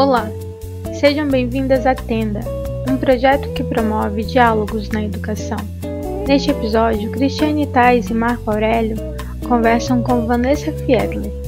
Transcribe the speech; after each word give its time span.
Olá, 0.00 0.30
sejam 0.98 1.28
bem-vindas 1.28 1.84
à 1.84 1.94
Tenda, 1.94 2.40
um 2.90 2.96
projeto 2.96 3.52
que 3.52 3.62
promove 3.62 4.22
diálogos 4.22 4.88
na 4.88 5.04
educação. 5.04 5.58
Neste 6.26 6.52
episódio, 6.52 7.10
Cristiane 7.10 7.66
Tais 7.66 8.08
e 8.08 8.14
Marco 8.14 8.50
Aurélio 8.50 8.96
conversam 9.46 10.02
com 10.02 10.26
Vanessa 10.26 10.72
Fiedler. 10.72 11.39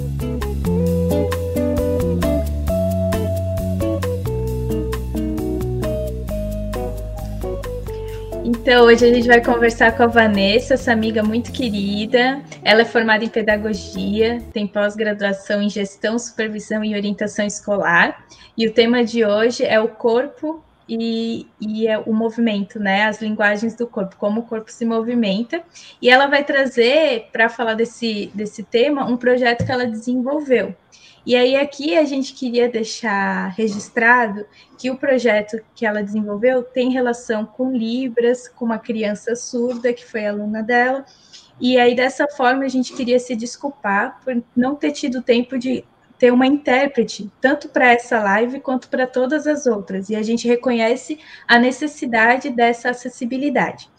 Então, 8.72 8.86
hoje 8.86 9.04
a 9.04 9.12
gente 9.12 9.28
vai 9.28 9.44
conversar 9.44 9.94
com 9.94 10.02
a 10.02 10.06
Vanessa, 10.06 10.72
essa 10.72 10.92
amiga 10.92 11.22
muito 11.22 11.52
querida. 11.52 12.42
Ela 12.64 12.80
é 12.80 12.84
formada 12.86 13.22
em 13.22 13.28
pedagogia, 13.28 14.40
tem 14.50 14.66
pós-graduação 14.66 15.60
em 15.60 15.68
gestão, 15.68 16.18
supervisão 16.18 16.82
e 16.82 16.94
orientação 16.94 17.44
escolar. 17.44 18.24
E 18.56 18.66
o 18.66 18.72
tema 18.72 19.04
de 19.04 19.26
hoje 19.26 19.62
é 19.62 19.78
o 19.78 19.88
corpo 19.88 20.64
e, 20.88 21.46
e 21.60 21.86
é 21.86 21.98
o 21.98 22.14
movimento, 22.14 22.80
né? 22.80 23.04
As 23.04 23.20
linguagens 23.20 23.76
do 23.76 23.86
corpo, 23.86 24.16
como 24.16 24.40
o 24.40 24.44
corpo 24.44 24.72
se 24.72 24.86
movimenta. 24.86 25.62
E 26.00 26.08
ela 26.08 26.26
vai 26.26 26.42
trazer, 26.42 27.28
para 27.30 27.50
falar 27.50 27.74
desse, 27.74 28.30
desse 28.32 28.62
tema, 28.62 29.04
um 29.04 29.18
projeto 29.18 29.66
que 29.66 29.70
ela 29.70 29.84
desenvolveu. 29.84 30.74
E 31.24 31.36
aí 31.36 31.54
aqui 31.54 31.96
a 31.96 32.04
gente 32.04 32.34
queria 32.34 32.68
deixar 32.68 33.48
registrado 33.50 34.44
que 34.76 34.90
o 34.90 34.96
projeto 34.96 35.60
que 35.74 35.86
ela 35.86 36.02
desenvolveu 36.02 36.64
tem 36.64 36.90
relação 36.90 37.46
com 37.46 37.70
Libras, 37.70 38.48
com 38.48 38.64
uma 38.64 38.78
criança 38.78 39.36
surda 39.36 39.92
que 39.92 40.04
foi 40.04 40.26
aluna 40.26 40.64
dela. 40.64 41.04
E 41.60 41.78
aí 41.78 41.94
dessa 41.94 42.26
forma 42.26 42.64
a 42.64 42.68
gente 42.68 42.92
queria 42.92 43.20
se 43.20 43.36
desculpar 43.36 44.20
por 44.24 44.42
não 44.56 44.74
ter 44.74 44.90
tido 44.90 45.22
tempo 45.22 45.56
de 45.56 45.84
ter 46.18 46.32
uma 46.32 46.46
intérprete, 46.46 47.30
tanto 47.40 47.68
para 47.68 47.92
essa 47.92 48.20
live 48.20 48.60
quanto 48.60 48.88
para 48.88 49.06
todas 49.06 49.46
as 49.46 49.66
outras. 49.66 50.08
E 50.08 50.16
a 50.16 50.22
gente 50.22 50.48
reconhece 50.48 51.20
a 51.46 51.58
necessidade 51.58 52.50
dessa 52.50 52.90
acessibilidade. 52.90 53.91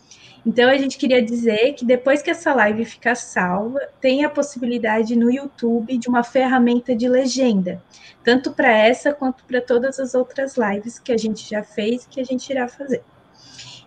Então, 0.45 0.69
a 0.69 0.77
gente 0.77 0.97
queria 0.97 1.22
dizer 1.22 1.73
que 1.73 1.86
depois 1.86 2.22
que 2.22 2.30
essa 2.30 2.53
live 2.53 2.83
ficar 2.83 3.16
salva, 3.16 3.80
tem 4.02 4.25
a 4.25 4.30
possibilidade 4.30 5.16
no 5.16 5.31
YouTube 5.31 5.97
de 5.97 6.09
uma 6.09 6.23
ferramenta 6.23 6.94
de 6.94 7.08
legenda, 7.08 7.81
tanto 8.23 8.52
para 8.52 8.71
essa 8.71 9.14
quanto 9.14 9.44
para 9.45 9.61
todas 9.61 9.99
as 9.99 10.14
outras 10.14 10.55
lives 10.58 10.99
que 10.99 11.14
a 11.14 11.17
gente 11.17 11.49
já 11.49 11.64
fez 11.64 12.03
e 12.03 12.09
que 12.09 12.19
a 12.19 12.25
gente 12.25 12.49
irá 12.49 12.67
fazer. 12.67 13.02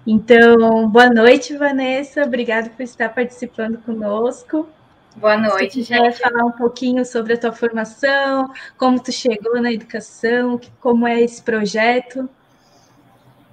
Então, 0.07 0.89
boa 0.89 1.11
noite, 1.11 1.57
Vanessa. 1.57 2.23
Obrigada 2.23 2.71
por 2.71 2.83
estar 2.83 3.09
participando 3.09 3.79
conosco. 3.79 4.69
Boa 5.17 5.37
noite, 5.37 5.83
Se 5.83 5.83
gente. 5.83 6.19
falar 6.19 6.45
um 6.45 6.53
pouquinho 6.53 7.05
sobre 7.05 7.33
a 7.33 7.39
tua 7.39 7.51
formação, 7.51 8.53
como 8.79 9.03
tu 9.03 9.11
chegou 9.11 9.61
na 9.61 9.73
educação, 9.73 10.61
como 10.79 11.07
é 11.07 11.21
esse 11.23 11.43
projeto. 11.43 12.29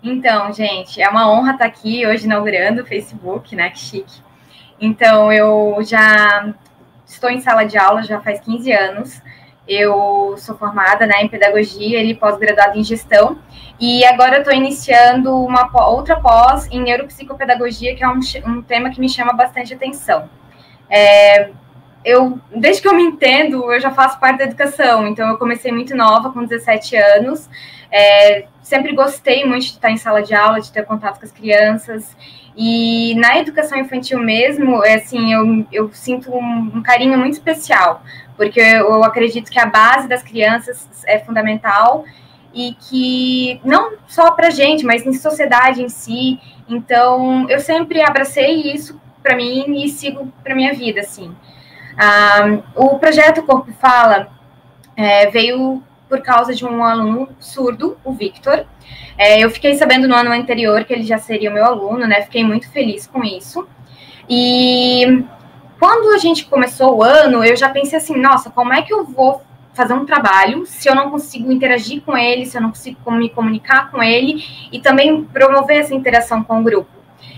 Então, 0.04 0.52
gente, 0.52 1.02
é 1.02 1.08
uma 1.08 1.32
honra 1.32 1.54
estar 1.54 1.66
aqui 1.66 2.06
hoje 2.06 2.26
inaugurando 2.26 2.82
o 2.82 2.86
Facebook, 2.86 3.56
né? 3.56 3.70
Que 3.70 3.80
chique. 3.80 4.22
Então, 4.80 5.32
eu 5.32 5.78
já 5.82 6.54
estou 7.06 7.30
em 7.30 7.40
sala 7.40 7.64
de 7.64 7.78
aula 7.78 8.04
já 8.04 8.20
faz 8.20 8.42
15 8.42 8.72
anos. 8.74 9.22
Eu 9.66 10.36
sou 10.38 10.58
formada 10.58 11.06
né, 11.08 11.22
em 11.22 11.30
pedagogia 11.30 12.04
e 12.04 12.14
pós-graduada 12.14 12.78
em 12.78 12.84
gestão. 12.84 13.40
E 13.80 14.04
agora 14.04 14.40
estou 14.40 14.54
iniciando 14.54 15.34
uma 15.34 15.70
outra 15.88 16.20
pós 16.20 16.68
em 16.70 16.82
neuropsicopedagogia, 16.82 17.96
que 17.96 18.04
é 18.04 18.08
um, 18.10 18.20
um 18.46 18.62
tema 18.62 18.90
que 18.90 19.00
me 19.00 19.08
chama 19.08 19.32
bastante 19.32 19.74
atenção. 19.74 20.30
É, 20.90 21.50
eu, 22.04 22.40
desde 22.54 22.82
que 22.82 22.88
eu 22.90 22.94
me 22.94 23.04
entendo, 23.04 23.72
eu 23.72 23.80
já 23.80 23.92
faço 23.92 24.20
parte 24.20 24.40
da 24.40 24.44
educação. 24.44 25.08
Então, 25.08 25.30
eu 25.30 25.38
comecei 25.38 25.72
muito 25.72 25.96
nova, 25.96 26.32
com 26.34 26.44
17 26.44 26.98
anos. 26.98 27.50
É, 27.94 28.46
sempre 28.64 28.96
gostei 28.96 29.46
muito 29.46 29.66
de 29.66 29.72
estar 29.74 29.92
em 29.92 29.98
sala 29.98 30.24
de 30.24 30.34
aula, 30.34 30.60
de 30.60 30.72
ter 30.72 30.84
contato 30.84 31.20
com 31.20 31.26
as 31.26 31.32
crianças. 31.32 32.18
E 32.58 33.14
na 33.16 33.38
educação 33.38 33.78
infantil 33.78 34.20
mesmo, 34.20 34.84
é 34.84 34.96
assim, 34.96 35.32
eu, 35.32 35.68
eu 35.72 35.94
sinto 35.94 36.36
um, 36.36 36.72
um 36.76 36.82
carinho 36.82 37.18
muito 37.20 37.34
especial, 37.34 38.02
porque 38.36 38.60
eu 38.60 39.04
acredito 39.04 39.52
que 39.52 39.60
a 39.60 39.68
base 39.68 40.08
das 40.08 40.24
crianças 40.24 40.88
é 41.06 41.20
fundamental 41.20 42.04
e 42.52 42.76
que 42.80 43.62
não 43.64 43.94
só 44.08 44.32
para 44.32 44.50
gente, 44.50 44.84
mas 44.84 45.06
em 45.06 45.14
sociedade 45.14 45.84
em 45.84 45.90
si. 45.90 46.40
Então, 46.68 47.48
eu 47.50 47.60
sempre 47.60 48.02
abracei 48.02 48.74
isso 48.74 49.00
para 49.22 49.36
mim 49.36 49.84
e 49.84 49.90
sigo 49.90 50.34
para 50.44 50.56
minha 50.56 50.74
vida, 50.74 51.02
assim. 51.02 51.36
Ah, 51.96 52.60
o 52.76 52.98
projeto 52.98 53.44
Corpo 53.44 53.72
Fala 53.74 54.30
é, 54.96 55.30
veio 55.30 55.84
por 56.14 56.22
causa 56.22 56.54
de 56.54 56.64
um 56.64 56.84
aluno 56.84 57.28
surdo, 57.40 57.98
o 58.06 58.14
Victor. 58.14 58.68
É, 59.18 59.44
eu 59.44 59.50
fiquei 59.50 59.74
sabendo 59.74 60.08
no 60.08 60.14
ano 60.14 60.32
anterior 60.32 60.84
que 60.84 60.94
ele 60.94 61.02
já 61.02 61.18
seria 61.18 61.50
o 61.50 61.54
meu 61.54 61.66
aluno, 61.66 62.06
né? 62.06 62.22
Fiquei 62.22 62.44
muito 62.44 62.70
feliz 62.70 63.08
com 63.08 63.24
isso. 63.24 63.68
E 64.30 65.24
quando 65.80 66.14
a 66.14 66.20
gente 66.20 66.46
começou 66.46 66.98
o 66.98 67.04
ano, 67.04 67.44
eu 67.44 67.56
já 67.56 67.68
pensei 67.68 67.98
assim, 67.98 68.16
nossa, 68.16 68.52
como 68.52 68.72
é 68.72 68.84
que 68.84 68.94
eu 68.94 69.04
vou 69.04 69.42
fazer 69.74 69.96
um 69.96 70.06
trabalho 70.06 70.68
se 70.68 70.88
eu 70.88 70.94
não 70.94 71.10
consigo 71.10 71.52
interagir 71.52 72.04
com 72.04 72.16
ele, 72.16 72.46
se 72.46 72.56
eu 72.56 72.62
não 72.62 72.70
consigo 72.70 73.12
me 73.12 73.28
comunicar 73.28 73.90
com 73.90 74.04
ele 74.04 74.46
e 74.72 74.80
também 74.80 75.24
promover 75.24 75.78
essa 75.78 75.96
interação 75.96 76.44
com 76.44 76.62
o 76.62 76.64
grupo. 76.64 76.92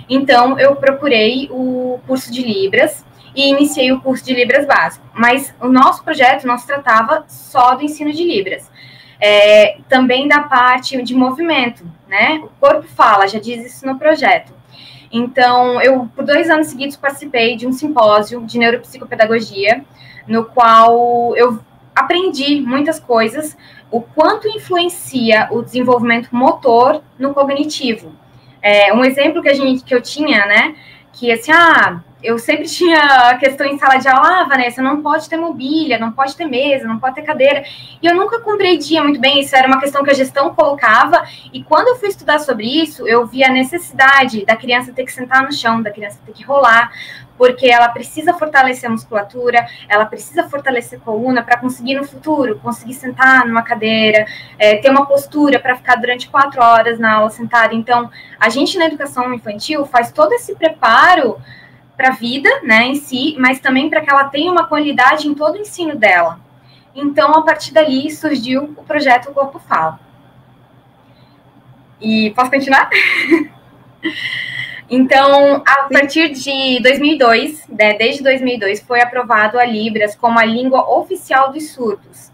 Então, 0.09 0.59
eu 0.59 0.75
procurei 0.75 1.47
o 1.49 1.97
curso 2.05 2.29
de 2.29 2.43
Libras 2.43 3.04
e 3.35 3.49
iniciei 3.49 3.91
o 3.91 3.99
curso 3.99 4.23
de 4.23 4.33
Libras 4.33 4.65
básico. 4.65 5.05
Mas 5.13 5.53
o 5.61 5.67
nosso 5.67 6.03
projeto 6.03 6.47
se 6.57 6.67
tratava 6.67 7.25
só 7.27 7.75
do 7.75 7.83
ensino 7.83 8.11
de 8.11 8.23
Libras, 8.23 8.71
é, 9.19 9.77
também 9.89 10.27
da 10.27 10.41
parte 10.41 11.01
de 11.01 11.13
movimento, 11.13 11.85
né? 12.07 12.41
O 12.43 12.49
corpo 12.59 12.83
fala, 12.83 13.27
já 13.27 13.39
diz 13.39 13.65
isso 13.65 13.85
no 13.85 13.97
projeto. 13.97 14.53
Então, 15.11 15.81
eu, 15.81 16.09
por 16.15 16.25
dois 16.25 16.49
anos 16.49 16.67
seguidos, 16.67 16.97
participei 16.97 17.55
de 17.55 17.67
um 17.67 17.71
simpósio 17.71 18.41
de 18.45 18.57
neuropsicopedagogia, 18.57 19.83
no 20.27 20.45
qual 20.45 21.35
eu 21.35 21.59
aprendi 21.95 22.59
muitas 22.59 22.99
coisas, 22.99 23.55
o 23.89 24.01
quanto 24.01 24.47
influencia 24.47 25.47
o 25.51 25.61
desenvolvimento 25.61 26.35
motor 26.35 27.01
no 27.17 27.33
cognitivo. 27.33 28.11
É, 28.61 28.93
um 28.93 29.05
exemplo 29.05 29.41
que 29.41 29.49
a 29.49 29.53
gente 29.53 29.83
que 29.83 29.93
eu 29.93 30.01
tinha, 30.01 30.45
né, 30.45 30.75
que 31.13 31.31
assim, 31.31 31.51
ah, 31.51 32.01
eu 32.25 32.39
sempre 32.39 32.67
tinha 32.67 32.97
a 32.97 33.37
questão 33.37 33.65
em 33.67 33.77
sala 33.77 33.97
de 33.97 34.07
aula, 34.07 34.41
ah, 34.41 34.43
Vanessa, 34.45 34.81
não 34.81 35.01
pode 35.01 35.29
ter 35.29 35.37
mobília, 35.37 35.99
não 35.99 36.11
pode 36.11 36.35
ter 36.35 36.45
mesa, 36.45 36.87
não 36.87 36.99
pode 36.99 37.15
ter 37.15 37.21
cadeira. 37.21 37.63
E 38.01 38.05
eu 38.05 38.15
nunca 38.15 38.39
compreendia 38.39 39.03
muito 39.03 39.19
bem, 39.19 39.41
isso 39.41 39.55
era 39.55 39.67
uma 39.67 39.79
questão 39.79 40.03
que 40.03 40.09
a 40.09 40.13
gestão 40.13 40.53
colocava, 40.53 41.23
e 41.53 41.63
quando 41.63 41.89
eu 41.89 41.95
fui 41.97 42.09
estudar 42.09 42.39
sobre 42.39 42.65
isso, 42.65 43.07
eu 43.07 43.25
vi 43.25 43.43
a 43.43 43.51
necessidade 43.51 44.45
da 44.45 44.55
criança 44.55 44.91
ter 44.91 45.05
que 45.05 45.11
sentar 45.11 45.43
no 45.43 45.53
chão, 45.53 45.81
da 45.81 45.91
criança 45.91 46.19
ter 46.25 46.33
que 46.33 46.43
rolar, 46.43 46.91
porque 47.37 47.67
ela 47.67 47.89
precisa 47.89 48.33
fortalecer 48.33 48.89
a 48.89 48.91
musculatura, 48.91 49.67
ela 49.87 50.05
precisa 50.05 50.47
fortalecer 50.47 50.99
a 50.99 51.01
coluna 51.01 51.43
para 51.43 51.57
conseguir 51.57 51.95
no 51.95 52.05
futuro, 52.05 52.59
conseguir 52.59 52.93
sentar 52.93 53.45
numa 53.45 53.61
cadeira, 53.61 54.25
é, 54.57 54.77
ter 54.77 54.89
uma 54.89 55.05
postura 55.05 55.59
para 55.59 55.75
ficar 55.75 55.95
durante 55.95 56.29
quatro 56.29 56.61
horas 56.61 56.97
na 56.97 57.15
aula 57.15 57.29
sentada. 57.29 57.73
Então, 57.73 58.09
a 58.39 58.49
gente 58.49 58.77
na 58.77 58.85
educação 58.85 59.33
infantil 59.33 59.85
faz 59.85 60.11
todo 60.11 60.33
esse 60.33 60.55
preparo 60.55 61.37
para 61.95 62.09
a 62.09 62.13
vida, 62.13 62.49
né, 62.63 62.83
em 62.83 62.95
si, 62.95 63.35
mas 63.39 63.59
também 63.59 63.89
para 63.89 64.01
que 64.01 64.09
ela 64.09 64.25
tenha 64.25 64.51
uma 64.51 64.67
qualidade 64.67 65.27
em 65.27 65.33
todo 65.33 65.55
o 65.55 65.61
ensino 65.61 65.95
dela. 65.95 66.39
Então, 66.93 67.33
a 67.33 67.41
partir 67.41 67.73
dali 67.73 68.09
surgiu 68.11 68.73
o 68.77 68.83
projeto 68.83 69.33
Corpo 69.33 69.59
Fala. 69.59 69.99
E 71.99 72.31
posso 72.31 72.51
continuar? 72.51 72.89
então, 74.89 75.63
a 75.65 75.89
partir 75.91 76.31
de 76.31 76.81
2002, 76.81 77.67
né, 77.67 77.93
desde 77.93 78.23
2002, 78.23 78.81
foi 78.81 79.01
aprovado 79.01 79.59
a 79.59 79.65
Libras 79.65 80.15
como 80.15 80.39
a 80.39 80.45
língua 80.45 80.89
oficial 80.97 81.51
dos 81.51 81.71
surdos. 81.71 82.31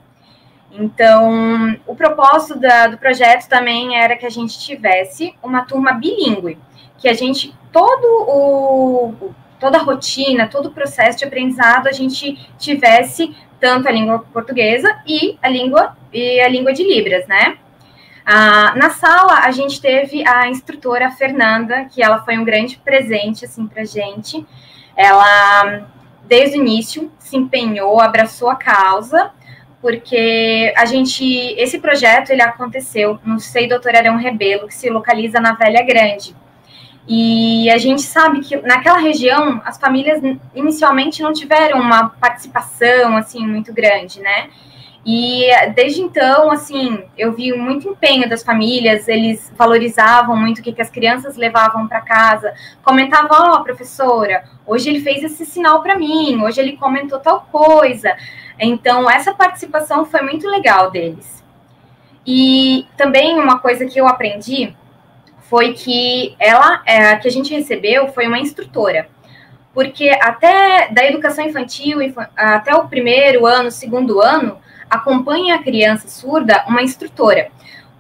Então, 0.71 1.77
o 1.85 1.95
propósito 1.95 2.59
da, 2.59 2.87
do 2.87 2.97
projeto 2.97 3.47
também 3.47 3.97
era 3.97 4.15
que 4.15 4.25
a 4.25 4.29
gente 4.29 4.57
tivesse 4.59 5.35
uma 5.43 5.65
turma 5.65 5.93
bilíngue, 5.93 6.57
que 6.97 7.09
a 7.09 7.13
gente, 7.13 7.53
todo 7.73 8.05
o, 8.05 9.33
toda 9.61 9.77
a 9.77 9.81
rotina, 9.81 10.47
todo 10.47 10.65
o 10.65 10.71
processo 10.71 11.19
de 11.19 11.25
aprendizado, 11.25 11.87
a 11.87 11.91
gente 11.91 12.35
tivesse 12.57 13.33
tanto 13.59 13.87
a 13.87 13.91
língua 13.91 14.19
portuguesa 14.33 14.99
e 15.07 15.37
a 15.39 15.47
língua 15.47 15.95
e 16.11 16.41
a 16.41 16.49
língua 16.49 16.73
de 16.73 16.83
Libras, 16.83 17.27
né? 17.27 17.59
Ah, 18.25 18.73
na 18.75 18.89
sala 18.89 19.45
a 19.45 19.51
gente 19.51 19.79
teve 19.79 20.27
a 20.27 20.47
instrutora 20.49 21.11
Fernanda, 21.11 21.85
que 21.85 22.01
ela 22.01 22.23
foi 22.23 22.37
um 22.37 22.43
grande 22.43 22.77
presente 22.77 23.45
assim 23.45 23.67
para 23.67 23.85
gente. 23.85 24.45
Ela 24.97 25.87
desde 26.27 26.57
o 26.57 26.61
início 26.61 27.11
se 27.19 27.37
empenhou, 27.37 28.01
abraçou 28.01 28.49
a 28.49 28.55
causa, 28.55 29.31
porque 29.79 30.73
a 30.75 30.85
gente 30.85 31.23
esse 31.57 31.77
projeto 31.79 32.31
ele 32.31 32.41
aconteceu 32.41 33.19
no 33.23 33.39
Sei 33.39 33.67
Doutor 33.67 33.95
Arão 33.95 34.17
Rebelo, 34.17 34.67
que 34.67 34.73
se 34.73 34.89
localiza 34.89 35.39
na 35.39 35.53
Velha 35.53 35.83
Grande. 35.83 36.35
E 37.07 37.69
a 37.69 37.77
gente 37.77 38.03
sabe 38.03 38.41
que 38.41 38.55
naquela 38.57 38.99
região 38.99 39.61
as 39.65 39.77
famílias 39.77 40.21
inicialmente 40.53 41.21
não 41.21 41.33
tiveram 41.33 41.79
uma 41.79 42.09
participação 42.09 43.17
assim 43.17 43.45
muito 43.45 43.73
grande, 43.73 44.21
né? 44.21 44.49
E 45.05 45.47
desde 45.73 46.01
então, 46.01 46.51
assim, 46.51 47.03
eu 47.17 47.33
vi 47.33 47.51
muito 47.53 47.89
empenho 47.89 48.29
das 48.29 48.43
famílias, 48.43 49.07
eles 49.07 49.51
valorizavam 49.57 50.35
muito 50.37 50.59
o 50.59 50.61
que, 50.61 50.71
que 50.71 50.81
as 50.81 50.91
crianças 50.91 51.35
levavam 51.35 51.87
para 51.87 52.01
casa, 52.01 52.53
comentavam, 52.83 53.29
ó, 53.31 53.55
oh, 53.55 53.63
professora, 53.63 54.43
hoje 54.65 54.89
ele 54.89 55.01
fez 55.01 55.23
esse 55.23 55.43
sinal 55.43 55.81
para 55.81 55.97
mim, 55.97 56.43
hoje 56.43 56.61
ele 56.61 56.77
comentou 56.77 57.19
tal 57.19 57.47
coisa. 57.51 58.15
Então, 58.59 59.09
essa 59.09 59.33
participação 59.33 60.05
foi 60.05 60.21
muito 60.21 60.47
legal 60.47 60.91
deles. 60.91 61.43
E 62.25 62.85
também 62.95 63.39
uma 63.39 63.57
coisa 63.57 63.87
que 63.87 63.99
eu 63.99 64.07
aprendi 64.07 64.75
foi 65.51 65.73
que 65.73 66.35
ela, 66.39 66.81
é, 66.83 67.15
que 67.17 67.27
a 67.27 67.31
gente 67.31 67.53
recebeu, 67.53 68.07
foi 68.07 68.25
uma 68.25 68.39
instrutora 68.39 69.07
porque 69.73 70.09
até 70.21 70.89
da 70.89 71.05
educação 71.05 71.45
infantil, 71.45 71.99
até 72.35 72.75
o 72.75 72.87
primeiro 72.87 73.45
ano, 73.45 73.71
segundo 73.71 74.21
ano, 74.21 74.57
acompanha 74.89 75.55
a 75.55 75.63
criança 75.63 76.07
surda 76.09 76.65
uma 76.67 76.81
instrutora. 76.81 77.49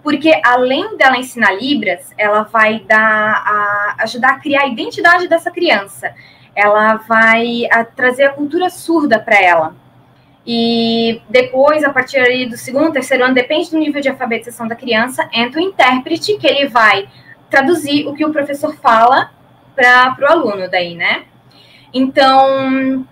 Porque 0.03 0.33
além 0.43 0.97
dela 0.97 1.17
ensinar 1.17 1.53
Libras, 1.53 2.11
ela 2.17 2.43
vai 2.43 2.79
dar 2.87 3.43
a, 3.45 3.95
ajudar 3.99 4.31
a 4.31 4.39
criar 4.39 4.63
a 4.63 4.67
identidade 4.67 5.27
dessa 5.27 5.51
criança. 5.51 6.13
Ela 6.55 6.95
vai 6.95 7.67
a, 7.71 7.85
trazer 7.85 8.25
a 8.25 8.33
cultura 8.33 8.69
surda 8.69 9.19
para 9.19 9.39
ela. 9.39 9.75
E 10.45 11.21
depois, 11.29 11.83
a 11.83 11.91
partir 11.91 12.47
do 12.47 12.57
segundo, 12.57 12.91
terceiro 12.91 13.23
ano, 13.23 13.35
depende 13.35 13.69
do 13.69 13.77
nível 13.77 14.01
de 14.01 14.09
alfabetização 14.09 14.67
da 14.67 14.75
criança, 14.75 15.29
entra 15.31 15.61
o 15.61 15.63
intérprete, 15.63 16.35
que 16.37 16.47
ele 16.47 16.67
vai 16.67 17.07
traduzir 17.51 18.07
o 18.07 18.15
que 18.15 18.25
o 18.25 18.31
professor 18.31 18.73
fala 18.77 19.29
para 19.75 20.15
o 20.21 20.25
aluno 20.25 20.71
daí, 20.71 20.95
né? 20.95 21.25
Então, 21.93 23.05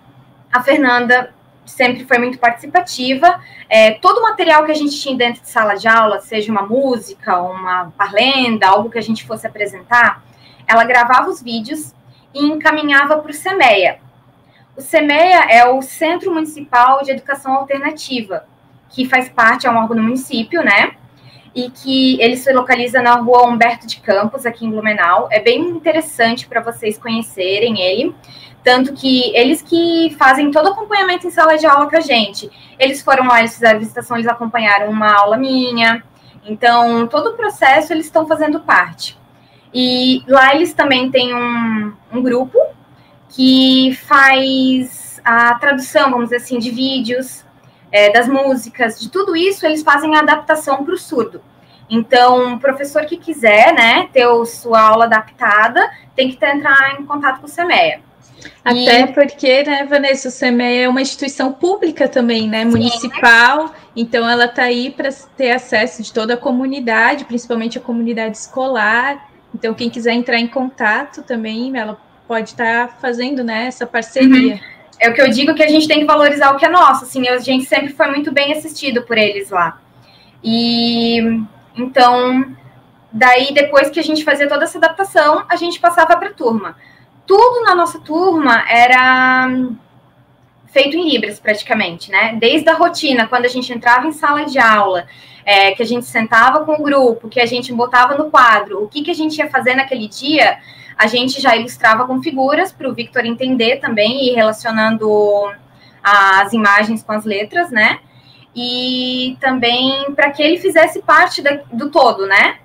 a 0.50 0.62
Fernanda 0.62 1.32
sempre 1.66 2.04
foi 2.04 2.18
muito 2.18 2.38
participativa. 2.38 3.38
É, 3.68 3.92
todo 3.92 4.18
o 4.18 4.22
material 4.22 4.64
que 4.64 4.72
a 4.72 4.74
gente 4.74 4.98
tinha 4.98 5.16
dentro 5.16 5.42
de 5.42 5.48
sala 5.48 5.74
de 5.74 5.86
aula, 5.86 6.20
seja 6.20 6.50
uma 6.50 6.62
música, 6.62 7.40
uma 7.40 7.92
parlenda, 7.96 8.66
algo 8.66 8.90
que 8.90 8.98
a 8.98 9.02
gente 9.02 9.26
fosse 9.26 9.46
apresentar, 9.46 10.24
ela 10.66 10.84
gravava 10.84 11.28
os 11.28 11.42
vídeos 11.42 11.94
e 12.34 12.44
encaminhava 12.46 13.18
para 13.18 13.30
o 13.30 13.34
CEMEA. 13.34 13.98
O 14.76 14.80
CEMEA 14.80 15.44
é 15.50 15.68
o 15.68 15.82
Centro 15.82 16.32
Municipal 16.32 17.02
de 17.02 17.10
Educação 17.10 17.52
Alternativa, 17.54 18.46
que 18.88 19.04
faz 19.04 19.28
parte, 19.28 19.66
é 19.66 19.70
um 19.70 19.76
órgão 19.76 19.96
do 19.96 20.02
município, 20.02 20.62
né? 20.62 20.96
E 21.54 21.70
que 21.70 22.20
ele 22.20 22.36
se 22.36 22.52
localiza 22.52 23.02
na 23.02 23.14
rua 23.14 23.46
Humberto 23.46 23.86
de 23.86 24.00
Campos, 24.00 24.46
aqui 24.46 24.64
em 24.64 24.70
Blumenau. 24.70 25.28
É 25.30 25.40
bem 25.40 25.60
interessante 25.60 26.46
para 26.46 26.60
vocês 26.60 26.96
conhecerem 26.96 27.80
ele. 27.80 28.14
Tanto 28.62 28.92
que 28.92 29.34
eles 29.34 29.62
que 29.62 30.14
fazem 30.18 30.50
todo 30.50 30.66
o 30.66 30.72
acompanhamento 30.72 31.26
em 31.26 31.30
sala 31.30 31.56
de 31.56 31.66
aula 31.66 31.88
com 31.88 31.96
a 31.96 32.00
gente. 32.00 32.50
Eles 32.78 33.02
foram 33.02 33.26
lá, 33.26 33.40
eles 33.40 33.54
fizeram 33.54 33.78
visitação, 33.78 34.16
eles 34.16 34.28
acompanharam 34.28 34.90
uma 34.90 35.12
aula 35.12 35.36
minha. 35.36 36.04
Então, 36.44 37.06
todo 37.06 37.30
o 37.30 37.36
processo 37.36 37.92
eles 37.92 38.06
estão 38.06 38.26
fazendo 38.26 38.60
parte. 38.60 39.18
E 39.72 40.22
lá 40.26 40.54
eles 40.54 40.72
também 40.72 41.10
têm 41.10 41.34
um, 41.34 41.92
um 42.12 42.22
grupo 42.22 42.58
que 43.28 43.94
faz 44.06 45.20
a 45.24 45.54
tradução, 45.54 46.10
vamos 46.10 46.26
dizer 46.26 46.36
assim, 46.36 46.58
de 46.58 46.70
vídeos, 46.70 47.44
é, 47.92 48.12
das 48.12 48.28
músicas, 48.28 49.00
de 49.00 49.10
tudo 49.10 49.36
isso, 49.36 49.66
eles 49.66 49.82
fazem 49.82 50.14
a 50.16 50.20
adaptação 50.20 50.84
para 50.84 50.94
o 50.94 50.98
surdo. 50.98 51.42
Então, 51.88 52.54
o 52.54 52.60
professor 52.60 53.04
que 53.04 53.16
quiser, 53.16 53.74
né, 53.74 54.08
ter 54.12 54.24
sua 54.46 54.80
aula 54.80 55.06
adaptada, 55.06 55.90
tem 56.14 56.30
que 56.30 56.44
entrar 56.44 57.00
em 57.00 57.04
contato 57.04 57.40
com 57.40 57.46
o 57.46 57.48
CEMEA. 57.48 58.00
Até 58.64 59.00
e... 59.00 59.06
porque, 59.08 59.64
né, 59.64 59.84
Vanessa, 59.84 60.28
o 60.28 60.30
CEMEA 60.30 60.84
é 60.84 60.88
uma 60.88 61.02
instituição 61.02 61.52
pública 61.52 62.06
também, 62.06 62.48
né, 62.48 62.64
municipal, 62.64 63.68
Sim. 63.68 63.74
então 63.96 64.28
ela 64.28 64.44
está 64.44 64.62
aí 64.62 64.90
para 64.90 65.10
ter 65.36 65.50
acesso 65.50 66.02
de 66.02 66.12
toda 66.12 66.34
a 66.34 66.36
comunidade, 66.36 67.24
principalmente 67.24 67.76
a 67.76 67.80
comunidade 67.80 68.36
escolar. 68.36 69.28
Então, 69.52 69.74
quem 69.74 69.90
quiser 69.90 70.12
entrar 70.12 70.38
em 70.38 70.46
contato 70.46 71.22
também, 71.22 71.76
ela 71.76 72.00
pode 72.28 72.50
estar 72.50 72.86
tá 72.86 72.94
fazendo, 73.00 73.42
né, 73.42 73.66
essa 73.66 73.84
parceria. 73.84 74.54
Uhum. 74.54 74.60
É 75.00 75.08
o 75.08 75.14
que 75.14 75.22
eu 75.22 75.30
digo 75.30 75.54
que 75.54 75.62
a 75.62 75.68
gente 75.68 75.88
tem 75.88 76.00
que 76.00 76.04
valorizar 76.04 76.50
o 76.50 76.56
que 76.56 76.66
é 76.66 76.68
nosso, 76.68 77.04
assim, 77.04 77.26
a 77.26 77.38
gente 77.38 77.64
sempre 77.64 77.88
foi 77.94 78.08
muito 78.08 78.30
bem 78.30 78.52
assistido 78.52 79.02
por 79.02 79.16
eles 79.16 79.50
lá. 79.50 79.80
E 80.44 81.42
então, 81.74 82.54
daí 83.10 83.52
depois 83.54 83.88
que 83.88 83.98
a 83.98 84.02
gente 84.02 84.22
fazia 84.22 84.48
toda 84.48 84.64
essa 84.64 84.78
adaptação, 84.78 85.44
a 85.48 85.56
gente 85.56 85.80
passava 85.80 86.16
para 86.16 86.28
a 86.28 86.34
turma 86.34 86.76
tudo 87.30 87.62
na 87.62 87.76
nossa 87.76 88.00
turma 88.00 88.64
era 88.68 89.46
hum, 89.48 89.76
feito 90.66 90.96
em 90.96 91.08
Libras, 91.08 91.38
praticamente, 91.38 92.10
né? 92.10 92.36
Desde 92.40 92.68
a 92.68 92.74
rotina, 92.74 93.28
quando 93.28 93.44
a 93.44 93.48
gente 93.48 93.72
entrava 93.72 94.04
em 94.08 94.10
sala 94.10 94.44
de 94.44 94.58
aula, 94.58 95.06
é, 95.44 95.70
que 95.70 95.80
a 95.80 95.86
gente 95.86 96.06
sentava 96.06 96.64
com 96.64 96.72
o 96.72 96.82
grupo, 96.82 97.28
que 97.28 97.38
a 97.40 97.46
gente 97.46 97.72
botava 97.72 98.16
no 98.16 98.32
quadro, 98.32 98.82
o 98.82 98.88
que, 98.88 99.02
que 99.04 99.12
a 99.12 99.14
gente 99.14 99.38
ia 99.38 99.48
fazer 99.48 99.76
naquele 99.76 100.08
dia, 100.08 100.58
a 101.00 101.06
gente 101.06 101.40
já 101.40 101.56
ilustrava 101.56 102.06
com 102.06 102.22
figuras 102.22 102.72
para 102.72 102.86
o 102.86 102.92
Victor 102.92 103.24
entender 103.24 103.76
também 103.76 104.28
e 104.28 104.34
relacionando 104.34 105.50
as 106.02 106.52
imagens 106.52 107.02
com 107.02 107.12
as 107.12 107.24
letras, 107.24 107.70
né? 107.70 108.00
E 108.54 109.34
também 109.40 110.12
para 110.12 110.30
que 110.30 110.42
ele 110.42 110.58
fizesse 110.58 111.00
parte 111.00 111.40
da, 111.40 111.58
do 111.72 111.88
todo, 111.88 112.26
né? 112.26 112.58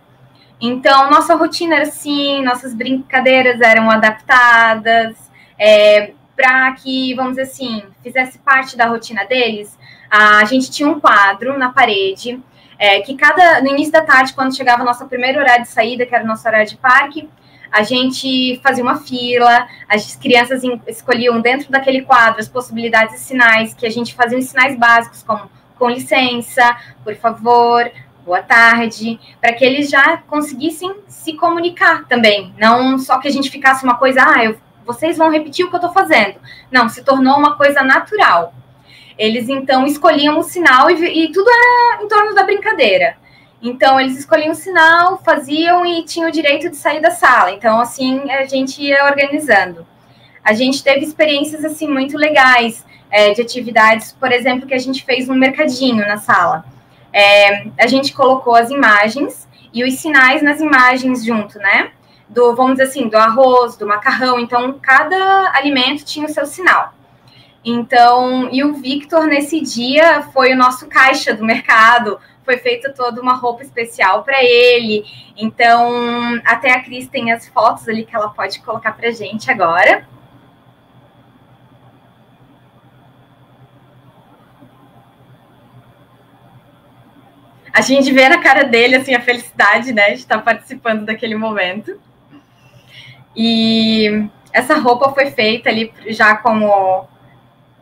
Então, 0.60 1.10
nossa 1.10 1.34
rotina 1.34 1.76
era 1.76 1.86
assim, 1.86 2.44
nossas 2.44 2.74
brincadeiras 2.74 3.62
eram 3.62 3.90
adaptadas 3.90 5.16
é, 5.58 6.12
para 6.36 6.74
que, 6.74 7.14
vamos 7.14 7.38
dizer 7.38 7.44
assim, 7.44 7.84
fizesse 8.04 8.38
parte 8.40 8.76
da 8.76 8.86
rotina 8.86 9.24
deles. 9.24 9.80
A 10.12 10.44
gente 10.44 10.70
tinha 10.70 10.90
um 10.90 11.00
quadro 11.00 11.58
na 11.58 11.72
parede 11.72 12.38
é, 12.78 13.00
que 13.00 13.16
cada 13.16 13.62
no 13.62 13.70
início 13.70 13.94
da 13.94 14.02
tarde, 14.02 14.34
quando 14.34 14.54
chegava 14.54 14.82
o 14.82 14.86
nosso 14.86 15.06
primeiro 15.08 15.40
horário 15.40 15.64
de 15.64 15.70
saída, 15.70 16.06
que 16.06 16.14
era 16.14 16.26
o 16.26 16.28
nosso 16.28 16.46
horário 16.46 16.68
de 16.68 16.76
parque, 16.76 17.30
a 17.76 17.84
gente 17.84 18.58
fazia 18.64 18.82
uma 18.82 18.96
fila, 18.96 19.68
as 19.90 20.16
crianças 20.16 20.64
escolhiam 20.88 21.42
dentro 21.42 21.70
daquele 21.70 22.04
quadro 22.04 22.40
as 22.40 22.48
possibilidades 22.48 23.16
de 23.16 23.20
sinais, 23.20 23.74
que 23.74 23.86
a 23.86 23.90
gente 23.90 24.16
fazia 24.16 24.38
os 24.38 24.46
sinais 24.46 24.80
básicos, 24.80 25.22
como 25.22 25.52
com 25.78 25.90
licença, 25.90 26.78
por 27.04 27.14
favor, 27.18 27.92
boa 28.24 28.42
tarde, 28.42 29.20
para 29.42 29.52
que 29.52 29.66
eles 29.66 29.90
já 29.90 30.20
conseguissem 30.20 30.96
se 31.06 31.34
comunicar 31.34 32.06
também. 32.08 32.54
Não 32.58 32.98
só 32.98 33.20
que 33.20 33.28
a 33.28 33.32
gente 33.32 33.52
ficasse 33.52 33.84
uma 33.84 33.98
coisa, 33.98 34.24
ah, 34.26 34.46
eu, 34.46 34.58
vocês 34.86 35.18
vão 35.18 35.30
repetir 35.30 35.66
o 35.66 35.70
que 35.70 35.76
eu 35.76 35.82
estou 35.82 35.92
fazendo. 35.92 36.36
Não, 36.72 36.88
se 36.88 37.04
tornou 37.04 37.38
uma 37.38 37.58
coisa 37.58 37.84
natural. 37.84 38.54
Eles 39.18 39.50
então 39.50 39.86
escolhiam 39.86 40.40
o 40.40 40.44
sinal 40.44 40.90
e, 40.90 41.26
e 41.26 41.32
tudo 41.34 41.50
era 41.50 42.02
em 42.02 42.08
torno 42.08 42.34
da 42.34 42.44
brincadeira. 42.44 43.18
Então, 43.62 44.00
eles 44.00 44.20
escolhiam 44.20 44.52
o 44.52 44.56
sinal, 44.56 45.22
faziam 45.24 45.86
e 45.86 46.04
tinham 46.04 46.30
o 46.30 46.32
direito 46.32 46.70
de 46.70 46.78
sair 46.78 47.02
da 47.02 47.12
sala. 47.12 47.52
Então, 47.52 47.80
assim, 47.80 48.30
a 48.30 48.46
gente 48.46 48.82
ia 48.82 49.06
organizando. 49.06 49.86
A 50.44 50.54
gente 50.54 50.84
teve 50.84 51.06
experiências, 51.06 51.66
assim, 51.66 51.88
muito 51.88 52.18
legais 52.18 52.86
é, 53.10 53.34
de 53.34 53.42
atividades, 53.42 54.12
por 54.12 54.32
exemplo, 54.32 54.68
que 54.68 54.74
a 54.74 54.80
gente 54.80 55.04
fez 55.04 55.28
um 55.30 55.36
mercadinho 55.36 56.08
na 56.08 56.18
sala 56.18 56.66
é, 57.16 57.68
a 57.80 57.88
gente 57.88 58.14
colocou 58.14 58.54
as 58.54 58.70
imagens 58.70 59.48
e 59.74 59.86
os 59.86 59.94
sinais 60.00 60.44
nas 60.44 60.60
imagens 60.60 61.24
junto, 61.24 61.58
né? 61.58 61.92
Do, 62.28 62.54
vamos 62.54 62.74
dizer 62.74 62.84
assim, 62.90 63.08
do 63.08 63.16
arroz, 63.16 63.78
do 63.78 63.88
macarrão. 63.88 64.38
Então, 64.38 64.78
cada 64.82 65.54
alimento 65.56 66.04
tinha 66.04 66.26
o 66.26 66.30
seu 66.30 66.46
sinal. 66.46 66.94
Então, 67.64 68.50
e 68.52 68.66
o 68.66 68.74
Victor, 68.74 69.28
nesse 69.28 69.62
dia, 69.62 70.24
foi 70.34 70.52
o 70.52 70.58
nosso 70.58 70.88
caixa 70.88 71.34
do 71.34 71.46
mercado. 71.46 72.20
Foi 72.46 72.58
feita 72.58 72.94
toda 72.94 73.20
uma 73.20 73.34
roupa 73.34 73.64
especial 73.64 74.24
para 74.24 74.44
ele. 74.44 75.04
Então, 75.36 76.40
até 76.46 76.72
a 76.72 76.82
Cris 76.82 77.08
tem 77.10 77.32
as 77.32 77.48
fotos 77.48 77.90
ali 77.90 78.06
que 78.06 78.16
ela 78.16 78.30
pode 78.30 78.62
colocar 78.62 78.94
para 78.94 79.12
gente 79.12 79.52
agora. 79.52 80.08
a 87.76 87.82
gente 87.82 88.10
vê 88.14 88.30
na 88.30 88.38
cara 88.38 88.64
dele 88.64 88.96
assim 88.96 89.14
a 89.14 89.20
felicidade, 89.20 89.92
né, 89.92 90.12
de 90.12 90.20
estar 90.20 90.42
participando 90.42 91.04
daquele 91.04 91.36
momento. 91.36 92.00
E 93.36 94.30
essa 94.54 94.76
roupa 94.76 95.12
foi 95.12 95.30
feita 95.32 95.70
ali 95.70 95.92
já 96.08 96.38
como, 96.38 97.06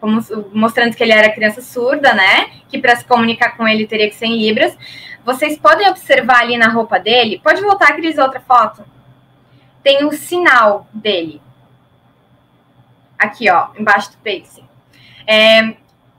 como 0.03 0.19
mostrando 0.53 0.95
que 0.95 1.01
ele 1.01 1.13
era 1.13 1.31
criança 1.31 1.61
surda, 1.61 2.13
né? 2.13 2.49
Que 2.67 2.77
para 2.77 2.95
se 2.95 3.05
comunicar 3.05 3.55
com 3.55 3.65
ele 3.65 3.87
teria 3.87 4.09
que 4.09 4.15
ser 4.15 4.25
em 4.25 4.37
libras. 4.37 4.77
Vocês 5.23 5.57
podem 5.57 5.87
observar 5.89 6.41
ali 6.41 6.57
na 6.57 6.67
roupa 6.67 6.99
dele. 6.99 7.39
Pode 7.41 7.61
voltar, 7.61 7.95
Cris, 7.95 8.17
outra 8.17 8.41
foto. 8.41 8.83
Tem 9.81 10.03
o 10.03 10.11
sinal 10.11 10.87
dele. 10.93 11.41
Aqui, 13.17 13.49
ó, 13.49 13.69
embaixo 13.79 14.11
do 14.11 14.17
peito. 14.17 14.61
É, 15.25 15.75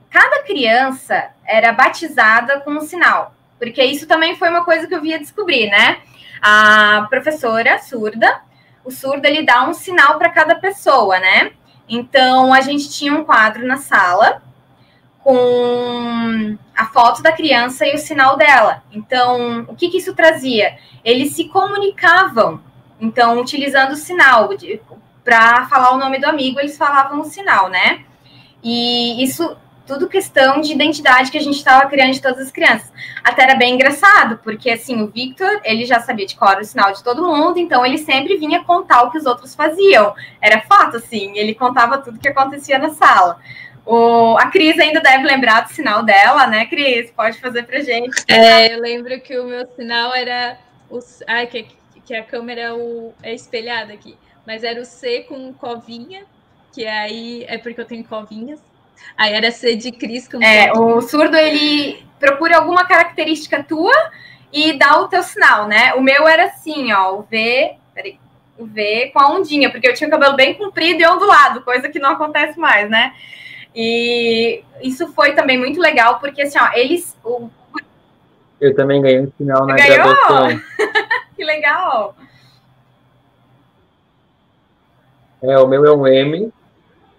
cada 0.09 0.41
criança 0.41 1.29
era 1.45 1.71
batizada 1.71 2.61
com 2.61 2.71
um 2.71 2.81
sinal 2.81 3.35
porque 3.57 3.83
isso 3.83 4.07
também 4.07 4.35
foi 4.35 4.49
uma 4.49 4.63
coisa 4.63 4.87
que 4.87 4.93
eu 4.93 5.01
via 5.01 5.19
descobrir, 5.19 5.69
né? 5.69 5.97
A 6.41 7.07
professora 7.09 7.79
surda, 7.79 8.41
o 8.83 8.91
surdo 8.91 9.25
ele 9.25 9.43
dá 9.43 9.67
um 9.67 9.73
sinal 9.73 10.17
para 10.17 10.29
cada 10.29 10.55
pessoa, 10.55 11.17
né? 11.19 11.51
Então 11.87 12.53
a 12.53 12.61
gente 12.61 12.89
tinha 12.89 13.13
um 13.13 13.23
quadro 13.23 13.65
na 13.65 13.77
sala 13.77 14.41
com 15.25 16.55
a 16.75 16.85
foto 16.85 17.23
da 17.23 17.31
criança 17.31 17.85
e 17.85 17.95
o 17.95 17.97
sinal 17.97 18.37
dela. 18.37 18.83
Então, 18.91 19.65
o 19.67 19.75
que, 19.75 19.89
que 19.89 19.97
isso 19.97 20.13
trazia? 20.13 20.77
Eles 21.03 21.33
se 21.33 21.45
comunicavam, 21.45 22.61
então, 23.01 23.39
utilizando 23.39 23.93
o 23.93 23.95
sinal. 23.95 24.49
Para 25.23 25.65
falar 25.65 25.93
o 25.93 25.97
nome 25.97 26.19
do 26.19 26.27
amigo, 26.27 26.59
eles 26.59 26.77
falavam 26.77 27.21
o 27.21 27.25
sinal, 27.25 27.69
né? 27.69 28.05
E 28.63 29.23
isso 29.23 29.57
tudo 29.85 30.07
questão 30.07 30.61
de 30.61 30.71
identidade 30.71 31.31
que 31.31 31.37
a 31.37 31.41
gente 31.41 31.57
estava 31.57 31.87
criando 31.89 32.13
de 32.13 32.21
todas 32.21 32.39
as 32.39 32.51
crianças. 32.51 32.91
Até 33.23 33.43
era 33.43 33.55
bem 33.55 33.75
engraçado, 33.75 34.39
porque 34.43 34.69
assim, 34.69 35.01
o 35.01 35.07
Victor, 35.07 35.61
ele 35.63 35.85
já 35.85 35.99
sabia 35.99 36.25
de 36.25 36.35
cor 36.35 36.57
o 36.59 36.65
sinal 36.65 36.91
de 36.91 37.03
todo 37.03 37.25
mundo, 37.25 37.59
então 37.59 37.85
ele 37.85 37.97
sempre 37.97 38.37
vinha 38.37 38.63
contar 38.63 39.03
o 39.03 39.11
que 39.11 39.17
os 39.17 39.25
outros 39.25 39.53
faziam. 39.55 40.13
Era 40.41 40.61
fato, 40.61 40.97
assim, 40.97 41.37
ele 41.37 41.53
contava 41.53 41.97
tudo 41.99 42.19
que 42.19 42.27
acontecia 42.27 42.77
na 42.77 42.89
sala. 42.89 43.39
O, 43.85 44.35
a 44.37 44.47
Cris 44.47 44.79
ainda 44.79 44.99
deve 44.99 45.23
lembrar 45.25 45.61
do 45.61 45.69
sinal 45.69 46.03
dela, 46.03 46.47
né, 46.47 46.65
Cris? 46.65 47.11
Pode 47.11 47.39
fazer 47.39 47.63
pra 47.63 47.81
gente. 47.81 48.23
É, 48.27 48.73
eu 48.73 48.81
lembro 48.81 49.19
que 49.21 49.37
o 49.37 49.45
meu 49.45 49.67
sinal 49.75 50.13
era. 50.13 50.57
O, 50.89 50.99
ai, 51.27 51.45
que, 51.45 51.67
que 52.03 52.15
a 52.15 52.23
câmera 52.23 52.73
o, 52.75 53.13
é 53.21 53.33
espelhada 53.33 53.93
aqui. 53.93 54.17
Mas 54.45 54.63
era 54.63 54.81
o 54.81 54.85
C 54.85 55.25
com 55.29 55.53
covinha, 55.53 56.23
que 56.73 56.85
aí 56.87 57.45
é 57.47 57.59
porque 57.59 57.79
eu 57.79 57.85
tenho 57.85 58.03
covinhas. 58.03 58.59
Aí 59.17 59.33
era 59.33 59.51
C 59.51 59.75
de 59.75 59.91
Cris 59.91 60.27
com 60.27 60.41
É, 60.41 60.71
o 60.73 61.01
surdo 61.01 61.37
ele 61.37 62.05
procura 62.19 62.57
alguma 62.57 62.85
característica 62.85 63.63
tua 63.63 63.93
e 64.51 64.77
dá 64.77 64.99
o 64.99 65.07
teu 65.07 65.23
sinal, 65.23 65.67
né? 65.67 65.93
O 65.93 66.01
meu 66.01 66.27
era 66.27 66.45
assim, 66.45 66.91
ó, 66.91 67.15
o 67.15 67.21
V, 67.23 67.75
peraí, 67.93 68.19
o 68.57 68.65
V 68.65 69.11
com 69.13 69.19
a 69.19 69.31
ondinha, 69.31 69.69
porque 69.69 69.87
eu 69.87 69.93
tinha 69.93 70.07
o 70.07 70.11
cabelo 70.11 70.35
bem 70.35 70.53
comprido 70.53 71.01
e 71.01 71.07
ondulado, 71.07 71.61
coisa 71.61 71.89
que 71.89 71.99
não 71.99 72.11
acontece 72.11 72.59
mais, 72.59 72.89
né? 72.89 73.13
E 73.75 74.63
isso 74.81 75.07
foi 75.09 75.33
também 75.33 75.57
muito 75.57 75.79
legal, 75.81 76.19
porque 76.19 76.43
assim, 76.43 76.57
ó, 76.57 76.71
eles. 76.73 77.17
O... 77.23 77.49
Eu 78.61 78.73
também 78.73 79.01
ganhei 79.01 79.19
um 79.19 79.31
sinal 79.37 79.65
na 79.65 79.75
Ganhou? 79.75 79.95
graduação. 79.97 80.61
que 81.35 81.43
legal! 81.43 82.15
É, 85.43 85.59
o 85.59 85.67
meu 85.67 85.85
é 85.85 85.93
um 85.93 86.07
M 86.07 86.51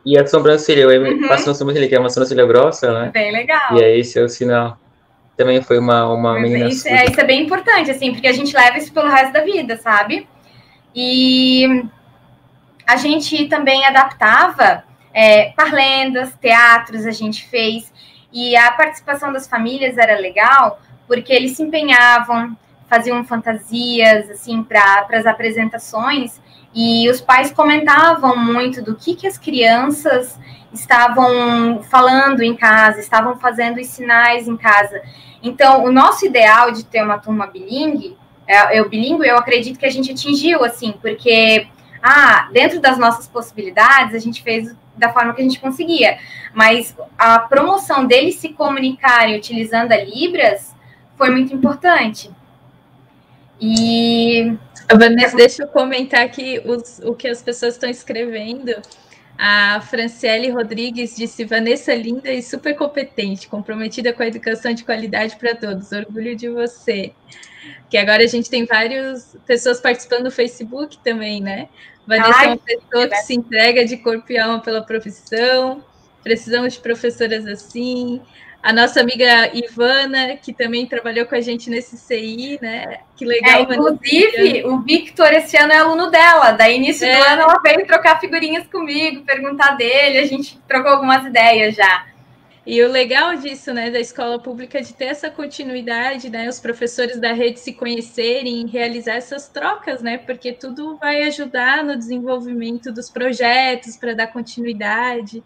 e 0.07 0.17
a 0.17 0.25
sobrancelha, 0.25 0.83
M 0.83 1.15
uhum. 1.15 1.29
passa 1.29 1.49
na 1.49 1.55
sobrancelha, 1.55 1.89
que 1.89 1.95
é 1.97 1.99
uma 1.99 2.09
sobrancelha 2.09 2.47
grossa, 2.47 2.93
né? 2.93 3.11
Bem 3.13 3.33
legal. 3.33 3.77
E 3.77 3.83
aí 3.83 3.99
esse 3.99 4.17
é 4.17 4.23
o 4.23 4.29
sinal. 4.29 4.79
Também 5.37 5.61
foi 5.61 5.81
uma, 5.81 6.07
uma 6.07 6.39
menina. 6.39 6.69
Isso 6.69 6.87
é, 6.87 7.07
isso 7.07 7.21
é 7.21 7.25
bem 7.25 7.43
importante, 7.43 7.91
assim, 7.91 8.13
porque 8.13 8.29
a 8.29 8.33
gente 8.33 8.55
leva 8.55 8.79
isso 8.79 8.93
pelo 8.93 9.09
resto 9.09 9.33
da 9.33 9.41
vida, 9.41 9.77
sabe? 9.77 10.29
E 10.95 11.85
a 12.87 12.97
gente 12.97 13.49
também 13.49 13.85
adaptava 13.85 14.85
é, 15.13 15.51
parlendas, 15.57 16.33
teatros 16.41 17.05
a 17.05 17.11
gente 17.11 17.45
fez, 17.49 17.93
e 18.33 18.57
a 18.57 18.71
participação 18.71 19.33
das 19.33 19.49
famílias 19.49 19.99
era 19.99 20.17
legal, 20.21 20.81
porque 21.09 21.33
eles 21.33 21.57
se 21.57 21.65
empenhavam, 21.65 22.57
faziam 22.89 23.25
fantasias, 23.25 24.31
assim, 24.31 24.63
para 24.63 25.05
as 25.11 25.27
apresentações, 25.27 26.41
e 26.78 27.09
os 27.09 27.23
pais 27.23 27.50
comentavam 27.50 28.37
muito 28.37 28.83
do 28.83 28.95
que, 28.95 29.16
que 29.16 29.26
as 29.26 29.38
crianças 29.38 30.38
estavam 30.71 31.83
falando 31.85 32.42
em 32.42 32.54
casa, 32.54 33.00
estavam 33.00 33.38
fazendo 33.38 33.80
os 33.80 33.87
sinais 33.87 34.47
em 34.47 34.59
casa. 34.59 35.00
Então, 35.42 35.85
o 35.85 35.90
nosso 35.90 36.26
ideal 36.26 36.71
de 36.71 36.85
ter 36.85 37.02
uma 37.02 37.16
turma 37.16 37.47
bilingue, 37.47 38.14
é, 38.47 38.78
eu 38.78 38.90
bilíngue, 38.90 39.26
eu 39.26 39.38
acredito 39.38 39.78
que 39.78 39.87
a 39.87 39.90
gente 39.90 40.12
atingiu, 40.12 40.62
assim, 40.62 40.92
porque, 41.00 41.66
ah, 42.02 42.50
dentro 42.52 42.78
das 42.78 42.99
nossas 42.99 43.26
possibilidades, 43.26 44.14
a 44.14 44.18
gente 44.18 44.42
fez 44.42 44.76
da 44.95 45.11
forma 45.11 45.33
que 45.33 45.40
a 45.40 45.45
gente 45.45 45.59
conseguia. 45.59 46.18
Mas 46.52 46.95
a 47.16 47.38
promoção 47.38 48.04
deles 48.04 48.35
se 48.35 48.50
comunicarem 48.50 49.35
utilizando 49.35 49.92
a 49.92 49.97
Libras 49.97 50.76
foi 51.16 51.30
muito 51.30 51.54
importante. 51.54 52.30
E. 53.59 54.59
Vanessa, 54.95 55.37
deixa 55.37 55.62
eu 55.64 55.69
comentar 55.69 56.21
aqui 56.25 56.61
os, 56.64 57.00
o 57.00 57.14
que 57.14 57.28
as 57.28 57.43
pessoas 57.43 57.75
estão 57.75 57.90
escrevendo. 57.90 58.75
A 59.38 59.81
Franciele 59.83 60.50
Rodrigues 60.50 61.14
disse: 61.16 61.45
Vanessa 61.45 61.95
linda 61.95 62.33
e 62.33 62.43
super 62.43 62.75
competente, 62.75 63.49
comprometida 63.49 64.12
com 64.12 64.23
a 64.23 64.26
educação 64.26 64.73
de 64.73 64.85
qualidade 64.85 65.37
para 65.37 65.55
todos. 65.55 65.93
Orgulho 65.93 66.35
de 66.35 66.49
você. 66.49 67.12
Que 67.90 67.99
agora 67.99 68.23
a 68.23 68.26
gente 68.26 68.49
tem 68.49 68.64
várias 68.64 69.37
pessoas 69.47 69.81
participando 69.81 70.25
do 70.25 70.31
Facebook 70.31 70.99
também, 71.02 71.40
né? 71.40 71.69
Vanessa 72.07 72.38
Ai, 72.38 72.47
é 72.47 72.49
uma 72.49 72.59
pessoa 72.59 73.09
que 73.09 73.16
se 73.16 73.35
entrega 73.35 73.85
de 73.85 73.97
corpo 73.97 74.31
e 74.33 74.38
alma 74.38 74.61
pela 74.61 74.83
profissão. 74.83 75.85
Precisamos 76.23 76.75
de 76.75 76.81
professoras 76.81 77.47
assim. 77.47 78.23
A 78.66 78.73
nossa 78.73 79.00
amiga 79.00 79.49
Ivana, 79.54 80.37
que 80.38 80.52
também 80.52 80.87
trabalhou 80.87 81.25
com 81.25 81.37
a 81.37 81.40
gente 81.40 81.70
nesse 81.70 81.96
CI, 81.96 82.58
né? 82.61 82.99
Que 83.14 83.25
legal. 83.25 83.61
É, 83.61 83.62
inclusive, 83.62 84.64
o 84.64 84.80
Victor 84.80 85.32
esse 85.35 85.56
ano 85.56 85.73
é 85.73 85.76
aluno 85.76 86.11
dela. 86.11 86.50
Da 86.50 86.68
início 86.68 87.06
é. 87.06 87.16
do 87.16 87.23
ano 87.23 87.42
ela 87.42 87.61
veio 87.62 87.87
trocar 87.87 88.18
figurinhas 88.18 88.66
comigo, 88.66 89.23
perguntar 89.23 89.76
dele, 89.76 90.18
a 90.18 90.26
gente 90.26 90.58
trocou 90.66 90.90
algumas 90.90 91.25
ideias 91.25 91.76
já. 91.76 92.06
E 92.66 92.82
o 92.82 92.90
legal 92.90 93.37
disso, 93.37 93.73
né, 93.73 93.88
da 93.88 94.00
escola 94.00 94.40
pública, 94.40 94.82
de 94.82 94.92
ter 94.92 95.04
essa 95.04 95.30
continuidade, 95.30 96.28
né, 96.28 96.49
os 96.49 96.58
professores 96.58 97.20
da 97.20 97.32
rede 97.32 97.61
se 97.61 97.73
conhecerem, 97.73 98.66
realizar 98.66 99.14
essas 99.14 99.46
trocas, 99.46 100.02
né, 100.02 100.18
porque 100.18 100.52
tudo 100.52 100.96
vai 100.96 101.23
ajudar 101.23 101.85
no 101.85 101.96
desenvolvimento 101.96 102.90
dos 102.90 103.08
projetos 103.08 103.96
para 103.96 104.14
dar 104.14 104.26
continuidade. 104.26 105.44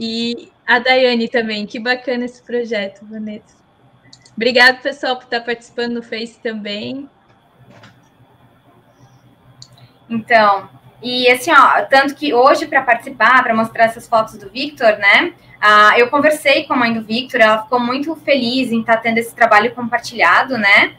E 0.00 0.52
a 0.64 0.78
Daiane 0.78 1.28
também, 1.28 1.66
que 1.66 1.80
bacana 1.80 2.24
esse 2.24 2.40
projeto, 2.40 3.04
Vanessa. 3.04 3.58
Obrigado, 4.36 4.80
pessoal, 4.80 5.16
por 5.16 5.24
estar 5.24 5.40
participando 5.40 5.94
no 5.94 6.02
Face 6.04 6.38
também. 6.40 7.10
Então, 10.08 10.70
e 11.02 11.28
assim, 11.28 11.50
ó, 11.50 11.82
tanto 11.86 12.14
que 12.14 12.32
hoje, 12.32 12.66
para 12.66 12.82
participar, 12.82 13.42
para 13.42 13.52
mostrar 13.52 13.86
essas 13.86 14.06
fotos 14.06 14.38
do 14.38 14.48
Victor, 14.48 14.96
né? 14.98 15.34
Ah, 15.60 15.98
eu 15.98 16.08
conversei 16.08 16.62
com 16.64 16.74
a 16.74 16.76
mãe 16.76 16.94
do 16.94 17.02
Victor, 17.02 17.40
ela 17.40 17.64
ficou 17.64 17.80
muito 17.80 18.14
feliz 18.14 18.70
em 18.70 18.80
estar 18.80 18.96
tá 18.96 19.02
tendo 19.02 19.18
esse 19.18 19.34
trabalho 19.34 19.74
compartilhado, 19.74 20.56
né? 20.56 20.94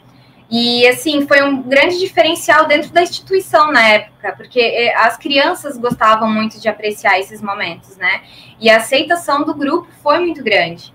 E 0.50 0.86
assim, 0.88 1.26
foi 1.28 1.42
um 1.42 1.62
grande 1.62 1.98
diferencial 1.98 2.66
dentro 2.66 2.90
da 2.90 3.02
instituição 3.02 3.70
na 3.70 3.86
época, 3.86 4.32
porque 4.36 4.60
eh, 4.60 4.94
as 4.96 5.16
crianças 5.16 5.78
gostavam 5.78 6.28
muito 6.28 6.60
de 6.60 6.68
apreciar 6.68 7.20
esses 7.20 7.40
momentos, 7.40 7.96
né? 7.96 8.22
E 8.58 8.68
a 8.68 8.78
aceitação 8.78 9.44
do 9.44 9.54
grupo 9.54 9.88
foi 10.02 10.18
muito 10.18 10.42
grande. 10.42 10.92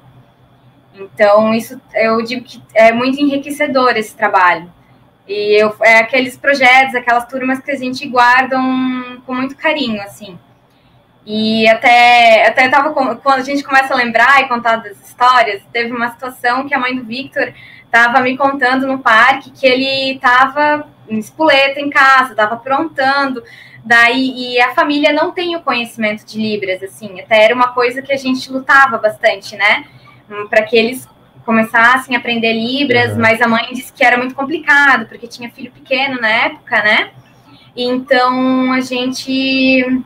Então, 0.93 1.53
isso 1.53 1.79
eu 1.93 2.21
digo 2.21 2.43
que 2.43 2.61
é 2.73 2.91
muito 2.91 3.17
enriquecedor 3.19 3.95
esse 3.95 4.15
trabalho. 4.15 4.71
E 5.27 5.61
eu, 5.61 5.73
é 5.81 5.99
aqueles 5.99 6.37
projetos, 6.37 6.93
aquelas 6.93 7.25
turmas 7.25 7.59
que 7.59 7.71
a 7.71 7.77
gente 7.77 8.07
guarda 8.07 8.57
com 9.25 9.33
muito 9.33 9.55
carinho, 9.55 10.01
assim. 10.01 10.37
E 11.25 11.67
até, 11.67 12.47
até 12.47 12.69
tava, 12.69 12.93
quando 12.93 13.39
a 13.39 13.43
gente 13.43 13.63
começa 13.63 13.93
a 13.93 13.97
lembrar 13.97 14.41
e 14.41 14.47
contar 14.47 14.75
das 14.77 14.99
histórias, 15.03 15.63
teve 15.73 15.91
uma 15.91 16.11
situação 16.11 16.67
que 16.67 16.73
a 16.73 16.79
mãe 16.79 16.95
do 16.95 17.03
Victor 17.03 17.51
estava 17.95 18.19
me 18.19 18.35
contando 18.35 18.85
no 18.85 18.99
parque 18.99 19.49
que 19.51 19.65
ele 19.65 20.15
estava 20.15 20.85
em 21.07 21.17
espoleta 21.17 21.79
em 21.79 21.89
casa, 21.89 22.31
estava 22.31 22.55
aprontando, 22.55 23.41
daí 23.85 24.33
e 24.35 24.59
a 24.59 24.73
família 24.73 25.13
não 25.13 25.31
tem 25.31 25.55
o 25.55 25.61
conhecimento 25.61 26.25
de 26.25 26.37
Libras, 26.37 26.83
assim, 26.83 27.21
até 27.21 27.45
era 27.45 27.55
uma 27.55 27.69
coisa 27.69 28.01
que 28.01 28.11
a 28.11 28.17
gente 28.17 28.51
lutava 28.51 28.97
bastante, 28.97 29.55
né? 29.55 29.85
Para 30.49 30.63
que 30.63 30.75
eles 30.75 31.07
começassem 31.45 32.15
a 32.15 32.19
aprender 32.19 32.51
Libras, 32.51 33.13
uhum. 33.13 33.21
mas 33.21 33.41
a 33.41 33.47
mãe 33.47 33.67
disse 33.71 33.93
que 33.93 34.03
era 34.03 34.17
muito 34.17 34.35
complicado, 34.35 35.05
porque 35.05 35.27
tinha 35.27 35.49
filho 35.49 35.71
pequeno 35.71 36.19
na 36.19 36.29
época, 36.29 36.83
né? 36.83 37.11
Então 37.75 38.73
a 38.73 38.81
gente 38.81 40.03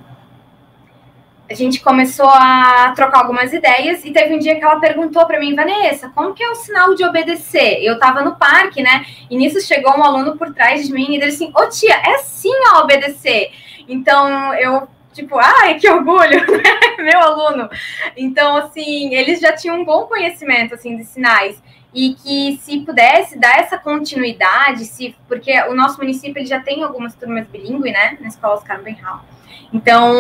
a 1.50 1.54
gente 1.56 1.82
começou 1.82 2.30
a 2.30 2.94
trocar 2.96 3.22
algumas 3.22 3.52
ideias 3.52 4.06
e 4.06 4.12
teve 4.12 4.36
um 4.36 4.40
dia 4.40 4.56
que 4.56 4.64
ela 4.64 4.80
perguntou 4.80 5.26
para 5.26 5.40
mim, 5.40 5.56
Vanessa, 5.56 6.10
como 6.14 6.34
que 6.34 6.44
é 6.44 6.50
o 6.50 6.56
sinal 6.56 6.94
de 6.94 7.04
obedecer? 7.04 7.84
Eu 7.84 7.96
estava 7.96 8.22
no 8.22 8.36
parque, 8.36 8.84
né? 8.84 9.06
E 9.30 9.36
nisso 9.36 9.60
chegou 9.60 9.98
um 9.98 10.04
aluno 10.04 10.38
por 10.38 10.54
trás 10.54 10.86
de 10.86 10.94
mim 10.94 11.12
e 11.12 11.16
ele 11.16 11.26
assim, 11.26 11.52
ô 11.56 11.68
tia, 11.68 11.96
é 11.96 12.20
sim 12.20 12.54
a 12.72 12.80
obedecer. 12.82 13.52
Então 13.88 14.54
eu 14.54 14.88
tipo, 15.12 15.38
ai, 15.38 15.76
que 15.80 15.90
orgulho, 15.90 16.40
né? 16.58 17.04
meu 17.04 17.20
aluno. 17.20 17.70
Então, 18.16 18.56
assim, 18.58 19.14
eles 19.14 19.40
já 19.40 19.52
tinham 19.54 19.80
um 19.80 19.86
bom 19.86 20.04
conhecimento, 20.04 20.76
assim, 20.76 20.96
de 20.96 21.04
sinais. 21.04 21.62
E 21.94 22.14
que 22.14 22.60
se 22.62 22.82
pudesse 22.82 23.38
dar 23.40 23.60
essa 23.60 23.78
continuidade, 23.78 24.86
se, 24.86 25.16
porque 25.28 25.52
o 25.64 25.74
nosso 25.74 25.98
município 25.98 26.40
ele 26.40 26.46
já 26.46 26.60
tem 26.60 26.84
algumas 26.84 27.16
turmas 27.16 27.48
bilíngue, 27.48 27.92
né, 27.92 28.18
na 28.22 28.28
escola 28.28 28.56
Oscar 28.56 28.82
Benhal. 28.82 29.26
Então, 29.74 30.14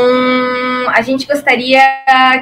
a 0.89 1.01
gente 1.01 1.25
gostaria 1.25 1.81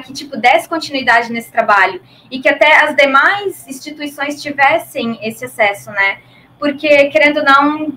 que, 0.04 0.12
tipo, 0.12 0.36
desse 0.36 0.68
continuidade 0.68 1.32
nesse 1.32 1.50
trabalho 1.50 2.02
e 2.30 2.38
que 2.38 2.48
até 2.48 2.84
as 2.84 2.94
demais 2.94 3.66
instituições 3.66 4.42
tivessem 4.42 5.18
esse 5.22 5.44
acesso, 5.44 5.90
né? 5.90 6.18
Porque, 6.58 7.06
querendo 7.06 7.38
ou 7.38 7.44
não, 7.44 7.92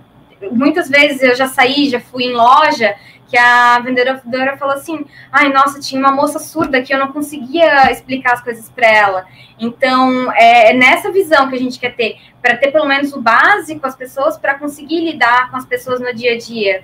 muitas 0.51 0.89
vezes 0.89 1.21
eu 1.21 1.35
já 1.35 1.47
saí, 1.47 1.89
já 1.89 1.99
fui 1.99 2.25
em 2.25 2.33
loja 2.33 2.95
que 3.31 3.37
a 3.37 3.79
vendedora 3.79 4.57
falou 4.57 4.75
assim: 4.75 5.05
ai, 5.31 5.51
nossa, 5.53 5.79
tinha 5.79 5.99
uma 5.99 6.11
moça 6.11 6.37
surda 6.37 6.81
que 6.81 6.93
eu 6.93 6.99
não 6.99 7.13
conseguia 7.13 7.89
explicar 7.89 8.33
as 8.33 8.41
coisas 8.41 8.69
para 8.69 8.85
ela. 8.85 9.25
Então, 9.57 10.29
é, 10.33 10.71
é 10.71 10.73
nessa 10.73 11.09
visão 11.09 11.49
que 11.49 11.55
a 11.55 11.59
gente 11.59 11.79
quer 11.79 11.95
ter, 11.95 12.19
para 12.41 12.57
ter 12.57 12.71
pelo 12.71 12.85
menos 12.85 13.13
o 13.13 13.21
básico 13.21 13.87
as 13.87 13.95
pessoas, 13.95 14.37
para 14.37 14.59
conseguir 14.59 14.99
lidar 14.99 15.49
com 15.49 15.55
as 15.55 15.65
pessoas 15.65 16.01
no 16.01 16.13
dia 16.13 16.33
a 16.33 16.37
dia. 16.37 16.83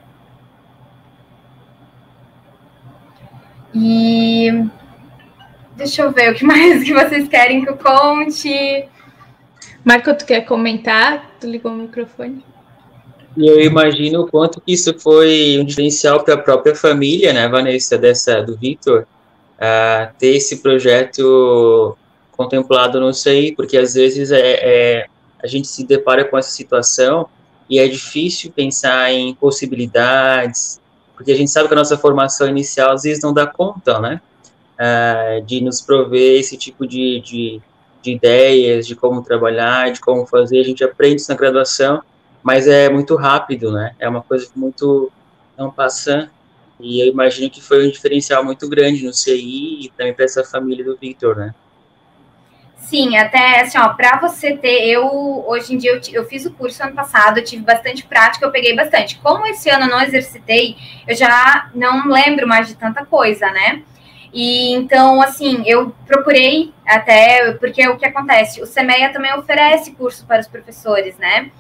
E 3.76 4.66
deixa 5.76 6.04
eu 6.04 6.12
ver 6.12 6.32
o 6.32 6.36
que 6.36 6.46
mais 6.46 6.82
que 6.84 6.94
vocês 6.94 7.28
querem 7.28 7.62
que 7.62 7.70
eu 7.70 7.78
conte. 7.78 8.88
Marco, 9.84 10.14
tu 10.16 10.26
quer 10.26 10.42
comentar? 10.42 11.30
Tu 11.42 11.48
ligou 11.48 11.74
o 11.74 11.76
microfone. 11.76 12.44
E 13.38 13.48
eu 13.48 13.62
imagino 13.62 14.22
o 14.22 14.28
quanto 14.28 14.60
que 14.60 14.74
isso 14.74 14.98
foi 15.00 15.60
um 15.62 15.64
diferencial 15.64 16.24
para 16.24 16.34
a 16.34 16.38
própria 16.40 16.74
família, 16.74 17.32
né, 17.32 17.48
Vanessa, 17.48 17.96
dessa 17.96 18.42
do 18.42 18.58
Victor, 18.58 19.06
uh, 19.58 20.12
ter 20.18 20.38
esse 20.38 20.58
projeto 20.58 21.96
contemplado 22.32 23.00
no 23.00 23.14
CI, 23.14 23.54
porque 23.56 23.78
às 23.78 23.94
vezes 23.94 24.32
é, 24.32 24.40
é, 24.42 25.06
a 25.42 25.46
gente 25.46 25.68
se 25.68 25.86
depara 25.86 26.26
com 26.26 26.36
essa 26.36 26.50
situação 26.50 27.30
e 27.70 27.78
é 27.78 27.88
difícil 27.88 28.52
pensar 28.52 29.14
em 29.14 29.36
possibilidades, 29.36 30.82
porque 31.16 31.32
a 31.32 31.36
gente 31.36 31.52
sabe 31.52 31.68
que 31.68 31.76
a 31.76 31.78
nossa 31.78 31.96
formação 31.96 32.48
inicial 32.48 32.92
às 32.92 33.04
vezes 33.04 33.22
não 33.22 33.34
dá 33.34 33.46
conta, 33.46 34.00
né, 34.00 34.20
uh, 34.80 35.46
de 35.46 35.62
nos 35.62 35.80
prover 35.80 36.40
esse 36.40 36.58
tipo 36.58 36.88
de, 36.88 37.20
de, 37.20 37.62
de 38.02 38.12
ideias, 38.14 38.88
de 38.88 38.96
como 38.96 39.22
trabalhar, 39.22 39.92
de 39.92 40.00
como 40.00 40.26
fazer, 40.26 40.60
a 40.60 40.64
gente 40.64 40.84
aprende 40.84 41.22
isso 41.22 41.30
na 41.30 41.38
graduação, 41.38 42.02
mas 42.48 42.66
é 42.66 42.90
muito 42.90 43.14
rápido, 43.18 43.74
né? 43.74 43.94
É 44.00 44.08
uma 44.08 44.22
coisa 44.22 44.48
muito 44.56 45.12
não 45.58 45.70
passando. 45.70 46.30
E 46.80 47.02
eu 47.02 47.12
imagino 47.12 47.50
que 47.50 47.62
foi 47.62 47.86
um 47.86 47.92
diferencial 47.92 48.42
muito 48.42 48.70
grande 48.70 49.04
no 49.04 49.14
CI 49.14 49.82
e 49.82 49.92
também 49.98 50.14
para 50.14 50.24
essa 50.24 50.46
família 50.46 50.86
do 50.86 50.96
Victor, 50.96 51.36
né? 51.36 51.54
Sim, 52.78 53.18
até 53.18 53.60
assim, 53.60 53.78
ó, 53.78 53.90
para 53.90 54.18
você 54.22 54.56
ter, 54.56 54.88
eu 54.88 55.04
hoje 55.46 55.74
em 55.74 55.78
dia 55.78 55.92
eu, 55.92 56.00
eu, 56.14 56.26
fiz 56.26 56.46
o 56.46 56.54
curso 56.54 56.82
ano 56.82 56.96
passado, 56.96 57.40
eu 57.40 57.44
tive 57.44 57.64
bastante 57.64 58.06
prática, 58.06 58.46
eu 58.46 58.52
peguei 58.52 58.74
bastante. 58.74 59.20
Como 59.20 59.46
esse 59.46 59.70
ano 59.70 59.84
eu 59.84 59.90
não 59.90 60.02
exercitei, 60.02 60.78
eu 61.06 61.18
já 61.18 61.70
não 61.76 62.08
lembro 62.08 62.48
mais 62.48 62.70
de 62.70 62.76
tanta 62.76 63.06
coisa, 63.06 63.52
né? 63.52 63.84
E 64.32 64.72
então, 64.72 65.22
assim, 65.22 65.64
eu 65.66 65.94
procurei 66.06 66.74
até, 66.86 67.52
porque 67.56 67.86
o 67.90 67.98
que 67.98 68.06
acontece? 68.06 68.62
O 68.62 68.66
CEMEA 68.66 69.12
também 69.12 69.34
oferece 69.34 69.92
curso 69.92 70.26
para 70.26 70.40
os 70.40 70.48
professores, 70.48 71.18
né? 71.18 71.52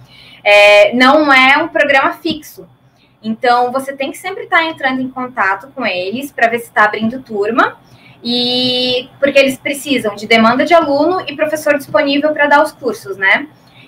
É, 0.49 0.93
não 0.93 1.31
é 1.31 1.57
um 1.57 1.67
programa 1.67 2.13
fixo. 2.13 2.65
Então, 3.21 3.69
você 3.69 3.91
tem 3.91 4.11
que 4.11 4.17
sempre 4.17 4.45
estar 4.45 4.63
entrando 4.63 5.01
em 5.01 5.09
contato 5.09 5.67
com 5.75 5.85
eles 5.85 6.31
para 6.31 6.47
ver 6.47 6.59
se 6.59 6.67
está 6.67 6.85
abrindo 6.85 7.21
turma. 7.21 7.77
E 8.23 9.09
porque 9.19 9.37
eles 9.37 9.57
precisam 9.57 10.15
de 10.15 10.25
demanda 10.25 10.65
de 10.65 10.73
aluno 10.73 11.21
e 11.27 11.35
professor 11.35 11.77
disponível 11.77 12.31
para 12.31 12.47
dar 12.47 12.63
os 12.63 12.71
cursos, 12.71 13.17
né? 13.17 13.47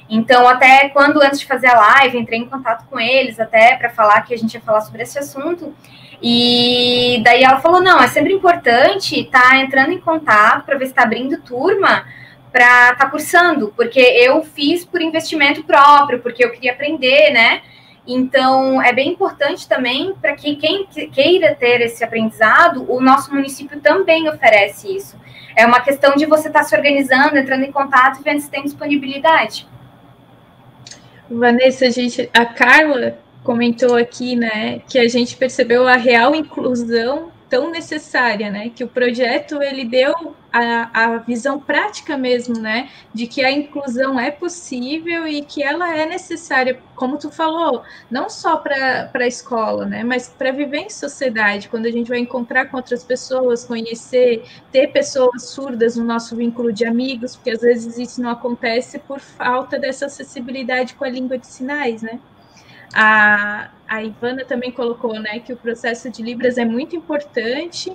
Então, 0.09 0.47
até 0.47 0.89
quando 0.89 1.21
antes 1.21 1.39
de 1.39 1.45
fazer 1.45 1.67
a 1.67 1.79
live, 1.79 2.17
entrei 2.17 2.39
em 2.39 2.49
contato 2.49 2.85
com 2.89 2.99
eles 2.99 3.39
até 3.39 3.77
para 3.77 3.89
falar 3.89 4.21
que 4.21 4.33
a 4.33 4.37
gente 4.37 4.53
ia 4.53 4.61
falar 4.61 4.81
sobre 4.81 5.01
esse 5.03 5.17
assunto. 5.17 5.73
E 6.21 7.21
daí 7.23 7.41
ela 7.41 7.61
falou: 7.61 7.81
não, 7.81 8.01
é 8.01 8.07
sempre 8.07 8.33
importante 8.33 9.21
estar 9.21 9.51
tá 9.51 9.57
entrando 9.57 9.93
em 9.93 9.99
contato 9.99 10.65
para 10.65 10.77
ver 10.77 10.85
se 10.85 10.91
está 10.91 11.03
abrindo 11.03 11.41
turma, 11.41 12.05
para 12.51 12.91
estar 12.91 12.95
tá 12.95 13.09
cursando, 13.09 13.73
porque 13.75 13.99
eu 13.99 14.43
fiz 14.43 14.83
por 14.83 15.01
investimento 15.01 15.63
próprio, 15.63 16.19
porque 16.19 16.43
eu 16.43 16.51
queria 16.51 16.71
aprender, 16.71 17.31
né? 17.31 17.61
Então, 18.07 18.81
é 18.81 18.91
bem 18.91 19.09
importante 19.09 19.67
também 19.67 20.15
para 20.19 20.33
que 20.33 20.55
quem 20.55 20.87
queira 20.87 21.53
ter 21.53 21.81
esse 21.81 22.03
aprendizado, 22.03 22.91
o 22.91 22.99
nosso 22.99 23.31
município 23.33 23.79
também 23.79 24.27
oferece 24.27 24.95
isso. 24.95 25.15
É 25.55 25.65
uma 25.65 25.79
questão 25.81 26.15
de 26.15 26.25
você 26.25 26.47
estar 26.47 26.61
tá 26.61 26.65
se 26.65 26.75
organizando, 26.75 27.37
entrando 27.37 27.63
em 27.63 27.71
contato 27.71 28.19
e 28.19 28.23
vendo 28.23 28.39
se 28.39 28.49
tem 28.49 28.63
disponibilidade. 28.63 29.67
Vanessa, 31.29 31.85
a, 31.85 31.89
gente, 31.91 32.27
a 32.33 32.45
Carla 32.45 33.19
comentou 33.43 33.95
aqui, 33.95 34.35
né, 34.35 34.81
que 34.89 34.97
a 34.97 35.07
gente 35.07 35.37
percebeu 35.37 35.87
a 35.87 35.95
real 35.95 36.33
inclusão 36.33 37.31
tão 37.49 37.71
necessária, 37.71 38.51
né? 38.51 38.69
Que 38.69 38.83
o 38.83 38.87
projeto 38.87 39.61
ele 39.61 39.83
deu 39.83 40.35
a, 40.51 41.15
a 41.15 41.17
visão 41.17 41.59
prática 41.59 42.17
mesmo, 42.17 42.59
né? 42.59 42.89
De 43.13 43.27
que 43.27 43.43
a 43.43 43.51
inclusão 43.51 44.19
é 44.19 44.31
possível 44.31 45.27
e 45.27 45.41
que 45.41 45.63
ela 45.63 45.95
é 45.95 46.05
necessária, 46.05 46.79
como 46.95 47.17
tu 47.17 47.31
falou, 47.31 47.83
não 48.09 48.29
só 48.29 48.57
para 48.57 49.09
a 49.13 49.27
escola, 49.27 49.85
né? 49.85 50.03
Mas 50.03 50.29
para 50.29 50.51
viver 50.51 50.79
em 50.79 50.89
sociedade, 50.89 51.69
quando 51.69 51.87
a 51.87 51.91
gente 51.91 52.09
vai 52.09 52.19
encontrar 52.19 52.67
com 52.67 52.77
outras 52.77 53.03
pessoas, 53.03 53.65
conhecer, 53.65 54.45
ter 54.71 54.87
pessoas 54.87 55.49
surdas 55.49 55.95
no 55.95 56.03
nosso 56.03 56.35
vínculo 56.35 56.71
de 56.71 56.85
amigos, 56.85 57.35
porque 57.35 57.51
às 57.51 57.61
vezes 57.61 57.97
isso 57.97 58.21
não 58.21 58.29
acontece 58.29 58.99
por 58.99 59.19
falta 59.19 59.79
dessa 59.79 60.05
acessibilidade 60.05 60.93
com 60.95 61.03
a 61.03 61.09
língua 61.09 61.37
de 61.37 61.47
sinais, 61.47 62.01
né? 62.01 62.19
A, 62.93 63.69
a 63.87 64.03
Ivana 64.03 64.43
também 64.45 64.71
colocou, 64.71 65.19
né, 65.19 65.39
que 65.39 65.53
o 65.53 65.57
processo 65.57 66.09
de 66.09 66.21
Libras 66.21 66.57
é 66.57 66.65
muito 66.65 66.95
importante 66.95 67.91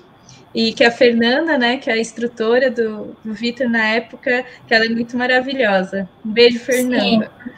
e 0.55 0.73
que 0.73 0.85
a 0.85 0.91
Fernanda, 0.91 1.59
né, 1.59 1.79
que 1.79 1.91
é 1.91 1.95
a 1.95 1.99
instrutora 1.99 2.71
do, 2.71 3.17
do 3.25 3.35
Vitor 3.35 3.69
na 3.69 3.85
época, 3.87 4.45
que 4.67 4.75
ela 4.75 4.85
é 4.85 4.89
muito 4.89 5.17
maravilhosa. 5.17 6.09
Um 6.25 6.31
beijo, 6.31 6.61
Fernanda. 6.61 7.31
Sim. 7.45 7.55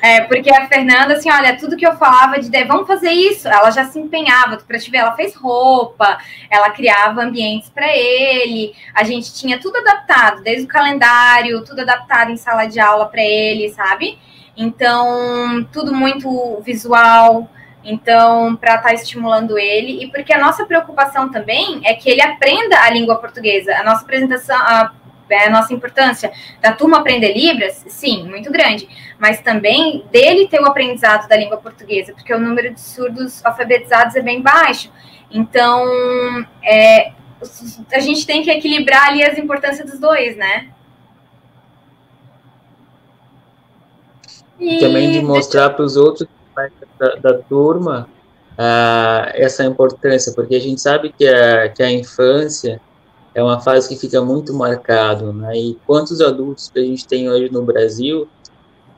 É, 0.00 0.20
porque 0.22 0.50
a 0.50 0.68
Fernanda, 0.68 1.14
assim, 1.14 1.30
olha, 1.30 1.58
tudo 1.58 1.76
que 1.76 1.86
eu 1.86 1.96
falava 1.96 2.38
de 2.38 2.64
vamos 2.64 2.86
fazer 2.86 3.10
isso, 3.10 3.48
ela 3.48 3.70
já 3.70 3.84
se 3.84 3.98
empenhava, 3.98 4.56
para 4.56 4.78
te 4.78 4.90
ver, 4.90 4.98
ela 4.98 5.16
fez 5.16 5.34
roupa, 5.34 6.18
ela 6.48 6.70
criava 6.70 7.22
ambientes 7.22 7.68
para 7.68 7.88
ele, 7.94 8.72
a 8.94 9.02
gente 9.02 9.34
tinha 9.34 9.58
tudo 9.58 9.76
adaptado, 9.78 10.42
desde 10.42 10.64
o 10.64 10.68
calendário, 10.68 11.64
tudo 11.64 11.80
adaptado 11.80 12.30
em 12.30 12.36
sala 12.36 12.66
de 12.66 12.78
aula 12.78 13.06
para 13.06 13.22
ele, 13.22 13.70
sabe? 13.70 14.16
Então, 14.60 15.66
tudo 15.72 15.94
muito 15.94 16.60
visual. 16.60 17.50
Então, 17.82 18.54
para 18.56 18.74
estar 18.74 18.88
tá 18.88 18.92
estimulando 18.92 19.58
ele, 19.58 20.04
e 20.04 20.10
porque 20.10 20.34
a 20.34 20.38
nossa 20.38 20.66
preocupação 20.66 21.30
também 21.30 21.80
é 21.82 21.94
que 21.94 22.10
ele 22.10 22.20
aprenda 22.20 22.78
a 22.78 22.90
língua 22.90 23.16
portuguesa. 23.16 23.74
A 23.74 23.82
nossa 23.82 24.02
apresentação, 24.02 24.54
a, 24.54 24.92
é, 25.30 25.46
a 25.46 25.50
nossa 25.50 25.72
importância 25.72 26.30
da 26.60 26.72
turma 26.72 26.98
aprender 26.98 27.32
Libras, 27.32 27.86
sim, 27.88 28.28
muito 28.28 28.52
grande, 28.52 28.86
mas 29.18 29.40
também 29.40 30.04
dele 30.12 30.46
ter 30.46 30.60
o 30.60 30.66
aprendizado 30.66 31.26
da 31.26 31.38
língua 31.38 31.56
portuguesa, 31.56 32.12
porque 32.12 32.34
o 32.34 32.38
número 32.38 32.74
de 32.74 32.80
surdos 32.82 33.42
alfabetizados 33.42 34.14
é 34.14 34.20
bem 34.20 34.42
baixo. 34.42 34.92
Então, 35.30 35.86
é, 36.62 37.12
a 37.94 38.00
gente 38.00 38.26
tem 38.26 38.42
que 38.42 38.50
equilibrar 38.50 39.08
ali 39.08 39.24
as 39.24 39.38
importâncias 39.38 39.90
dos 39.90 39.98
dois, 39.98 40.36
né? 40.36 40.68
E 44.60 44.78
também 44.78 45.10
de 45.10 45.22
mostrar 45.22 45.70
para 45.70 45.84
os 45.84 45.96
outros 45.96 46.28
da, 46.98 47.14
da 47.16 47.34
turma 47.34 48.08
uh, 48.52 49.30
essa 49.34 49.64
importância, 49.64 50.32
porque 50.34 50.54
a 50.54 50.60
gente 50.60 50.80
sabe 50.80 51.12
que 51.16 51.26
a, 51.26 51.68
que 51.70 51.82
a 51.82 51.90
infância 51.90 52.80
é 53.34 53.42
uma 53.42 53.60
fase 53.60 53.88
que 53.88 53.96
fica 53.96 54.20
muito 54.20 54.52
marcado, 54.52 55.32
né? 55.32 55.56
E 55.56 55.78
quantos 55.86 56.20
adultos 56.20 56.68
que 56.68 56.78
a 56.78 56.82
gente 56.82 57.06
tem 57.06 57.30
hoje 57.30 57.50
no 57.50 57.62
Brasil, 57.62 58.28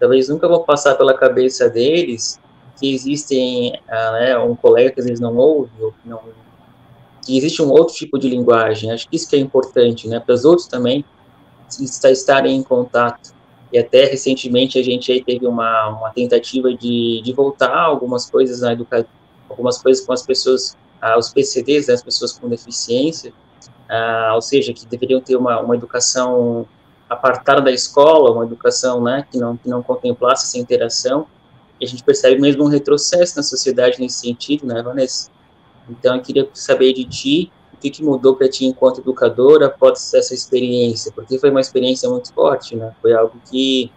talvez 0.00 0.28
nunca 0.28 0.48
vão 0.48 0.64
passar 0.64 0.96
pela 0.96 1.14
cabeça 1.14 1.68
deles 1.68 2.40
que 2.80 2.92
existem 2.92 3.78
uh, 3.88 4.12
né, 4.12 4.38
um 4.38 4.56
colega 4.56 4.90
que 4.90 5.00
às 5.00 5.06
vezes 5.06 5.20
não 5.20 5.36
ouve, 5.36 5.70
ou 5.80 5.92
que, 5.92 6.08
não, 6.08 6.20
que 7.24 7.36
existe 7.36 7.62
um 7.62 7.70
outro 7.70 7.94
tipo 7.94 8.18
de 8.18 8.28
linguagem. 8.28 8.90
Acho 8.90 9.08
que 9.08 9.14
isso 9.16 9.28
que 9.28 9.36
é 9.36 9.38
importante, 9.38 10.08
né? 10.08 10.18
Para 10.18 10.34
os 10.34 10.44
outros 10.44 10.66
também 10.66 11.04
estarem 11.80 12.56
em 12.56 12.62
contato. 12.62 13.32
E 13.72 13.78
até 13.78 14.04
recentemente 14.04 14.78
a 14.78 14.82
gente 14.82 15.10
aí 15.10 15.24
teve 15.24 15.46
uma, 15.46 15.88
uma 15.88 16.10
tentativa 16.10 16.74
de, 16.74 17.22
de 17.22 17.32
voltar 17.32 17.74
algumas 17.74 18.28
coisas 18.28 18.60
na 18.60 18.72
educação, 18.72 19.06
algumas 19.48 19.80
coisas 19.80 20.04
com 20.04 20.12
as 20.12 20.22
pessoas, 20.22 20.76
ah, 21.00 21.18
os 21.18 21.32
PCDs, 21.32 21.86
né, 21.86 21.94
as 21.94 22.02
pessoas 22.02 22.32
com 22.38 22.48
deficiência, 22.48 23.32
ah, 23.88 24.32
ou 24.34 24.42
seja, 24.42 24.72
que 24.72 24.86
deveriam 24.86 25.20
ter 25.20 25.36
uma, 25.36 25.60
uma 25.60 25.74
educação 25.74 26.66
apartada 27.08 27.62
da 27.62 27.72
escola, 27.72 28.32
uma 28.32 28.44
educação 28.44 29.02
né, 29.02 29.26
que, 29.30 29.38
não, 29.38 29.56
que 29.56 29.68
não 29.68 29.82
contemplasse 29.82 30.44
essa 30.44 30.58
interação, 30.58 31.26
e 31.80 31.84
a 31.84 31.88
gente 31.88 32.04
percebe 32.04 32.40
mesmo 32.40 32.64
um 32.64 32.68
retrocesso 32.68 33.36
na 33.36 33.42
sociedade 33.42 34.00
nesse 34.00 34.20
sentido, 34.20 34.66
né, 34.66 34.82
Vanessa? 34.82 35.30
Então, 35.88 36.14
eu 36.14 36.22
queria 36.22 36.48
saber 36.52 36.92
de 36.92 37.04
ti, 37.04 37.52
que, 37.82 37.90
que 37.90 38.04
mudou 38.04 38.36
para 38.36 38.48
ti 38.48 38.64
enquanto 38.64 39.00
educadora 39.00 39.66
após 39.66 40.14
essa 40.14 40.32
experiência? 40.32 41.10
Porque 41.12 41.38
foi 41.38 41.50
uma 41.50 41.60
experiência 41.60 42.08
muito 42.08 42.32
forte, 42.32 42.76
né? 42.76 42.94
Foi 43.02 43.12
algo 43.12 43.34
que, 43.50 43.90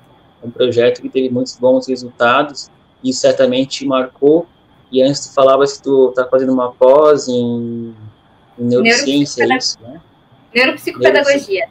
um 0.43 0.49
projeto 0.49 1.01
que 1.01 1.09
teve 1.09 1.29
muitos 1.29 1.55
bons 1.57 1.87
resultados 1.87 2.69
e 3.03 3.13
certamente 3.13 3.79
te 3.79 3.85
marcou. 3.85 4.47
E 4.91 5.01
antes 5.03 5.27
tu 5.27 5.33
falavas 5.33 5.77
que 5.77 5.83
tu 5.83 6.11
tá 6.15 6.25
fazendo 6.25 6.51
uma 6.51 6.71
pós 6.71 7.27
em, 7.27 7.93
em 8.57 8.63
neurociência, 8.65 9.43
é 9.43 9.57
isso, 9.57 9.77
né? 9.81 10.01
Neuropsicopedagogia. 10.53 11.69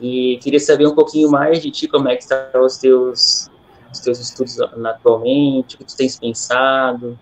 E 0.00 0.38
queria 0.42 0.60
saber 0.60 0.86
um 0.86 0.94
pouquinho 0.94 1.30
mais 1.30 1.60
de 1.60 1.70
ti, 1.70 1.86
como 1.86 2.08
é 2.08 2.16
que 2.16 2.22
estão 2.22 2.64
os 2.64 2.78
teus, 2.78 3.50
os 3.92 4.00
teus 4.00 4.18
estudos 4.18 4.60
atualmente, 4.60 5.76
o 5.76 5.78
que 5.78 5.84
tu 5.84 5.96
tens 5.96 6.18
pensado. 6.18 7.18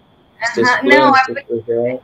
Uhum. 0.56 0.88
Não, 0.88 1.16
é, 1.16 2.00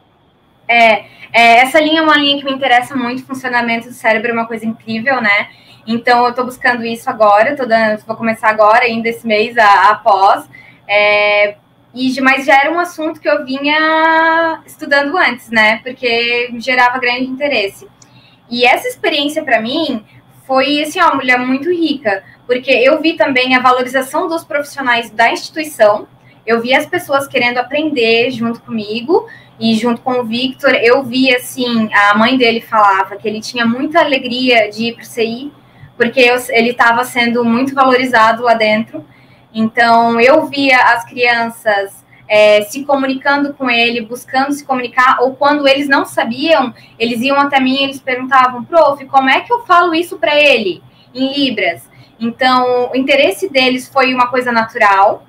é, 0.69 1.07
é, 1.33 1.59
essa 1.61 1.81
linha 1.81 2.01
é 2.01 2.03
uma 2.03 2.17
linha 2.17 2.39
que 2.39 2.45
me 2.45 2.53
interessa 2.53 2.95
muito, 2.95 3.25
funcionamento 3.25 3.89
do 3.89 3.95
cérebro 3.95 4.31
é 4.31 4.35
uma 4.35 4.47
coisa 4.47 4.67
incrível, 4.67 5.21
né? 5.21 5.49
Então 5.87 6.25
eu 6.25 6.31
estou 6.31 6.45
buscando 6.45 6.85
isso 6.85 7.09
agora, 7.09 7.57
tô 7.57 7.65
dando, 7.65 8.05
vou 8.07 8.17
começar 8.17 8.51
agora, 8.51 8.85
ainda 8.85 9.09
esse 9.09 9.27
mês, 9.27 9.57
após. 9.57 10.49
É, 10.87 11.57
e, 11.95 12.21
mas 12.21 12.45
já 12.45 12.61
era 12.61 12.71
um 12.71 12.79
assunto 12.79 13.21
que 13.21 13.29
eu 13.29 13.45
vinha 13.45 14.63
estudando 14.67 15.17
antes, 15.17 15.51
né? 15.51 15.79
Porque 15.79 16.51
gerava 16.59 16.99
grande 16.99 17.25
interesse. 17.25 17.89
E 18.51 18.65
essa 18.65 18.87
experiência 18.89 19.43
para 19.43 19.61
mim 19.61 20.05
foi 20.47 20.83
assim, 20.83 21.01
uma 21.01 21.15
mulher 21.15 21.39
muito 21.39 21.71
rica, 21.71 22.23
porque 22.47 22.71
eu 22.71 23.01
vi 23.01 23.15
também 23.15 23.55
a 23.55 23.61
valorização 23.61 24.27
dos 24.29 24.45
profissionais 24.45 25.11
da 25.11 25.31
instituição, 25.31 26.09
eu 26.47 26.63
vi 26.63 26.73
as 26.75 26.87
pessoas 26.87 27.29
querendo 27.29 27.59
aprender 27.59 28.31
junto 28.31 28.63
comigo 28.63 29.27
e 29.59 29.75
junto 29.75 30.01
com 30.03 30.21
o 30.21 30.25
Victor, 30.25 30.73
eu 30.75 31.03
vi 31.03 31.35
assim, 31.35 31.93
a 31.93 32.17
mãe 32.17 32.37
dele 32.39 32.61
falava 32.61 33.17
que 33.17 33.27
ele 33.27 33.41
tinha 33.41 33.67
muita 33.67 34.01
alegria 34.01 34.71
de 34.71 34.85
ir 34.85 34.95
para 34.95 35.03
o 35.03 35.07
CI, 35.07 35.53
porque 35.97 36.21
eu, 36.21 36.37
ele 36.51 36.71
estava 36.71 37.05
sendo 37.05 37.45
muito 37.45 37.75
valorizado 37.75 38.45
lá 38.45 38.55
dentro. 38.55 39.05
Então, 39.53 40.21
eu 40.21 40.47
via 40.47 40.79
as 40.93 41.05
crianças 41.05 42.05
é, 42.29 42.63
se 42.63 42.85
comunicando 42.85 43.53
com 43.55 43.69
ele, 43.69 44.03
buscando 44.03 44.53
se 44.53 44.65
comunicar, 44.65 45.19
ou 45.21 45.35
quando 45.35 45.67
eles 45.67 45.89
não 45.89 46.05
sabiam, 46.05 46.73
eles 46.97 47.21
iam 47.23 47.37
até 47.41 47.59
mim 47.59 47.81
e 47.81 47.85
eles 47.85 48.01
perguntavam, 48.01 48.63
prof, 48.63 49.05
como 49.07 49.29
é 49.29 49.41
que 49.41 49.53
eu 49.53 49.65
falo 49.65 49.93
isso 49.93 50.19
para 50.19 50.37
ele 50.39 50.83
em 51.13 51.35
Libras? 51.35 51.89
Então, 52.21 52.91
o 52.93 52.97
interesse 52.97 53.49
deles 53.49 53.89
foi 53.89 54.15
uma 54.15 54.29
coisa 54.29 54.53
natural 54.53 55.27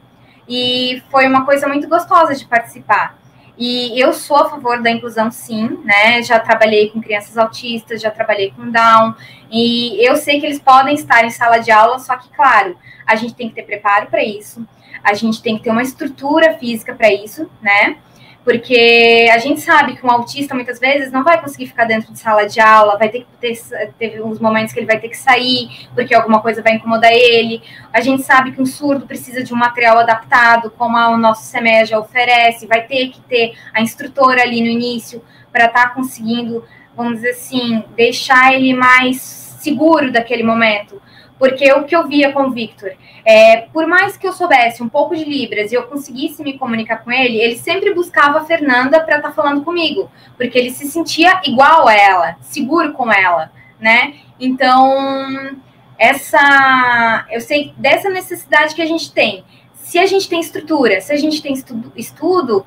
e 0.48 1.02
foi 1.10 1.28
uma 1.28 1.46
coisa 1.46 1.68
muito 1.68 1.88
gostosa 1.88 2.36
de 2.36 2.46
participar. 2.46 3.18
E 3.60 4.00
eu 4.00 4.14
sou 4.14 4.38
a 4.38 4.50
favor 4.50 4.82
da 4.82 4.90
inclusão, 4.90 5.30
sim, 5.30 5.78
né? 5.84 6.24
Já 6.24 6.40
trabalhei 6.40 6.90
com 6.92 7.02
crianças 7.02 7.38
autistas, 7.38 8.02
já 8.02 8.10
trabalhei 8.10 8.52
com 8.52 8.72
Down, 8.72 9.14
e 9.52 10.02
eu 10.02 10.16
sei 10.16 10.40
que 10.40 10.46
eles 10.46 10.60
podem 10.60 10.96
estar 10.96 11.26
em 11.26 11.30
sala 11.30 11.58
de 11.58 11.70
aula, 11.70 12.00
só 12.00 12.16
que, 12.16 12.30
claro, 12.30 12.78
a 13.06 13.18
gente 13.18 13.36
tem 13.36 13.50
que 13.50 13.56
ter 13.56 13.64
preparo 13.64 14.08
para 14.08 14.24
isso, 14.24 14.66
a 15.04 15.14
gente 15.14 15.42
tem 15.42 15.58
que 15.58 15.64
ter 15.64 15.72
uma 15.72 15.82
estrutura 15.82 16.58
física 16.58 16.96
para 16.96 17.12
isso, 17.14 17.52
né? 17.62 17.98
Porque 18.44 19.30
a 19.34 19.38
gente 19.38 19.62
sabe 19.62 19.96
que 19.96 20.06
um 20.06 20.10
autista 20.10 20.56
muitas 20.56 20.80
vezes 20.80 21.12
não 21.12 21.24
vai 21.24 21.40
conseguir 21.42 21.68
ficar 21.68 21.86
dentro 21.86 22.12
de 22.12 22.20
sala 22.20 22.48
de 22.48 22.60
aula, 22.60 22.98
vai 22.98 23.10
ter 23.10 23.20
que 23.20 23.28
ter 23.40 23.92
teve 23.98 24.22
uns 24.22 24.40
momentos 24.40 24.74
que 24.74 24.80
ele 24.80 24.88
vai 24.88 25.00
ter 25.00 25.10
que 25.10 25.18
sair, 25.18 25.88
porque 25.94 26.16
alguma 26.16 26.42
coisa 26.42 26.62
vai 26.62 26.74
incomodar 26.74 27.12
ele. 27.12 27.62
A 27.92 28.02
gente 28.02 28.24
sabe 28.24 28.52
que 28.52 28.62
um 28.62 28.66
surdo 28.66 29.06
precisa 29.06 29.44
de 29.44 29.54
um 29.54 29.58
material 29.58 30.00
adaptado, 30.00 30.72
como 30.72 30.98
o 30.98 31.18
nosso 31.18 31.44
SEMEA 31.44 32.00
oferece, 32.00 32.66
vai 32.66 32.82
ter 32.88 33.10
que 33.10 33.22
ter 33.22 33.54
a 33.74 33.82
instrutora 33.82 34.42
ali 34.42 34.62
no 34.62 34.68
início 34.68 35.22
para 35.52 35.66
estar 35.66 35.90
tá 35.90 35.94
conseguindo, 35.94 36.64
vamos 36.96 37.16
dizer 37.16 37.32
assim, 37.32 37.84
deixar 37.96 38.54
ele 38.54 38.74
mais 38.74 39.18
seguro 39.60 40.12
daquele 40.12 40.44
momento. 40.44 41.02
Porque 41.40 41.72
o 41.72 41.86
que 41.86 41.96
eu 41.96 42.06
via 42.06 42.34
com 42.34 42.44
o 42.44 42.52
Victor, 42.52 42.92
é, 43.26 43.62
por 43.74 43.88
mais 43.88 44.18
que 44.18 44.28
eu 44.28 44.34
soubesse 44.34 44.84
um 44.84 44.90
pouco 44.90 45.16
de 45.16 45.24
Libras 45.24 45.72
e 45.72 45.76
eu 45.76 45.84
conseguisse 45.84 46.44
me 46.44 46.60
comunicar 46.60 46.98
com 46.98 47.12
ele, 47.12 47.40
ele 47.40 47.56
sempre 47.56 47.94
buscava 47.94 48.40
a 48.40 48.46
Fernanda 48.46 49.00
para 49.00 49.16
estar 49.16 49.30
tá 49.30 49.34
falando 49.34 49.64
comigo, 49.64 50.12
porque 50.36 50.60
ele 50.60 50.70
se 50.70 50.86
sentia 50.88 51.40
igual 51.46 51.88
a 51.88 51.96
ela, 51.96 52.36
seguro 52.42 52.92
com 52.92 53.10
ela, 53.12 53.52
né? 53.80 54.16
Então, 54.38 55.58
essa. 55.98 57.26
Eu 57.32 57.40
sei 57.40 57.74
dessa 57.78 58.10
necessidade 58.10 58.76
que 58.76 58.82
a 58.82 58.86
gente 58.86 59.12
tem. 59.12 59.44
Se 59.74 59.98
a 59.98 60.06
gente 60.06 60.30
tem 60.30 60.40
estrutura, 60.40 61.00
se 61.00 61.12
a 61.12 61.18
gente 61.18 61.42
tem 61.42 61.54
estudo, 61.54 61.92
estudo 61.96 62.66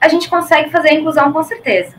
a 0.00 0.08
gente 0.08 0.28
consegue 0.28 0.70
fazer 0.70 0.90
a 0.90 0.94
inclusão 0.94 1.32
com 1.32 1.42
certeza. 1.42 1.96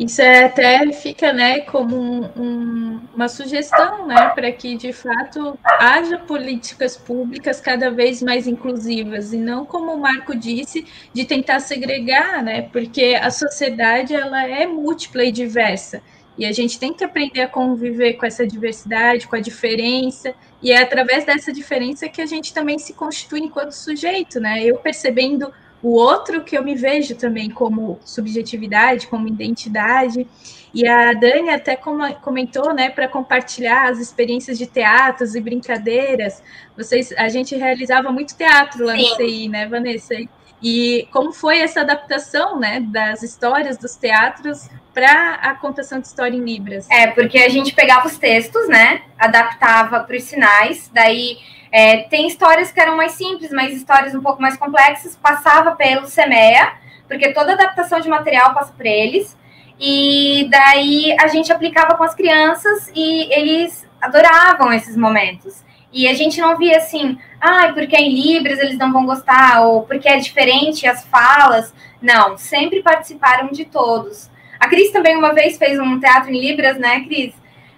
Isso 0.00 0.22
é, 0.22 0.44
até 0.44 0.90
fica 0.92 1.30
né, 1.30 1.60
como 1.60 1.94
um, 1.94 2.24
um, 2.34 3.00
uma 3.14 3.28
sugestão 3.28 4.06
né, 4.06 4.30
para 4.30 4.50
que, 4.50 4.74
de 4.74 4.94
fato, 4.94 5.58
haja 5.62 6.16
políticas 6.16 6.96
públicas 6.96 7.60
cada 7.60 7.90
vez 7.90 8.22
mais 8.22 8.46
inclusivas, 8.46 9.34
e 9.34 9.36
não, 9.36 9.66
como 9.66 9.92
o 9.92 10.00
Marco 10.00 10.34
disse, 10.34 10.86
de 11.12 11.26
tentar 11.26 11.60
segregar, 11.60 12.42
né, 12.42 12.62
porque 12.62 13.18
a 13.20 13.30
sociedade 13.30 14.14
ela 14.14 14.48
é 14.48 14.66
múltipla 14.66 15.22
e 15.22 15.30
diversa, 15.30 16.02
e 16.38 16.46
a 16.46 16.52
gente 16.52 16.78
tem 16.78 16.94
que 16.94 17.04
aprender 17.04 17.42
a 17.42 17.48
conviver 17.48 18.14
com 18.14 18.24
essa 18.24 18.46
diversidade, 18.46 19.28
com 19.28 19.36
a 19.36 19.40
diferença, 19.40 20.32
e 20.62 20.72
é 20.72 20.80
através 20.80 21.26
dessa 21.26 21.52
diferença 21.52 22.08
que 22.08 22.22
a 22.22 22.26
gente 22.26 22.54
também 22.54 22.78
se 22.78 22.94
constitui 22.94 23.40
enquanto 23.40 23.72
sujeito, 23.72 24.40
né? 24.40 24.64
Eu 24.64 24.78
percebendo 24.78 25.52
o 25.82 25.92
outro 25.92 26.42
que 26.42 26.56
eu 26.56 26.62
me 26.62 26.74
vejo 26.74 27.14
também 27.14 27.48
como 27.50 27.98
subjetividade, 28.04 29.06
como 29.06 29.26
identidade. 29.26 30.26
E 30.72 30.86
a 30.86 31.12
Dani 31.12 31.50
até 31.50 31.76
comentou, 31.76 32.72
né, 32.74 32.90
para 32.90 33.08
compartilhar 33.08 33.90
as 33.90 33.98
experiências 33.98 34.56
de 34.58 34.66
teatros 34.66 35.34
e 35.34 35.40
brincadeiras. 35.40 36.42
Vocês, 36.76 37.12
a 37.16 37.28
gente 37.28 37.56
realizava 37.56 38.12
muito 38.12 38.36
teatro 38.36 38.84
lá 38.84 38.96
Sim. 38.96 39.10
no 39.10 39.16
CI, 39.16 39.48
né, 39.48 39.66
Vanessa? 39.66 40.14
E 40.62 41.08
como 41.10 41.32
foi 41.32 41.60
essa 41.60 41.80
adaptação, 41.80 42.58
né, 42.58 42.80
das 42.80 43.22
histórias 43.22 43.78
dos 43.78 43.96
teatros 43.96 44.68
para 44.92 45.34
a 45.36 45.54
contação 45.54 45.98
de 45.98 46.06
história 46.06 46.36
em 46.36 46.44
libras? 46.44 46.88
É, 46.90 47.06
porque 47.08 47.38
a 47.38 47.48
gente 47.48 47.72
pegava 47.72 48.06
os 48.06 48.18
textos, 48.18 48.68
né, 48.68 49.02
adaptava 49.18 50.00
para 50.00 50.16
os 50.16 50.22
sinais, 50.24 50.90
daí 50.92 51.38
é, 51.72 51.98
tem 52.04 52.26
histórias 52.26 52.72
que 52.72 52.80
eram 52.80 52.96
mais 52.96 53.12
simples, 53.12 53.50
mas 53.50 53.74
histórias 53.74 54.14
um 54.14 54.22
pouco 54.22 54.42
mais 54.42 54.56
complexas, 54.56 55.16
passava 55.16 55.72
pelo 55.76 56.06
SEMEA, 56.06 56.72
porque 57.06 57.32
toda 57.32 57.52
adaptação 57.52 58.00
de 58.00 58.08
material 58.08 58.54
passa 58.54 58.72
por 58.72 58.86
eles, 58.86 59.36
e 59.78 60.48
daí 60.50 61.16
a 61.18 61.26
gente 61.28 61.52
aplicava 61.52 61.96
com 61.96 62.04
as 62.04 62.14
crianças 62.14 62.90
e 62.94 63.32
eles 63.32 63.88
adoravam 64.00 64.72
esses 64.72 64.96
momentos. 64.96 65.64
E 65.92 66.06
a 66.06 66.14
gente 66.14 66.40
não 66.40 66.56
via 66.56 66.76
assim, 66.76 67.18
ah, 67.40 67.72
porque 67.72 67.96
é 67.96 68.00
em 68.00 68.14
Libras 68.14 68.58
eles 68.58 68.78
não 68.78 68.92
vão 68.92 69.06
gostar, 69.06 69.62
ou 69.62 69.82
porque 69.82 70.08
é 70.08 70.18
diferente 70.18 70.86
as 70.86 71.04
falas. 71.06 71.74
Não, 72.00 72.36
sempre 72.36 72.82
participaram 72.82 73.48
de 73.48 73.64
todos. 73.64 74.30
A 74.58 74.68
Cris 74.68 74.92
também 74.92 75.16
uma 75.16 75.32
vez 75.32 75.56
fez 75.56 75.78
um 75.80 75.98
teatro 75.98 76.30
em 76.30 76.40
Libras, 76.40 76.78
né, 76.78 77.00
Cris? 77.00 77.34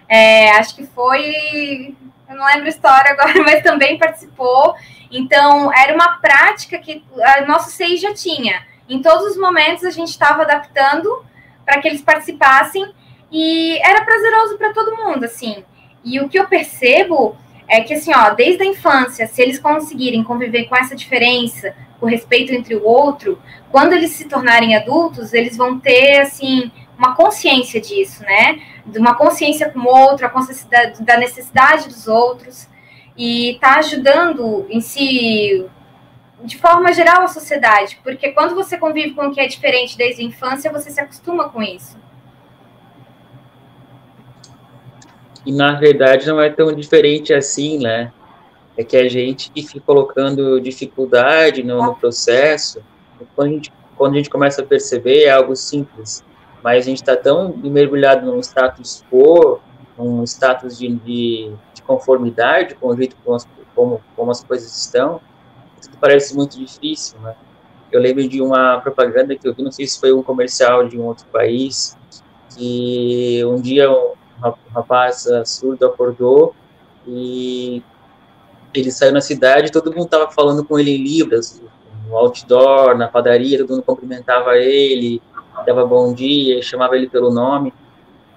É, 0.08 0.50
acho 0.50 0.74
que 0.74 0.84
foi 0.84 1.94
eu 2.32 2.38
não 2.38 2.46
lembro 2.46 2.66
a 2.66 2.68
história 2.68 3.12
agora, 3.12 3.34
mas 3.44 3.62
também 3.62 3.98
participou. 3.98 4.74
Então, 5.10 5.72
era 5.72 5.94
uma 5.94 6.18
prática 6.18 6.78
que 6.78 7.04
a 7.22 7.46
nosso 7.46 7.70
SEI 7.70 7.96
já 7.96 8.14
tinha. 8.14 8.66
Em 8.88 9.00
todos 9.00 9.32
os 9.32 9.36
momentos 9.36 9.84
a 9.84 9.90
gente 9.90 10.08
estava 10.08 10.42
adaptando 10.42 11.24
para 11.64 11.80
que 11.80 11.88
eles 11.88 12.02
participassem 12.02 12.92
e 13.30 13.78
era 13.86 14.04
prazeroso 14.04 14.58
para 14.58 14.72
todo 14.72 14.96
mundo, 14.96 15.24
assim. 15.24 15.64
E 16.04 16.20
o 16.20 16.28
que 16.28 16.38
eu 16.38 16.46
percebo 16.46 17.36
é 17.68 17.80
que, 17.80 17.94
assim, 17.94 18.12
ó, 18.14 18.30
desde 18.30 18.62
a 18.62 18.66
infância, 18.66 19.26
se 19.26 19.40
eles 19.40 19.58
conseguirem 19.58 20.24
conviver 20.24 20.64
com 20.64 20.76
essa 20.76 20.96
diferença, 20.96 21.74
o 22.00 22.06
respeito 22.06 22.52
entre 22.52 22.74
o 22.74 22.84
outro, 22.84 23.40
quando 23.70 23.92
eles 23.92 24.10
se 24.10 24.26
tornarem 24.26 24.76
adultos, 24.76 25.32
eles 25.32 25.56
vão 25.56 25.78
ter, 25.78 26.20
assim, 26.20 26.70
uma 26.98 27.14
consciência 27.14 27.80
disso, 27.80 28.22
né? 28.24 28.60
De 28.84 28.98
uma 28.98 29.14
consciência 29.14 29.70
com 29.70 29.80
o 29.80 29.86
outro, 29.86 30.26
a 30.26 30.28
consciência 30.28 30.68
da, 30.68 30.84
da 31.00 31.16
necessidade 31.16 31.88
dos 31.88 32.08
outros, 32.08 32.68
e 33.16 33.58
tá 33.60 33.78
ajudando 33.78 34.66
em 34.68 34.80
si, 34.80 35.66
de 36.42 36.56
forma 36.58 36.92
geral, 36.92 37.22
a 37.22 37.28
sociedade, 37.28 38.00
porque 38.02 38.32
quando 38.32 38.54
você 38.54 38.76
convive 38.76 39.14
com 39.14 39.26
o 39.26 39.32
que 39.32 39.40
é 39.40 39.46
diferente 39.46 39.96
desde 39.96 40.22
a 40.22 40.24
infância, 40.24 40.72
você 40.72 40.90
se 40.90 41.00
acostuma 41.00 41.48
com 41.48 41.62
isso. 41.62 41.96
E 45.44 45.52
na 45.52 45.74
verdade 45.74 46.26
não 46.26 46.40
é 46.40 46.48
tão 46.48 46.72
diferente 46.72 47.34
assim, 47.34 47.78
né? 47.78 48.12
É 48.76 48.84
que 48.84 48.96
a 48.96 49.08
gente 49.08 49.50
fica 49.54 49.80
colocando 49.80 50.60
dificuldade 50.60 51.62
no, 51.62 51.82
no 51.82 51.94
processo, 51.94 52.82
quando 53.34 53.48
a, 53.48 53.52
gente, 53.52 53.72
quando 53.96 54.14
a 54.14 54.16
gente 54.16 54.30
começa 54.30 54.62
a 54.62 54.64
perceber, 54.64 55.24
é 55.24 55.30
algo 55.30 55.54
simples 55.54 56.24
mas 56.62 56.84
a 56.84 56.88
gente 56.88 57.02
está 57.02 57.16
tão 57.16 57.56
mergulhado 57.56 58.26
num 58.26 58.38
status 58.40 59.04
quo, 59.10 59.60
num 59.98 60.22
status 60.24 60.78
de, 60.78 60.88
de, 60.88 61.52
de 61.74 61.82
conformidade 61.82 62.74
com 62.76 62.88
o 62.88 62.96
jeito 62.96 63.16
como 63.24 63.36
as, 63.36 63.48
como, 63.74 64.00
como 64.16 64.30
as 64.30 64.44
coisas 64.44 64.74
estão, 64.76 65.20
que 65.80 65.96
parece 65.98 66.34
muito 66.36 66.58
difícil, 66.58 67.18
né? 67.20 67.34
Eu 67.90 68.00
lembro 68.00 68.26
de 68.26 68.40
uma 68.40 68.80
propaganda 68.80 69.36
que 69.36 69.46
eu 69.46 69.54
vi, 69.54 69.62
não 69.62 69.70
sei 69.70 69.86
se 69.86 70.00
foi 70.00 70.12
um 70.12 70.22
comercial 70.22 70.88
de 70.88 70.98
um 70.98 71.04
outro 71.04 71.26
país, 71.26 71.96
que 72.56 73.44
um 73.44 73.60
dia 73.60 73.90
um 73.90 74.14
rapaz 74.74 75.26
surdo 75.44 75.86
acordou 75.86 76.54
e 77.06 77.82
ele 78.72 78.90
saiu 78.90 79.12
na 79.12 79.20
cidade, 79.20 79.70
todo 79.70 79.90
mundo 79.90 80.06
estava 80.06 80.30
falando 80.30 80.64
com 80.64 80.78
ele 80.78 80.92
em 80.92 81.02
libras, 81.02 81.62
no 82.08 82.16
outdoor, 82.16 82.96
na 82.96 83.08
padaria, 83.08 83.58
todo 83.58 83.70
mundo 83.70 83.82
cumprimentava 83.82 84.56
ele, 84.56 85.20
dava 85.66 85.84
bom 85.86 86.12
dia, 86.12 86.62
chamava 86.62 86.96
ele 86.96 87.08
pelo 87.08 87.32
nome. 87.32 87.72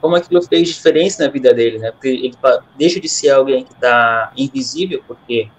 Como 0.01 0.15
aquilo 0.15 0.41
fez 0.41 0.67
diferença 0.69 1.25
na 1.25 1.31
vida 1.31 1.53
dele, 1.53 1.79
né? 1.79 1.91
Porque 1.91 2.09
ele 2.09 2.35
deixa 2.77 2.99
de 2.99 3.09
ser 3.09 3.29
alguém 3.29 3.63
que 3.63 3.73
está 3.73 4.31
invisível, 4.37 5.03
porque 5.07 5.49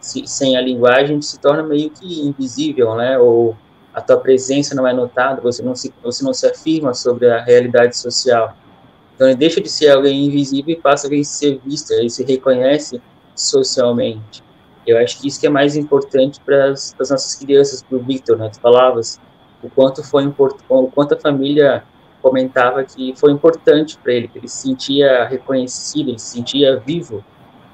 se, 0.00 0.26
sem 0.26 0.56
a 0.56 0.60
linguagem 0.60 1.20
se 1.22 1.38
torna 1.40 1.62
meio 1.62 1.90
que 1.90 2.20
invisível, 2.20 2.94
né? 2.94 3.18
Ou 3.18 3.56
a 3.94 4.00
tua 4.00 4.18
presença 4.18 4.74
não 4.74 4.86
é 4.86 4.92
notada, 4.92 5.40
você 5.40 5.62
não 5.62 5.74
se, 5.74 5.92
você 6.02 6.22
não 6.22 6.34
se 6.34 6.46
afirma 6.46 6.92
sobre 6.92 7.30
a 7.30 7.42
realidade 7.42 7.96
social. 7.96 8.54
Então, 9.14 9.26
ele 9.26 9.36
deixa 9.36 9.62
de 9.62 9.70
ser 9.70 9.88
alguém 9.88 10.26
invisível 10.26 10.74
e 10.74 10.76
passa 10.76 11.08
a 11.08 11.24
ser 11.24 11.58
visto, 11.64 11.92
ele 11.92 12.10
se 12.10 12.22
reconhece 12.22 13.00
socialmente. 13.34 14.44
Eu 14.86 14.98
acho 14.98 15.20
que 15.20 15.26
isso 15.26 15.40
que 15.40 15.46
é 15.46 15.50
mais 15.50 15.74
importante 15.74 16.40
para 16.40 16.70
as 16.70 16.94
nossas 16.98 17.34
crianças, 17.34 17.82
para 17.82 17.96
o 17.96 18.00
Victor, 18.00 18.36
né? 18.36 18.50
Tu 18.50 18.60
falavas 18.60 19.18
o 19.62 19.70
quanto 19.70 20.02
foi 20.02 20.26
o 20.26 20.90
quanto 20.90 21.14
a 21.14 21.18
família 21.18 21.84
comentava 22.20 22.82
que 22.84 23.14
foi 23.16 23.30
importante 23.30 23.98
para 23.98 24.12
ele, 24.12 24.28
que 24.28 24.38
ele 24.38 24.48
se 24.48 24.62
sentia 24.62 25.26
reconhecido, 25.26 26.10
ele 26.10 26.18
se 26.18 26.30
sentia 26.30 26.78
vivo. 26.84 27.24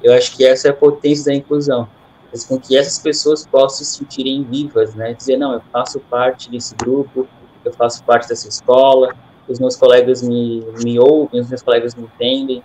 Eu 0.03 0.13
acho 0.15 0.37
que 0.37 0.45
essa 0.45 0.69
é 0.69 0.71
a 0.71 0.75
potência 0.75 1.27
da 1.27 1.35
inclusão, 1.35 1.89
com 2.49 2.59
que 2.59 2.77
essas 2.77 2.99
pessoas 2.99 3.47
possam 3.47 3.85
se 3.85 3.97
sentirem 3.97 4.43
vivas, 4.45 4.95
né? 4.95 5.15
Dizer 5.15 5.37
não, 5.37 5.55
eu 5.55 5.63
faço 5.73 6.01
parte 6.01 6.51
desse 6.51 6.75
grupo, 6.75 7.27
eu 7.65 7.73
faço 7.73 8.03
parte 8.05 8.29
dessa 8.29 8.49
escola, 8.49 9.15
os 9.49 9.59
meus 9.59 9.77
colegas 9.77 10.23
me, 10.23 10.63
me 10.83 10.99
ouvem, 10.99 11.41
os 11.41 11.49
meus 11.49 11.63
colegas 11.63 11.95
me 11.95 12.05
entendem. 12.05 12.63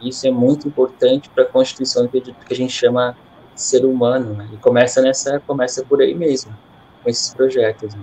Isso 0.00 0.26
é 0.26 0.30
muito 0.30 0.66
importante 0.66 1.28
para 1.28 1.44
a 1.44 1.46
constituição 1.46 2.08
que 2.08 2.22
a 2.50 2.54
gente 2.54 2.72
chama 2.72 3.16
ser 3.54 3.84
humano, 3.84 4.34
né? 4.34 4.48
E 4.52 4.56
começa 4.56 5.02
nessa, 5.02 5.40
começa 5.40 5.84
por 5.84 6.00
aí 6.00 6.14
mesmo, 6.14 6.56
com 7.02 7.10
esses 7.10 7.32
projetos. 7.34 7.94
Né? 7.94 8.02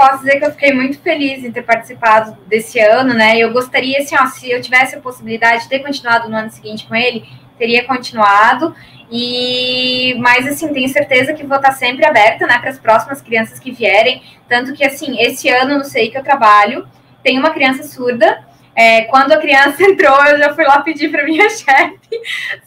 Posso 0.00 0.20
dizer 0.20 0.38
que 0.38 0.46
eu 0.46 0.50
fiquei 0.52 0.72
muito 0.72 0.98
feliz 0.98 1.44
em 1.44 1.52
ter 1.52 1.60
participado 1.60 2.34
desse 2.46 2.78
ano, 2.78 3.12
né? 3.12 3.36
Eu 3.36 3.52
gostaria, 3.52 3.98
assim, 3.98 4.16
ó, 4.18 4.24
se 4.28 4.50
eu 4.50 4.58
tivesse 4.58 4.96
a 4.96 4.98
possibilidade 4.98 5.64
de 5.64 5.68
ter 5.68 5.80
continuado 5.80 6.26
no 6.26 6.38
ano 6.38 6.48
seguinte 6.48 6.86
com 6.86 6.94
ele, 6.94 7.28
teria 7.58 7.84
continuado. 7.84 8.74
E, 9.10 10.14
mas 10.18 10.46
assim, 10.46 10.72
tenho 10.72 10.88
certeza 10.88 11.34
que 11.34 11.44
vou 11.44 11.58
estar 11.58 11.72
sempre 11.72 12.06
aberta, 12.06 12.46
né, 12.46 12.58
para 12.58 12.70
as 12.70 12.78
próximas 12.78 13.20
crianças 13.20 13.58
que 13.58 13.72
vierem. 13.72 14.22
Tanto 14.48 14.72
que, 14.72 14.82
assim, 14.82 15.20
esse 15.20 15.50
ano, 15.50 15.76
não 15.76 15.84
sei 15.84 16.10
que 16.10 16.16
eu 16.16 16.24
trabalho, 16.24 16.88
tem 17.22 17.38
uma 17.38 17.50
criança 17.50 17.82
surda. 17.82 18.42
É, 18.74 19.02
quando 19.02 19.32
a 19.32 19.36
criança 19.36 19.82
entrou, 19.84 20.24
eu 20.24 20.38
já 20.38 20.54
fui 20.54 20.64
lá 20.64 20.80
pedir 20.80 21.10
para 21.10 21.24
minha 21.24 21.46
chefe, 21.52 22.00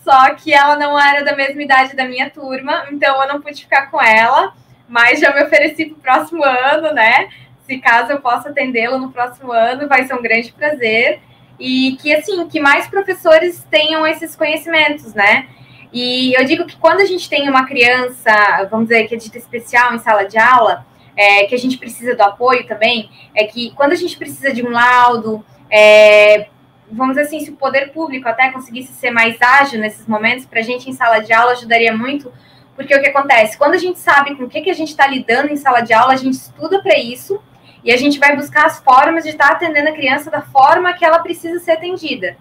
só 0.04 0.36
que 0.36 0.54
ela 0.54 0.76
não 0.76 1.00
era 1.00 1.24
da 1.24 1.36
mesma 1.36 1.64
idade 1.64 1.96
da 1.96 2.06
minha 2.06 2.30
turma, 2.30 2.86
então 2.92 3.20
eu 3.24 3.28
não 3.28 3.42
pude 3.42 3.64
ficar 3.64 3.90
com 3.90 4.00
ela, 4.00 4.54
mas 4.88 5.20
já 5.20 5.34
me 5.34 5.44
ofereci 5.44 5.86
para 5.86 5.94
o 5.94 6.02
próximo 6.02 6.44
ano, 6.44 6.94
né? 6.94 7.30
Se 7.66 7.78
caso 7.78 8.12
eu 8.12 8.22
possa 8.22 8.50
atendê-lo 8.50 8.98
no 8.98 9.12
próximo 9.12 9.52
ano, 9.52 9.88
vai 9.88 10.04
ser 10.06 10.14
um 10.14 10.22
grande 10.22 10.52
prazer. 10.52 11.22
E 11.60 11.98
que, 12.02 12.14
assim, 12.14 12.48
que 12.48 12.60
mais 12.60 12.88
professores 12.88 13.66
tenham 13.70 14.06
esses 14.06 14.36
conhecimentos, 14.36 15.14
né? 15.14 15.48
E 15.94 16.34
eu 16.34 16.44
digo 16.44 16.66
que 16.66 16.76
quando 16.76 17.02
a 17.02 17.06
gente 17.06 17.30
tem 17.30 17.48
uma 17.48 17.66
criança, 17.66 18.68
vamos 18.70 18.88
dizer, 18.88 19.08
que 19.08 19.14
é 19.14 19.18
dita 19.18 19.38
especial 19.38 19.94
em 19.94 20.00
sala 20.00 20.24
de 20.24 20.38
aula, 20.40 20.86
é, 21.16 21.46
que 21.46 21.54
a 21.54 21.58
gente 21.58 21.78
precisa 21.78 22.16
do 22.16 22.24
apoio 22.24 22.66
também, 22.66 23.10
é 23.36 23.46
que 23.46 23.72
quando 23.76 23.92
a 23.92 23.96
gente 23.96 24.18
precisa 24.18 24.52
de 24.52 24.66
um 24.66 24.72
laudo, 24.72 25.46
é, 25.70 26.48
vamos 26.92 27.16
dizer 27.16 27.28
assim, 27.28 27.40
se 27.40 27.52
o 27.52 27.56
poder 27.56 27.92
público 27.92 28.28
até 28.28 28.52
conseguisse 28.52 28.92
ser 28.94 29.12
mais 29.12 29.40
ágil 29.40 29.80
nesses 29.80 30.08
momentos, 30.08 30.46
para 30.46 30.60
a 30.60 30.64
gente 30.64 30.90
em 30.90 30.94
sala 30.94 31.20
de 31.20 31.32
aula 31.32 31.52
ajudaria 31.52 31.96
muito, 31.96 32.34
porque 32.76 32.96
o 32.96 33.02
que 33.02 33.10
acontece? 33.10 33.58
Quando 33.58 33.74
a 33.74 33.78
gente 33.78 34.00
sabe 34.00 34.36
com 34.36 34.44
o 34.44 34.50
que, 34.50 34.62
que 34.62 34.70
a 34.70 34.76
gente 34.76 34.90
está 34.90 35.06
lidando 35.06 35.52
em 35.52 35.56
sala 35.56 35.82
de 35.82 35.94
aula, 35.94 36.14
a 36.14 36.18
gente 36.18 36.34
estuda 36.34 36.82
para 36.82 36.98
isso 36.98 37.40
e 37.84 37.92
a 37.92 37.98
gente 37.98 38.20
vai 38.20 38.36
buscar 38.36 38.66
as 38.66 38.80
formas 38.80 39.24
de 39.24 39.32
estar 39.32 39.50
tá 39.50 39.54
atendendo 39.54 39.90
a 39.90 39.94
criança 39.94 40.32
da 40.32 40.42
forma 40.42 40.94
que 40.94 41.06
ela 41.06 41.20
precisa 41.20 41.60
ser 41.60 41.74
atendida. 41.74 42.38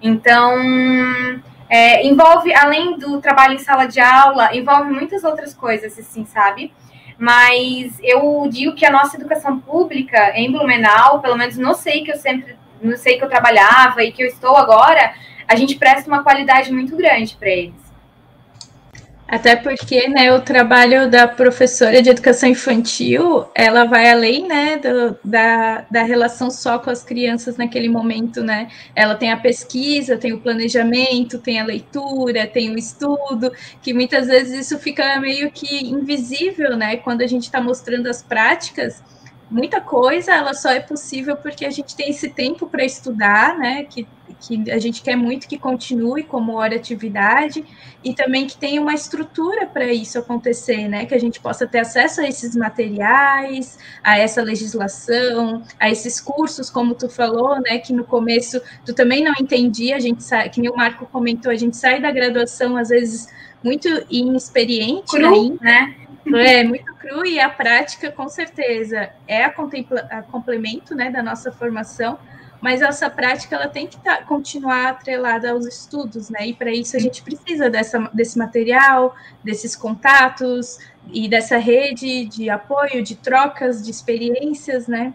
Então, 0.00 0.56
é, 1.68 2.06
envolve, 2.06 2.54
além 2.54 2.96
do 2.98 3.20
trabalho 3.20 3.54
em 3.54 3.58
sala 3.58 3.86
de 3.86 4.00
aula, 4.00 4.54
envolve 4.56 4.90
muitas 4.90 5.24
outras 5.24 5.52
coisas, 5.52 5.98
assim, 5.98 6.24
sabe? 6.24 6.72
Mas 7.18 7.98
eu 8.02 8.48
digo 8.50 8.74
que 8.74 8.86
a 8.86 8.90
nossa 8.90 9.16
educação 9.16 9.60
pública 9.60 10.32
em 10.34 10.50
Blumenau, 10.50 11.20
pelo 11.20 11.36
menos 11.36 11.58
não 11.58 11.74
sei 11.74 12.02
que 12.02 12.12
eu 12.12 12.16
sempre, 12.16 12.56
não 12.80 12.96
sei 12.96 13.18
que 13.18 13.24
eu 13.24 13.28
trabalhava 13.28 14.02
e 14.02 14.10
que 14.10 14.22
eu 14.22 14.26
estou 14.26 14.56
agora, 14.56 15.12
a 15.46 15.54
gente 15.54 15.76
presta 15.76 16.08
uma 16.08 16.22
qualidade 16.22 16.72
muito 16.72 16.96
grande 16.96 17.36
para 17.36 17.50
eles. 17.50 17.89
Até 19.30 19.54
porque, 19.54 20.08
né, 20.08 20.32
o 20.32 20.40
trabalho 20.40 21.08
da 21.08 21.28
professora 21.28 22.02
de 22.02 22.10
educação 22.10 22.48
infantil, 22.48 23.46
ela 23.54 23.84
vai 23.84 24.10
além, 24.10 24.48
né, 24.48 24.76
do, 24.76 25.16
da, 25.22 25.86
da 25.88 26.02
relação 26.02 26.50
só 26.50 26.80
com 26.80 26.90
as 26.90 27.04
crianças 27.04 27.56
naquele 27.56 27.88
momento, 27.88 28.42
né? 28.42 28.66
Ela 28.92 29.14
tem 29.14 29.30
a 29.30 29.36
pesquisa, 29.36 30.16
tem 30.16 30.32
o 30.32 30.40
planejamento, 30.40 31.38
tem 31.38 31.60
a 31.60 31.64
leitura, 31.64 32.44
tem 32.44 32.74
o 32.74 32.76
estudo, 32.76 33.52
que 33.80 33.94
muitas 33.94 34.26
vezes 34.26 34.66
isso 34.66 34.76
fica 34.80 35.20
meio 35.20 35.48
que 35.52 35.86
invisível, 35.86 36.76
né? 36.76 36.96
Quando 36.96 37.22
a 37.22 37.26
gente 37.28 37.44
está 37.44 37.60
mostrando 37.60 38.08
as 38.08 38.24
práticas, 38.24 39.00
muita 39.50 39.80
coisa 39.80 40.32
ela 40.32 40.54
só 40.54 40.70
é 40.70 40.80
possível 40.80 41.36
porque 41.36 41.66
a 41.66 41.70
gente 41.70 41.96
tem 41.96 42.10
esse 42.10 42.28
tempo 42.28 42.68
para 42.68 42.84
estudar, 42.84 43.58
né? 43.58 43.84
Que, 43.84 44.06
que 44.40 44.70
a 44.70 44.78
gente 44.78 45.02
quer 45.02 45.16
muito 45.16 45.48
que 45.48 45.58
continue 45.58 46.22
como 46.22 46.52
hora 46.52 46.76
atividade 46.76 47.64
e 48.04 48.14
também 48.14 48.46
que 48.46 48.56
tenha 48.56 48.80
uma 48.80 48.94
estrutura 48.94 49.66
para 49.66 49.92
isso 49.92 50.18
acontecer, 50.18 50.88
né? 50.88 51.04
Que 51.04 51.14
a 51.14 51.18
gente 51.18 51.40
possa 51.40 51.66
ter 51.66 51.80
acesso 51.80 52.20
a 52.20 52.28
esses 52.28 52.54
materiais, 52.54 53.78
a 54.04 54.16
essa 54.16 54.40
legislação, 54.40 55.62
a 55.78 55.90
esses 55.90 56.20
cursos, 56.20 56.70
como 56.70 56.94
tu 56.94 57.08
falou, 57.08 57.60
né? 57.60 57.78
Que 57.78 57.92
no 57.92 58.04
começo 58.04 58.60
tu 58.86 58.94
também 58.94 59.24
não 59.24 59.32
entendia, 59.40 59.96
a 59.96 60.00
gente 60.00 60.22
sai, 60.22 60.48
que 60.48 60.60
nem 60.60 60.70
o 60.70 60.76
Marco 60.76 61.06
comentou, 61.06 61.50
a 61.50 61.56
gente 61.56 61.76
sai 61.76 62.00
da 62.00 62.12
graduação 62.12 62.76
às 62.76 62.88
vezes 62.88 63.28
muito 63.62 63.88
inexperiente, 64.08 65.10
Cru, 65.10 65.58
né? 65.60 65.96
É 66.26 66.64
muito 66.64 66.94
cru 66.94 67.24
e 67.24 67.40
a 67.40 67.48
prática, 67.48 68.10
com 68.10 68.28
certeza, 68.28 69.10
é 69.26 69.44
a, 69.44 69.54
a 70.10 70.22
complemento 70.22 70.94
né, 70.94 71.10
da 71.10 71.22
nossa 71.22 71.50
formação, 71.50 72.18
mas 72.60 72.82
essa 72.82 73.08
prática 73.08 73.56
ela 73.56 73.68
tem 73.68 73.86
que 73.86 73.98
tá, 73.98 74.22
continuar 74.22 74.90
atrelada 74.90 75.50
aos 75.50 75.66
estudos, 75.66 76.28
né? 76.28 76.48
E 76.48 76.54
para 76.54 76.70
isso 76.70 76.94
a 76.94 77.00
gente 77.00 77.22
precisa 77.22 77.70
dessa, 77.70 77.98
desse 78.12 78.38
material, 78.38 79.16
desses 79.42 79.74
contatos 79.74 80.78
e 81.10 81.26
dessa 81.26 81.56
rede 81.56 82.26
de 82.26 82.50
apoio, 82.50 83.02
de 83.02 83.16
trocas 83.16 83.82
de 83.82 83.90
experiências, 83.90 84.86
né? 84.86 85.14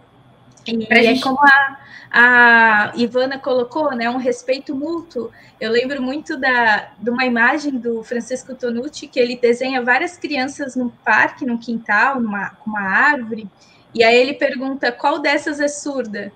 E, 0.67 0.87
é 0.89 1.19
como 1.21 1.39
a, 1.41 1.77
a 2.11 2.91
Ivana 2.95 3.37
colocou, 3.37 3.91
né, 3.95 4.09
um 4.09 4.17
respeito 4.17 4.75
mútuo. 4.75 5.31
Eu 5.59 5.71
lembro 5.71 6.01
muito 6.01 6.37
da, 6.37 6.91
de 6.97 7.09
uma 7.09 7.25
imagem 7.25 7.77
do 7.77 8.03
Francisco 8.03 8.55
Tonucci, 8.55 9.07
que 9.07 9.19
ele 9.19 9.37
desenha 9.37 9.81
várias 9.81 10.17
crianças 10.17 10.75
no 10.75 10.89
parque, 11.03 11.45
no 11.45 11.57
quintal, 11.57 12.19
numa 12.19 12.57
uma 12.65 12.81
árvore, 12.81 13.49
e 13.93 14.03
aí 14.03 14.15
ele 14.15 14.33
pergunta 14.33 14.91
qual 14.91 15.19
dessas 15.19 15.59
é 15.59 15.67
surda. 15.67 16.31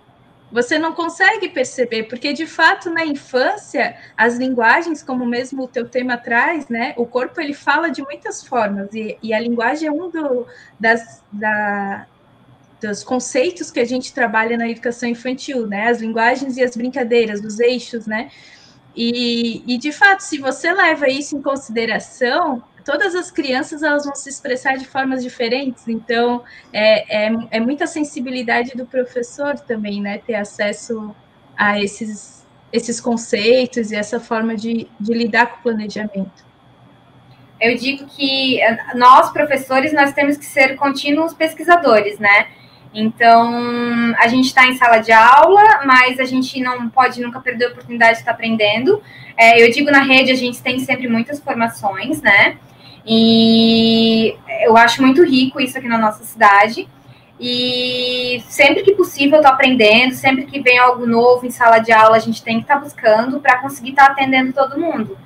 Você 0.51 0.79
não 0.79 0.93
consegue 0.93 1.49
perceber, 1.49 2.03
porque 2.03 2.33
de 2.33 2.47
fato 2.47 2.89
na 2.89 3.05
infância 3.05 3.95
as 4.17 4.35
linguagens, 4.37 5.03
como 5.03 5.25
mesmo 5.25 5.63
o 5.63 5.67
teu 5.67 5.87
tema 5.87 6.17
traz, 6.17 6.67
né, 6.69 6.93
o 6.97 7.05
corpo 7.05 7.39
ele 7.39 7.53
fala 7.53 7.89
de 7.89 8.01
muitas 8.01 8.43
formas 8.43 8.91
e, 8.93 9.17
e 9.21 9.31
a 9.31 9.39
linguagem 9.39 9.87
é 9.87 9.91
um 9.91 10.09
do, 10.09 10.47
das, 10.79 11.23
da, 11.31 12.07
dos 12.81 13.03
conceitos 13.03 13.69
que 13.69 13.79
a 13.79 13.85
gente 13.85 14.13
trabalha 14.13 14.57
na 14.57 14.69
educação 14.69 15.09
infantil, 15.09 15.67
né? 15.67 15.89
As 15.89 15.99
linguagens 15.99 16.57
e 16.57 16.63
as 16.63 16.75
brincadeiras, 16.75 17.41
os 17.43 17.59
eixos, 17.59 18.07
né? 18.07 18.29
E, 18.95 19.63
e 19.67 19.77
de 19.77 19.91
fato, 19.91 20.21
se 20.21 20.37
você 20.37 20.71
leva 20.71 21.07
isso 21.07 21.37
em 21.37 21.41
consideração, 21.41 22.63
todas 22.83 23.13
as 23.15 23.29
crianças 23.29 23.83
elas 23.83 24.05
vão 24.05 24.15
se 24.15 24.29
expressar 24.29 24.77
de 24.77 24.85
formas 24.85 25.23
diferentes. 25.23 25.87
Então, 25.87 26.43
é, 26.73 27.27
é, 27.27 27.31
é 27.51 27.59
muita 27.59 27.85
sensibilidade 27.85 28.71
do 28.75 28.85
professor 28.85 29.59
também, 29.59 30.01
né? 30.01 30.17
Ter 30.17 30.35
acesso 30.35 31.13
a 31.57 31.79
esses, 31.79 32.45
esses 32.71 33.01
conceitos 33.01 33.91
e 33.91 33.95
essa 33.95 34.19
forma 34.19 34.55
de, 34.55 34.87
de 34.99 35.13
lidar 35.13 35.47
com 35.47 35.59
o 35.59 35.63
planejamento. 35.63 36.49
Eu 37.59 37.75
digo 37.77 38.05
que 38.07 38.59
nós, 38.95 39.31
professores, 39.31 39.91
nós 39.91 40.13
temos 40.13 40.37
que 40.37 40.45
ser 40.45 40.77
contínuos 40.77 41.33
pesquisadores, 41.33 42.17
né? 42.17 42.47
Então, 42.93 44.15
a 44.17 44.27
gente 44.27 44.45
está 44.45 44.65
em 44.65 44.75
sala 44.75 44.97
de 44.97 45.11
aula, 45.11 45.81
mas 45.85 46.19
a 46.19 46.25
gente 46.25 46.59
não 46.59 46.89
pode 46.89 47.21
nunca 47.21 47.39
perder 47.39 47.65
a 47.65 47.69
oportunidade 47.69 48.13
de 48.13 48.19
estar 48.19 48.31
aprendendo. 48.31 49.01
É, 49.37 49.63
eu 49.63 49.71
digo 49.71 49.91
na 49.91 50.01
rede, 50.01 50.31
a 50.31 50.35
gente 50.35 50.61
tem 50.61 50.79
sempre 50.79 51.07
muitas 51.07 51.39
formações, 51.39 52.21
né? 52.21 52.57
E 53.05 54.35
eu 54.61 54.75
acho 54.75 55.01
muito 55.01 55.23
rico 55.23 55.61
isso 55.61 55.77
aqui 55.77 55.87
na 55.87 55.97
nossa 55.97 56.23
cidade. 56.23 56.87
E 57.39 58.43
sempre 58.49 58.83
que 58.83 58.93
possível 58.93 59.35
eu 59.35 59.41
estou 59.41 59.53
aprendendo, 59.53 60.13
sempre 60.13 60.45
que 60.45 60.59
vem 60.59 60.77
algo 60.77 61.05
novo 61.05 61.45
em 61.45 61.51
sala 61.51 61.79
de 61.79 61.91
aula, 61.91 62.17
a 62.17 62.19
gente 62.19 62.43
tem 62.43 62.57
que 62.57 62.63
estar 62.63 62.75
tá 62.75 62.81
buscando 62.81 63.39
para 63.39 63.59
conseguir 63.59 63.91
estar 63.91 64.07
tá 64.07 64.11
atendendo 64.11 64.51
todo 64.51 64.79
mundo. 64.79 65.17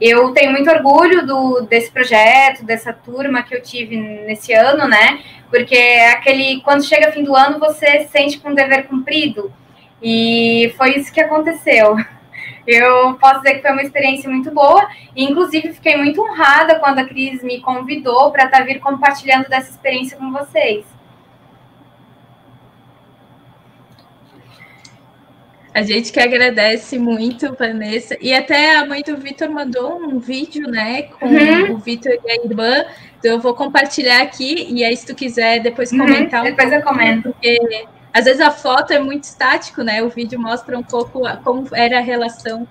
Eu 0.00 0.32
tenho 0.32 0.52
muito 0.52 0.70
orgulho 0.70 1.26
do, 1.26 1.60
desse 1.62 1.90
projeto, 1.90 2.64
dessa 2.64 2.92
turma 2.92 3.42
que 3.42 3.54
eu 3.54 3.62
tive 3.62 3.96
nesse 3.96 4.52
ano, 4.52 4.88
né? 4.88 5.22
Porque 5.48 5.74
é 5.74 6.10
aquele, 6.10 6.60
quando 6.62 6.84
chega 6.84 7.12
fim 7.12 7.22
do 7.22 7.34
ano, 7.34 7.58
você 7.58 8.04
sente 8.10 8.38
com 8.38 8.50
um 8.50 8.54
dever 8.54 8.86
cumprido. 8.86 9.52
E 10.02 10.74
foi 10.76 10.96
isso 10.96 11.12
que 11.12 11.20
aconteceu. 11.20 11.96
eu 12.66 13.14
posso 13.14 13.42
dizer 13.42 13.54
que 13.54 13.62
foi 13.62 13.72
uma 13.72 13.82
experiência 13.82 14.28
muito 14.28 14.50
boa. 14.50 14.86
E, 15.14 15.24
inclusive, 15.24 15.72
fiquei 15.72 15.96
muito 15.96 16.20
honrada 16.22 16.78
quando 16.78 16.98
a 16.98 17.04
Cris 17.04 17.42
me 17.42 17.60
convidou 17.60 18.30
para 18.30 18.46
estar 18.46 18.58
tá 18.58 18.64
vir 18.64 18.80
compartilhando 18.80 19.48
dessa 19.48 19.70
experiência 19.70 20.16
com 20.16 20.32
vocês. 20.32 20.93
A 25.74 25.82
gente 25.82 26.12
que 26.12 26.20
agradece 26.20 26.96
muito, 27.00 27.52
Vanessa. 27.54 28.16
E 28.20 28.32
até 28.32 28.76
a 28.76 28.86
mãe 28.86 29.02
do 29.02 29.16
Vitor 29.16 29.50
mandou 29.50 29.96
um 29.96 30.20
vídeo, 30.20 30.68
né? 30.68 31.02
Com 31.02 31.26
uhum. 31.26 31.72
o 31.74 31.78
Vitor 31.78 32.12
e 32.12 32.30
a 32.30 32.44
irmã. 32.44 32.84
Então 33.18 33.32
eu 33.32 33.40
vou 33.40 33.54
compartilhar 33.54 34.22
aqui. 34.22 34.68
E 34.70 34.84
aí, 34.84 34.96
se 34.96 35.04
tu 35.04 35.16
quiser 35.16 35.58
depois 35.58 35.90
uhum. 35.90 35.98
comentar. 35.98 36.42
Uhum. 36.42 36.46
Um 36.46 36.50
depois 36.54 36.72
eu 36.72 36.82
comento. 36.82 37.22
Porque 37.32 37.86
às 38.12 38.24
vezes 38.24 38.40
a 38.40 38.52
foto 38.52 38.92
é 38.92 39.00
muito 39.00 39.24
estático, 39.24 39.82
né? 39.82 40.00
O 40.00 40.08
vídeo 40.08 40.38
mostra 40.38 40.78
um 40.78 40.82
pouco 40.84 41.22
como 41.42 41.66
era 41.72 41.98
a 41.98 42.02
relação 42.02 42.68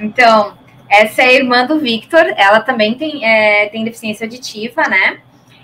Então, 0.00 0.58
essa 0.88 1.22
é 1.22 1.26
a 1.26 1.32
irmã 1.32 1.66
do 1.66 1.78
Victor, 1.78 2.24
ela 2.36 2.60
também 2.60 2.94
tem, 2.94 3.24
é, 3.24 3.68
tem 3.68 3.84
deficiência 3.84 4.24
auditiva, 4.24 4.82
né? 4.88 5.20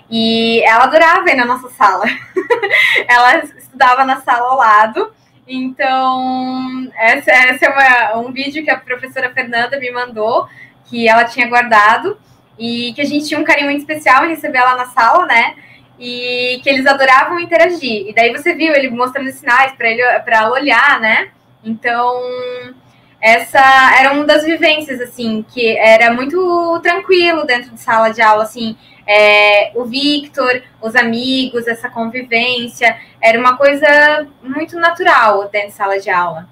E 0.09 0.63
ela 0.63 0.85
adorava 0.85 1.29
ir 1.29 1.35
na 1.35 1.45
nossa 1.45 1.69
sala. 1.69 2.05
ela 3.07 3.39
estudava 3.39 4.05
na 4.05 4.21
sala 4.21 4.51
ao 4.51 4.57
lado. 4.57 5.11
Então, 5.45 6.89
essa, 6.95 7.31
essa 7.31 7.65
é 7.65 7.69
uma, 7.69 8.27
um 8.27 8.31
vídeo 8.31 8.63
que 8.63 8.71
a 8.71 8.77
professora 8.77 9.33
Fernanda 9.33 9.77
me 9.79 9.91
mandou, 9.91 10.47
que 10.85 11.07
ela 11.07 11.25
tinha 11.25 11.47
guardado, 11.47 12.17
e 12.57 12.93
que 12.93 13.01
a 13.01 13.05
gente 13.05 13.27
tinha 13.27 13.39
um 13.39 13.43
carinho 13.43 13.67
muito 13.67 13.81
especial 13.81 14.25
em 14.25 14.29
receber 14.29 14.59
ela 14.59 14.75
na 14.75 14.85
sala, 14.85 15.25
né? 15.25 15.55
E 15.99 16.59
que 16.63 16.69
eles 16.69 16.85
adoravam 16.85 17.39
interagir. 17.39 18.07
E 18.07 18.13
daí 18.13 18.31
você 18.31 18.53
viu 18.53 18.73
ele 18.73 18.89
mostrando 18.89 19.31
sinais 19.31 19.73
para 19.73 19.89
ele 19.89 20.03
para 20.21 20.37
ela 20.37 20.51
olhar, 20.51 20.99
né? 20.99 21.31
Então, 21.63 22.13
essa 23.21 23.59
era 23.99 24.13
uma 24.13 24.25
das 24.25 24.43
vivências, 24.43 25.01
assim, 25.01 25.45
que 25.49 25.77
era 25.77 26.13
muito 26.13 26.79
tranquilo 26.81 27.45
dentro 27.45 27.71
de 27.71 27.79
sala 27.79 28.09
de 28.09 28.21
aula, 28.21 28.43
assim, 28.43 28.77
é, 29.07 29.71
o 29.75 29.85
Victor, 29.85 30.61
os 30.81 30.95
amigos, 30.95 31.67
essa 31.67 31.89
convivência, 31.89 32.97
era 33.21 33.39
uma 33.39 33.57
coisa 33.57 34.27
muito 34.43 34.77
natural 34.77 35.47
dentro 35.49 35.69
de 35.69 35.73
sala 35.73 35.99
de 35.99 36.09
aula. 36.09 36.47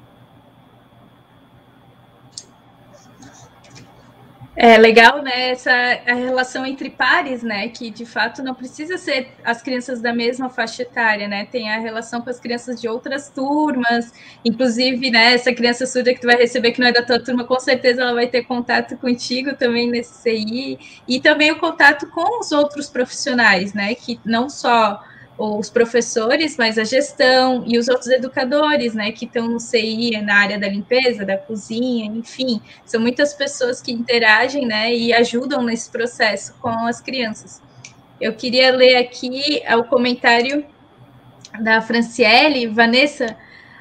É 4.58 4.78
legal, 4.78 5.22
né, 5.22 5.50
essa 5.50 5.70
a 6.08 6.14
relação 6.14 6.66
entre 6.66 6.90
pares, 6.90 7.44
né, 7.44 7.68
que 7.68 7.90
de 7.90 8.06
fato 8.06 8.42
não 8.42 8.56
precisa 8.56 8.98
ser 8.98 9.28
as 9.44 9.62
crianças 9.62 10.00
da 10.02 10.14
mesma 10.14 10.50
faixa 10.50 10.84
etária, 10.84 11.28
né, 11.28 11.46
tem 11.52 11.70
a 11.70 11.78
relação 11.78 12.22
com 12.22 12.30
as 12.30 12.40
crianças 12.40 12.80
de 12.80 12.88
outras 12.88 13.30
turmas, 13.30 14.14
inclusive, 14.46 15.12
né, 15.12 15.34
essa 15.34 15.54
criança 15.54 15.86
surda 15.86 16.14
que 16.14 16.22
tu 16.22 16.28
vai 16.28 16.38
receber 16.38 16.72
que 16.72 16.80
não 16.80 16.88
é 16.88 16.94
da 16.94 17.04
tua 17.04 17.20
turma, 17.22 17.44
com 17.44 17.60
certeza 17.60 18.02
ela 18.02 18.14
vai 18.14 18.28
ter 18.28 18.44
contato 18.44 18.96
contigo 18.96 19.56
também 19.58 19.90
nesse 19.90 20.22
CI, 20.22 20.80
e 21.06 21.20
também 21.20 21.52
o 21.52 21.60
contato 21.60 22.08
com 22.12 22.40
os 22.40 22.54
outros 22.54 22.88
profissionais, 22.90 23.74
né, 23.74 23.94
que 23.94 24.18
não 24.24 24.50
só 24.50 25.04
os 25.38 25.70
professores, 25.70 26.56
mas 26.58 26.78
a 26.78 26.84
gestão 26.84 27.64
e 27.68 27.78
os 27.78 27.88
outros 27.90 28.08
educadores, 28.08 28.94
né, 28.94 29.12
que 29.12 29.26
estão 29.26 29.48
no 29.48 29.60
CI, 29.60 30.12
na 30.22 30.36
área 30.36 30.58
da 30.58 30.68
limpeza, 30.68 31.26
da 31.26 31.38
cozinha, 31.38 32.06
enfim, 32.06 32.62
são 32.86 33.02
muitas 33.02 33.34
pessoas 33.34 33.82
que 33.82 33.92
interagem, 33.92 34.66
né, 34.66 34.94
e 34.94 35.14
ajudam 35.14 35.62
nesse 35.62 35.90
processo 35.90 36.54
com 36.62 36.70
as 36.70 37.02
crianças. 37.02 37.62
Eu 38.20 38.34
queria 38.34 38.72
ler 38.72 38.96
aqui 38.96 39.62
o 39.78 39.84
comentário 39.84 40.66
da 41.60 41.82
Franciele, 41.82 42.68
Vanessa, 42.68 43.36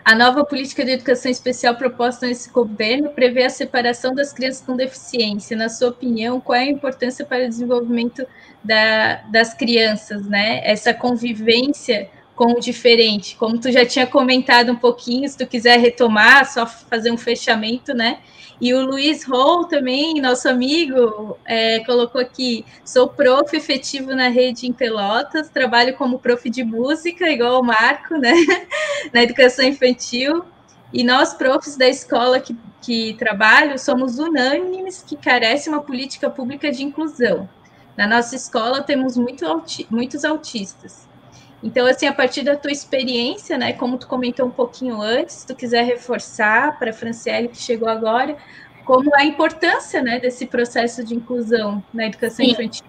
a 0.05 0.15
nova 0.15 0.45
política 0.45 0.85
de 0.85 0.91
educação 0.91 1.31
especial 1.31 1.77
proposta 1.77 2.27
nesse 2.27 2.51
governo 2.51 3.11
prevê 3.11 3.45
a 3.45 3.51
separação 3.51 4.15
das 4.15 4.35
crianças 4.35 4.61
com 4.61 4.77
deficiência. 4.77 5.57
Na 5.57 5.71
sua 5.71 5.89
opinião, 5.89 6.41
qual 6.41 6.59
é 6.59 6.65
a 6.65 6.71
importância 6.71 7.25
para 7.25 7.47
o 7.47 7.49
desenvolvimento 7.49 8.27
da, 8.63 9.23
das 9.31 9.55
crianças, 9.55 10.27
né? 10.27 10.61
Essa 10.63 10.93
convivência 10.93 12.11
com 12.35 12.53
o 12.53 12.61
diferente. 12.61 13.37
Como 13.37 13.59
tu 13.59 13.71
já 13.71 13.87
tinha 13.87 14.07
comentado 14.07 14.73
um 14.73 14.77
pouquinho, 14.77 15.29
se 15.29 15.37
tu 15.37 15.47
quiser 15.47 15.79
retomar, 15.79 16.51
só 16.51 16.67
fazer 16.67 17.11
um 17.11 17.17
fechamento, 17.17 17.95
né? 17.95 18.19
E 18.61 18.73
o 18.73 18.85
Luiz 18.85 19.25
Hall 19.25 19.65
também, 19.65 20.21
nosso 20.21 20.49
amigo, 20.49 21.37
é, 21.45 21.81
colocou 21.81 22.21
aqui: 22.21 22.65
sou 22.85 23.09
prof 23.09 23.55
efetivo 23.57 24.15
na 24.15 24.29
rede 24.29 24.67
em 24.67 24.73
Pelotas, 24.73 25.49
trabalho 25.49 25.95
como 25.97 26.19
prof 26.19 26.49
de 26.49 26.65
música, 26.65 27.29
igual 27.29 27.61
o 27.61 27.65
Marco, 27.65 28.17
né? 28.17 28.33
na 29.13 29.23
educação 29.23 29.65
infantil. 29.65 30.45
E 30.93 31.03
nós, 31.03 31.35
profs 31.35 31.77
da 31.77 31.89
escola 31.89 32.39
que, 32.39 32.57
que 32.81 33.15
trabalho, 33.15 33.77
somos 33.79 34.19
unânimes 34.19 35.03
que 35.03 35.17
carece 35.17 35.69
uma 35.69 35.81
política 35.83 36.31
pública 36.31 36.71
de 36.71 36.85
inclusão. 36.85 37.49
Na 37.97 38.07
nossa 38.07 38.37
escola 38.37 38.81
temos 38.83 39.17
muito 39.17 39.45
muitos 39.91 40.25
autistas. 40.25 41.09
Então, 41.65 41.87
assim, 41.87 42.07
a 42.07 42.13
partir 42.13 42.43
da 42.43 42.55
tua 42.55 42.71
experiência, 42.71 43.57
né, 43.57 43.73
como 43.73 43.97
tu 43.97 44.07
comentou 44.07 44.47
um 44.47 44.51
pouquinho 44.51 45.01
antes, 45.01 45.37
se 45.37 45.47
tu 45.47 45.55
quiser 45.55 45.83
reforçar 45.83 46.79
para 46.79 46.91
a 46.91 46.93
Franciele 46.93 47.49
que 47.49 47.57
chegou 47.57 47.89
agora, 47.89 48.37
como 48.85 49.11
a 49.17 49.25
importância, 49.25 50.03
né, 50.03 50.21
desse 50.21 50.45
processo 50.45 51.03
de 51.03 51.15
inclusão 51.15 51.83
na 51.93 52.05
educação 52.05 52.45
Sim. 52.45 52.53
infantil. 52.53 52.85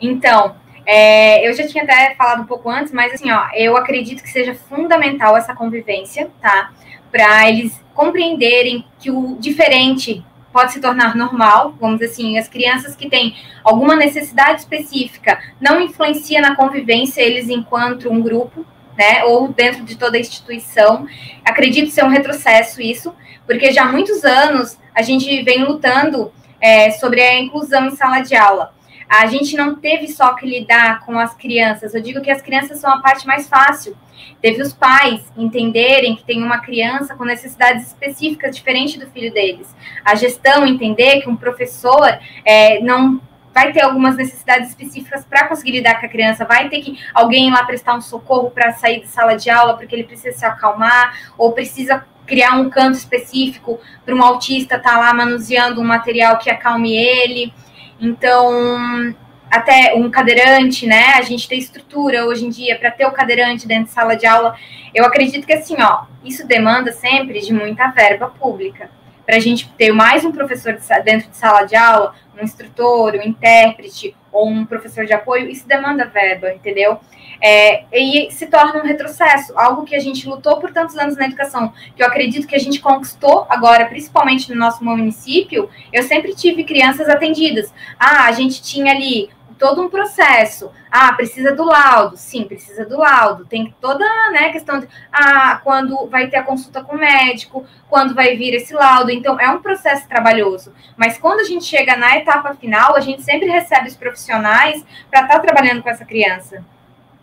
Então, 0.00 0.54
é, 0.86 1.46
eu 1.46 1.52
já 1.54 1.66
tinha 1.66 1.82
até 1.82 2.14
falado 2.14 2.42
um 2.42 2.46
pouco 2.46 2.70
antes, 2.70 2.92
mas 2.92 3.14
assim, 3.14 3.32
ó, 3.32 3.48
eu 3.52 3.76
acredito 3.76 4.22
que 4.22 4.30
seja 4.30 4.54
fundamental 4.54 5.36
essa 5.36 5.52
convivência, 5.52 6.30
tá? 6.40 6.72
Para 7.10 7.48
eles 7.48 7.82
compreenderem 7.94 8.86
que 9.00 9.10
o 9.10 9.36
diferente 9.40 10.24
pode 10.58 10.72
se 10.72 10.80
tornar 10.80 11.14
normal, 11.14 11.72
vamos 11.78 12.00
dizer 12.00 12.10
assim, 12.10 12.36
as 12.36 12.48
crianças 12.48 12.96
que 12.96 13.08
têm 13.08 13.36
alguma 13.62 13.94
necessidade 13.94 14.62
específica 14.62 15.38
não 15.60 15.80
influencia 15.80 16.40
na 16.40 16.56
convivência 16.56 17.22
eles 17.22 17.48
enquanto 17.48 18.10
um 18.10 18.20
grupo, 18.20 18.66
né, 18.96 19.22
ou 19.24 19.52
dentro 19.52 19.84
de 19.84 19.94
toda 19.94 20.16
a 20.16 20.20
instituição. 20.20 21.06
Acredito 21.44 21.92
ser 21.92 22.04
um 22.04 22.08
retrocesso 22.08 22.82
isso, 22.82 23.14
porque 23.46 23.70
já 23.70 23.84
há 23.84 23.92
muitos 23.92 24.24
anos 24.24 24.76
a 24.92 25.00
gente 25.00 25.44
vem 25.44 25.64
lutando 25.64 26.32
é, 26.60 26.90
sobre 26.90 27.20
a 27.20 27.38
inclusão 27.38 27.86
em 27.86 27.94
sala 27.94 28.18
de 28.18 28.34
aula. 28.34 28.74
A 29.08 29.26
gente 29.26 29.56
não 29.56 29.76
teve 29.76 30.08
só 30.08 30.34
que 30.34 30.46
lidar 30.46 31.00
com 31.06 31.18
as 31.18 31.34
crianças, 31.34 31.94
eu 31.94 32.02
digo 32.02 32.20
que 32.20 32.30
as 32.30 32.42
crianças 32.42 32.78
são 32.78 32.92
a 32.92 33.00
parte 33.00 33.26
mais 33.26 33.48
fácil, 33.48 33.96
Teve 34.40 34.62
os 34.62 34.72
pais 34.72 35.20
entenderem 35.36 36.14
que 36.14 36.24
tem 36.24 36.42
uma 36.42 36.58
criança 36.58 37.14
com 37.14 37.24
necessidades 37.24 37.88
específicas 37.88 38.54
diferente 38.54 38.98
do 38.98 39.10
filho 39.10 39.32
deles. 39.32 39.74
A 40.04 40.14
gestão 40.14 40.66
entender 40.66 41.20
que 41.22 41.28
um 41.28 41.36
professor 41.36 42.18
é, 42.44 42.80
não 42.80 43.20
vai 43.52 43.72
ter 43.72 43.80
algumas 43.82 44.16
necessidades 44.16 44.68
específicas 44.68 45.24
para 45.24 45.48
conseguir 45.48 45.72
lidar 45.72 45.98
com 45.98 46.06
a 46.06 46.08
criança, 46.08 46.44
vai 46.44 46.68
ter 46.68 46.80
que 46.80 46.98
alguém 47.12 47.50
lá 47.50 47.64
prestar 47.64 47.94
um 47.94 48.00
socorro 48.00 48.50
para 48.50 48.72
sair 48.72 49.00
da 49.00 49.06
sala 49.08 49.34
de 49.34 49.50
aula 49.50 49.76
porque 49.76 49.94
ele 49.94 50.04
precisa 50.04 50.36
se 50.36 50.44
acalmar 50.44 51.32
ou 51.36 51.50
precisa 51.52 52.04
criar 52.24 52.52
um 52.52 52.70
canto 52.70 52.96
específico 52.96 53.80
para 54.04 54.14
um 54.14 54.22
autista 54.22 54.76
estar 54.76 54.92
tá 54.92 54.98
lá 54.98 55.12
manuseando 55.12 55.80
um 55.80 55.84
material 55.84 56.38
que 56.38 56.50
acalme 56.50 56.94
ele. 56.94 57.52
Então, 58.00 59.14
até 59.50 59.94
um 59.94 60.10
cadeirante, 60.10 60.86
né? 60.86 61.14
A 61.14 61.22
gente 61.22 61.48
tem 61.48 61.58
estrutura 61.58 62.26
hoje 62.26 62.44
em 62.44 62.50
dia 62.50 62.78
para 62.78 62.90
ter 62.90 63.06
o 63.06 63.12
cadeirante 63.12 63.66
dentro 63.66 63.84
de 63.84 63.90
sala 63.90 64.14
de 64.14 64.26
aula. 64.26 64.54
Eu 64.94 65.04
acredito 65.04 65.46
que 65.46 65.52
assim, 65.52 65.76
ó, 65.80 66.04
isso 66.24 66.46
demanda 66.46 66.92
sempre 66.92 67.40
de 67.40 67.52
muita 67.52 67.88
verba 67.88 68.28
pública. 68.28 68.90
Para 69.24 69.36
a 69.36 69.40
gente 69.40 69.68
ter 69.76 69.92
mais 69.92 70.24
um 70.24 70.32
professor 70.32 70.72
de, 70.72 71.02
dentro 71.02 71.28
de 71.28 71.36
sala 71.36 71.64
de 71.64 71.76
aula, 71.76 72.14
um 72.38 72.44
instrutor, 72.44 73.14
um 73.14 73.22
intérprete 73.22 74.16
ou 74.32 74.48
um 74.48 74.64
professor 74.64 75.04
de 75.04 75.12
apoio, 75.12 75.48
isso 75.48 75.66
demanda 75.66 76.06
verba, 76.06 76.52
entendeu? 76.52 76.98
É, 77.40 77.84
e 77.92 78.30
se 78.30 78.46
torna 78.46 78.80
um 78.80 78.86
retrocesso, 78.86 79.56
algo 79.56 79.84
que 79.84 79.94
a 79.94 80.00
gente 80.00 80.28
lutou 80.28 80.58
por 80.58 80.72
tantos 80.72 80.96
anos 80.96 81.16
na 81.16 81.26
educação, 81.26 81.72
que 81.94 82.02
eu 82.02 82.06
acredito 82.06 82.46
que 82.46 82.56
a 82.56 82.60
gente 82.60 82.80
conquistou 82.80 83.46
agora, 83.48 83.86
principalmente 83.86 84.50
no 84.52 84.58
nosso 84.58 84.84
município. 84.84 85.68
Eu 85.92 86.02
sempre 86.02 86.34
tive 86.34 86.64
crianças 86.64 87.08
atendidas. 87.08 87.72
Ah, 87.98 88.24
a 88.24 88.32
gente 88.32 88.62
tinha 88.62 88.92
ali 88.92 89.30
todo 89.58 89.82
um 89.82 89.90
processo. 89.90 90.70
Ah, 90.90 91.12
precisa 91.12 91.54
do 91.54 91.64
laudo. 91.64 92.16
Sim, 92.16 92.44
precisa 92.44 92.86
do 92.86 92.98
laudo. 92.98 93.44
Tem 93.44 93.74
toda 93.80 94.04
né, 94.30 94.50
questão 94.50 94.78
de 94.78 94.88
ah, 95.12 95.60
quando 95.62 96.06
vai 96.06 96.28
ter 96.28 96.36
a 96.36 96.42
consulta 96.42 96.82
com 96.82 96.94
o 96.94 96.98
médico, 96.98 97.66
quando 97.90 98.14
vai 98.14 98.36
vir 98.36 98.54
esse 98.54 98.72
laudo. 98.72 99.10
Então, 99.10 99.38
é 99.38 99.50
um 99.50 99.60
processo 99.60 100.08
trabalhoso. 100.08 100.72
Mas 100.96 101.18
quando 101.18 101.40
a 101.40 101.44
gente 101.44 101.64
chega 101.64 101.96
na 101.96 102.16
etapa 102.16 102.54
final, 102.54 102.96
a 102.96 103.00
gente 103.00 103.22
sempre 103.22 103.48
recebe 103.48 103.88
os 103.88 103.96
profissionais 103.96 104.84
para 105.10 105.22
estar 105.22 105.34
tá 105.34 105.40
trabalhando 105.40 105.82
com 105.82 105.90
essa 105.90 106.04
criança. 106.04 106.64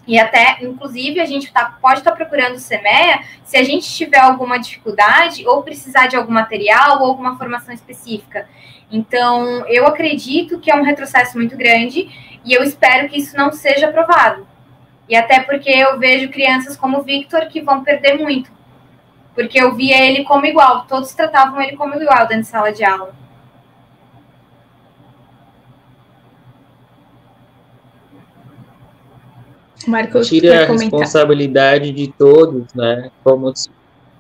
E 0.08 0.20
até, 0.20 0.58
inclusive, 0.62 1.20
a 1.20 1.26
gente 1.26 1.52
tá, 1.52 1.78
pode 1.82 2.00
estar 2.00 2.12
tá 2.12 2.16
procurando 2.18 2.56
o 2.56 2.60
CEMEA 2.60 3.22
se 3.44 3.58
a 3.58 3.64
gente 3.64 3.92
tiver 3.92 4.20
alguma 4.20 4.60
dificuldade 4.60 5.48
ou 5.48 5.64
precisar 5.64 6.08
de 6.08 6.16
algum 6.16 6.32
material 6.32 7.02
ou 7.02 7.08
alguma 7.08 7.38
formação 7.38 7.74
específica. 7.74 8.48
Então, 8.92 9.66
eu 9.68 9.88
acredito 9.88 10.60
que 10.60 10.70
é 10.70 10.76
um 10.76 10.84
retrocesso 10.84 11.38
muito 11.38 11.58
grande 11.58 12.10
e 12.46 12.54
eu 12.54 12.64
espero 12.64 13.10
que 13.10 13.18
isso 13.18 13.36
não 13.36 13.52
seja 13.52 13.90
aprovado. 13.90 14.48
E 15.10 15.16
até 15.16 15.40
porque 15.40 15.70
eu 15.70 16.00
vejo 16.00 16.30
crianças 16.30 16.78
como 16.78 17.00
o 17.00 17.04
Victor 17.04 17.48
que 17.48 17.62
vão 17.62 17.84
perder 17.84 18.20
muito. 18.20 18.52
Porque 19.34 19.60
eu 19.60 19.76
via 19.76 20.04
ele 20.04 20.24
como 20.24 20.46
igual, 20.46 20.86
todos 20.86 21.14
tratavam 21.14 21.62
ele 21.62 21.76
como 21.76 21.96
igual 21.96 22.28
dentro 22.28 22.44
de 22.44 22.48
sala 22.48 22.72
de 22.72 22.84
aula. 22.84 23.25
Marcos, 29.88 30.28
Tira 30.28 30.64
a 30.64 30.68
responsabilidade 30.68 31.92
de 31.92 32.08
todos, 32.08 32.74
né? 32.74 33.12
Como, 33.24 33.54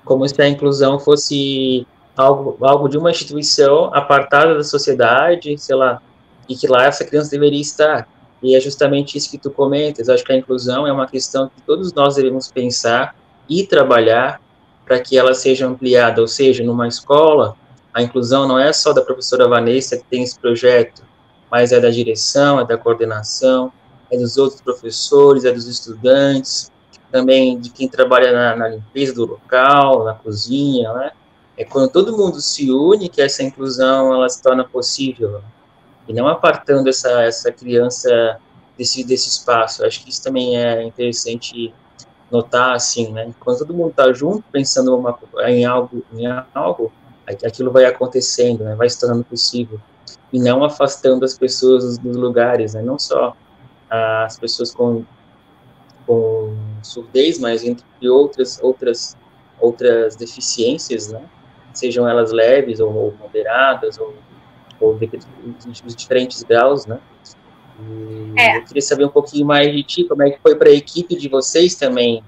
como 0.04 0.28
se 0.28 0.42
a 0.42 0.48
inclusão 0.48 1.00
fosse 1.00 1.88
algo, 2.16 2.58
algo 2.62 2.88
de 2.88 2.98
uma 2.98 3.12
instituição 3.12 3.94
apartada 3.94 4.56
da 4.56 4.64
sociedade, 4.64 5.58
sei 5.58 5.76
lá, 5.76 6.02
e 6.48 6.56
que 6.56 6.68
lá 6.68 6.86
essa 6.86 7.06
criança 7.06 7.32
deveria 7.32 7.62
estar. 7.62 8.08
E 8.42 8.56
é 8.56 8.60
justamente 8.60 9.18
isso 9.18 9.32
que 9.32 9.38
tu 9.38 9.50
comentas. 9.50 10.10
Acho 10.10 10.24
que 10.24 10.32
a 10.32 10.38
inclusão 10.38 10.86
é 10.86 10.92
uma 10.92 11.08
questão 11.08 11.50
que 11.50 11.62
todos 11.62 11.94
nós 11.94 12.16
devemos 12.16 12.52
pensar 12.52 13.16
e 13.50 13.66
trabalhar 13.66 14.40
para 14.86 15.00
que 15.00 15.18
ela 15.18 15.34
seja 15.34 15.66
ampliada. 15.66 16.22
Ou 16.22 16.28
seja, 16.28 16.64
numa 16.64 16.88
escola, 16.88 17.56
a 17.94 18.02
inclusão 18.02 18.48
não 18.48 18.60
é 18.60 18.72
só 18.72 18.94
da 18.94 19.02
professora 19.02 19.48
Vanessa 19.48 19.98
que 19.98 20.04
tem 20.04 20.22
esse 20.22 20.38
projeto, 20.38 21.02
mas 21.50 21.72
é 21.72 21.80
da 21.80 21.90
direção, 21.90 22.60
é 22.60 22.66
da 22.66 22.78
coordenação, 22.78 23.72
é 24.16 24.20
dos 24.20 24.38
outros 24.38 24.62
professores, 24.62 25.46
é 25.46 25.52
dos 25.52 25.68
estudantes, 25.68 26.72
também 27.12 27.60
de 27.60 27.70
quem 27.70 27.88
trabalha 27.88 28.32
na, 28.32 28.56
na 28.56 28.68
limpeza 28.70 29.14
do 29.14 29.26
local, 29.26 30.04
na 30.04 30.14
cozinha, 30.14 30.92
né? 30.94 31.12
É 31.58 31.64
quando 31.64 31.90
todo 31.90 32.18
mundo 32.18 32.42
se 32.42 32.70
une 32.70 33.08
que 33.08 33.22
essa 33.22 33.42
inclusão 33.42 34.14
ela 34.14 34.28
se 34.28 34.42
torna 34.42 34.66
possível 34.66 35.42
e 36.08 36.14
não 36.14 36.28
apartando 36.28 36.90
essa 36.90 37.24
essa 37.24 37.52
criança 37.52 38.38
desse 38.78 39.04
desse 39.06 39.30
espaço. 39.30 39.86
Acho 39.86 40.04
que 40.04 40.10
isso 40.10 40.22
também 40.22 40.58
é 40.58 40.84
interessante 40.84 41.74
notar 42.30 42.76
assim, 42.76 43.12
né? 43.14 43.34
Quando 43.40 43.60
todo 43.60 43.74
mundo 43.74 43.92
está 43.92 44.12
junto 44.12 44.44
pensando 44.52 44.98
uma, 44.98 45.18
em 45.48 45.64
algo 45.64 46.04
em 46.14 46.26
algo, 46.54 46.92
aquilo 47.26 47.72
vai 47.72 47.86
acontecendo, 47.86 48.66
né? 48.66 48.76
Vai 48.76 48.90
se 48.90 49.00
tornando 49.00 49.24
possível 49.24 49.80
e 50.34 50.40
não 50.40 50.64
afastando 50.64 51.24
as 51.24 51.38
pessoas 51.38 51.98
dos 51.98 52.18
lugares, 52.18 52.74
né? 52.74 52.82
Não 52.82 53.00
só 53.00 53.36
as 53.90 54.38
pessoas 54.40 54.74
com 54.74 55.04
com 56.08 56.56
surdez, 56.84 57.40
mas 57.40 57.64
entre 57.64 57.86
outras 58.08 58.60
outras 58.62 59.18
outras 59.60 60.16
deficiências, 60.16 61.12
né? 61.12 61.24
sejam 61.78 62.08
elas 62.08 62.32
leves 62.32 62.80
ou, 62.80 62.94
ou 62.94 63.14
moderadas, 63.20 63.98
ou, 63.98 64.14
ou 64.80 64.96
de, 64.98 65.08
de, 65.08 65.96
diferentes 65.96 66.42
graus, 66.44 66.86
né? 66.86 67.00
É. 68.38 68.58
Eu 68.58 68.64
queria 68.64 68.82
saber 68.82 69.06
um 69.06 69.10
pouquinho 69.10 69.46
mais 69.46 69.72
de 69.72 69.84
ti, 69.84 70.04
como 70.06 70.24
é 70.24 70.32
que 70.32 70.40
foi 70.42 70.56
para 70.56 70.70
a 70.70 70.74
equipe 70.74 71.16
de 71.16 71.28
vocês 71.28 71.76
também, 71.76 72.24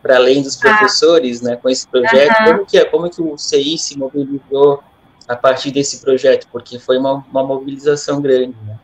para 0.00 0.16
além 0.16 0.42
dos 0.42 0.56
ah. 0.56 0.68
professores, 0.68 1.44
ah. 1.44 1.50
né, 1.50 1.56
com 1.56 1.68
esse 1.68 1.86
projeto, 1.88 2.38
uhum. 2.40 2.46
como 2.46 2.66
que 2.66 2.78
é, 2.78 2.84
como 2.84 3.10
que 3.10 3.20
o 3.20 3.36
CI 3.36 3.76
se 3.76 3.98
mobilizou 3.98 4.82
a 5.26 5.36
partir 5.36 5.70
desse 5.70 6.00
projeto, 6.00 6.46
porque 6.52 6.78
foi 6.78 6.98
uma, 6.98 7.24
uma 7.30 7.42
mobilização 7.42 8.20
grande, 8.20 8.56
né? 8.64 8.78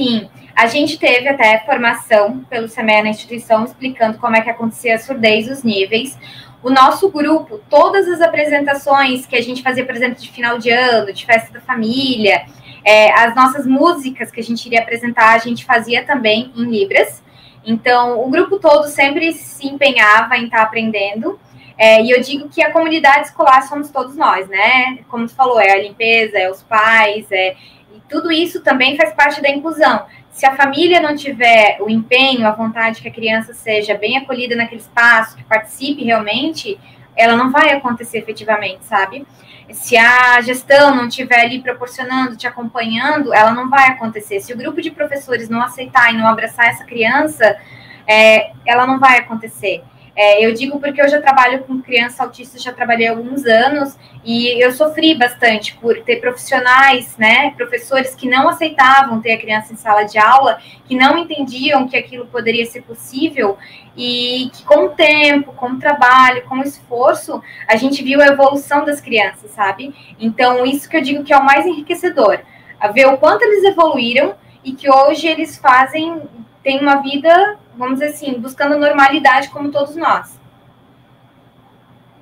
Sim, 0.00 0.30
a 0.56 0.66
gente 0.66 0.98
teve 0.98 1.28
até 1.28 1.58
formação 1.58 2.38
pelo 2.48 2.66
SEMEA 2.68 3.02
na 3.02 3.10
instituição 3.10 3.66
explicando 3.66 4.16
como 4.16 4.34
é 4.34 4.40
que 4.40 4.48
acontecia 4.48 4.94
a 4.94 4.98
surdez, 4.98 5.46
os 5.46 5.62
níveis. 5.62 6.18
O 6.62 6.70
nosso 6.70 7.10
grupo, 7.10 7.60
todas 7.68 8.08
as 8.08 8.22
apresentações 8.22 9.26
que 9.26 9.36
a 9.36 9.42
gente 9.42 9.62
fazia, 9.62 9.84
por 9.84 9.94
exemplo, 9.94 10.18
de 10.18 10.30
final 10.30 10.56
de 10.56 10.70
ano, 10.70 11.12
de 11.12 11.26
festa 11.26 11.52
da 11.52 11.60
família, 11.60 12.46
é, 12.82 13.12
as 13.12 13.34
nossas 13.34 13.66
músicas 13.66 14.30
que 14.30 14.40
a 14.40 14.42
gente 14.42 14.64
iria 14.64 14.80
apresentar, 14.80 15.34
a 15.34 15.38
gente 15.38 15.66
fazia 15.66 16.02
também 16.02 16.50
em 16.56 16.64
Libras. 16.64 17.22
Então, 17.62 18.24
o 18.24 18.30
grupo 18.30 18.58
todo 18.58 18.86
sempre 18.86 19.34
se 19.34 19.66
empenhava 19.66 20.38
em 20.38 20.44
estar 20.44 20.56
tá 20.56 20.62
aprendendo. 20.62 21.38
É, 21.76 22.02
e 22.02 22.10
eu 22.10 22.22
digo 22.22 22.48
que 22.48 22.62
a 22.62 22.72
comunidade 22.72 23.26
escolar 23.26 23.68
somos 23.68 23.90
todos 23.90 24.16
nós, 24.16 24.48
né? 24.48 25.00
Como 25.08 25.26
tu 25.26 25.34
falou, 25.34 25.60
é 25.60 25.72
a 25.72 25.82
limpeza, 25.82 26.38
é 26.38 26.50
os 26.50 26.62
pais, 26.62 27.26
é, 27.30 27.54
tudo 28.10 28.30
isso 28.30 28.60
também 28.62 28.96
faz 28.96 29.14
parte 29.14 29.40
da 29.40 29.48
inclusão 29.48 30.04
se 30.40 30.46
a 30.46 30.56
família 30.56 31.00
não 31.00 31.14
tiver 31.14 31.76
o 31.80 31.90
empenho, 31.90 32.46
a 32.46 32.52
vontade 32.52 33.02
que 33.02 33.08
a 33.08 33.12
criança 33.12 33.52
seja 33.52 33.94
bem 33.94 34.16
acolhida 34.16 34.56
naquele 34.56 34.80
espaço, 34.80 35.36
que 35.36 35.44
participe 35.44 36.04
realmente, 36.04 36.78
ela 37.16 37.36
não 37.36 37.50
vai 37.50 37.72
acontecer 37.72 38.18
efetivamente, 38.18 38.84
sabe? 38.84 39.26
Se 39.70 39.96
a 39.96 40.40
gestão 40.40 40.94
não 40.94 41.08
estiver 41.08 41.40
ali 41.40 41.60
proporcionando, 41.60 42.36
te 42.36 42.46
acompanhando, 42.46 43.34
ela 43.34 43.52
não 43.52 43.68
vai 43.68 43.88
acontecer. 43.88 44.40
Se 44.40 44.52
o 44.52 44.56
grupo 44.56 44.80
de 44.80 44.90
professores 44.90 45.48
não 45.48 45.60
aceitar 45.60 46.12
e 46.12 46.16
não 46.16 46.26
abraçar 46.26 46.68
essa 46.68 46.84
criança, 46.84 47.56
é, 48.06 48.52
ela 48.64 48.86
não 48.86 48.98
vai 48.98 49.18
acontecer. 49.18 49.82
É, 50.22 50.44
eu 50.44 50.52
digo 50.52 50.78
porque 50.78 51.00
eu 51.00 51.08
já 51.08 51.18
trabalho 51.18 51.60
com 51.60 51.80
crianças 51.80 52.20
autistas, 52.20 52.62
já 52.62 52.70
trabalhei 52.70 53.06
há 53.06 53.10
alguns 53.10 53.46
anos, 53.46 53.96
e 54.22 54.62
eu 54.62 54.70
sofri 54.70 55.14
bastante 55.14 55.74
por 55.78 55.98
ter 56.02 56.16
profissionais, 56.16 57.16
né, 57.16 57.52
professores 57.56 58.14
que 58.14 58.28
não 58.28 58.46
aceitavam 58.46 59.22
ter 59.22 59.32
a 59.32 59.38
criança 59.38 59.72
em 59.72 59.76
sala 59.76 60.02
de 60.02 60.18
aula, 60.18 60.58
que 60.84 60.94
não 60.94 61.16
entendiam 61.16 61.88
que 61.88 61.96
aquilo 61.96 62.26
poderia 62.26 62.66
ser 62.66 62.82
possível, 62.82 63.56
e 63.96 64.50
que 64.52 64.62
com 64.62 64.84
o 64.84 64.88
tempo, 64.90 65.54
com 65.54 65.68
o 65.68 65.78
trabalho, 65.78 66.44
com 66.44 66.56
o 66.56 66.64
esforço, 66.64 67.42
a 67.66 67.76
gente 67.76 68.04
viu 68.04 68.20
a 68.20 68.26
evolução 68.26 68.84
das 68.84 69.00
crianças, 69.00 69.50
sabe? 69.52 69.94
Então, 70.20 70.66
isso 70.66 70.86
que 70.86 70.98
eu 70.98 71.00
digo 71.00 71.24
que 71.24 71.32
é 71.32 71.38
o 71.38 71.42
mais 71.46 71.64
enriquecedor, 71.64 72.40
a 72.78 72.88
ver 72.88 73.06
o 73.06 73.16
quanto 73.16 73.40
eles 73.42 73.64
evoluíram 73.64 74.34
e 74.62 74.72
que 74.72 74.90
hoje 74.90 75.26
eles 75.26 75.56
fazem, 75.56 76.20
têm 76.62 76.80
uma 76.80 76.96
vida 76.96 77.58
vamos 77.80 77.98
dizer 77.98 78.12
assim, 78.12 78.38
buscando 78.38 78.78
normalidade 78.78 79.48
como 79.48 79.70
todos 79.70 79.96
nós. 79.96 80.38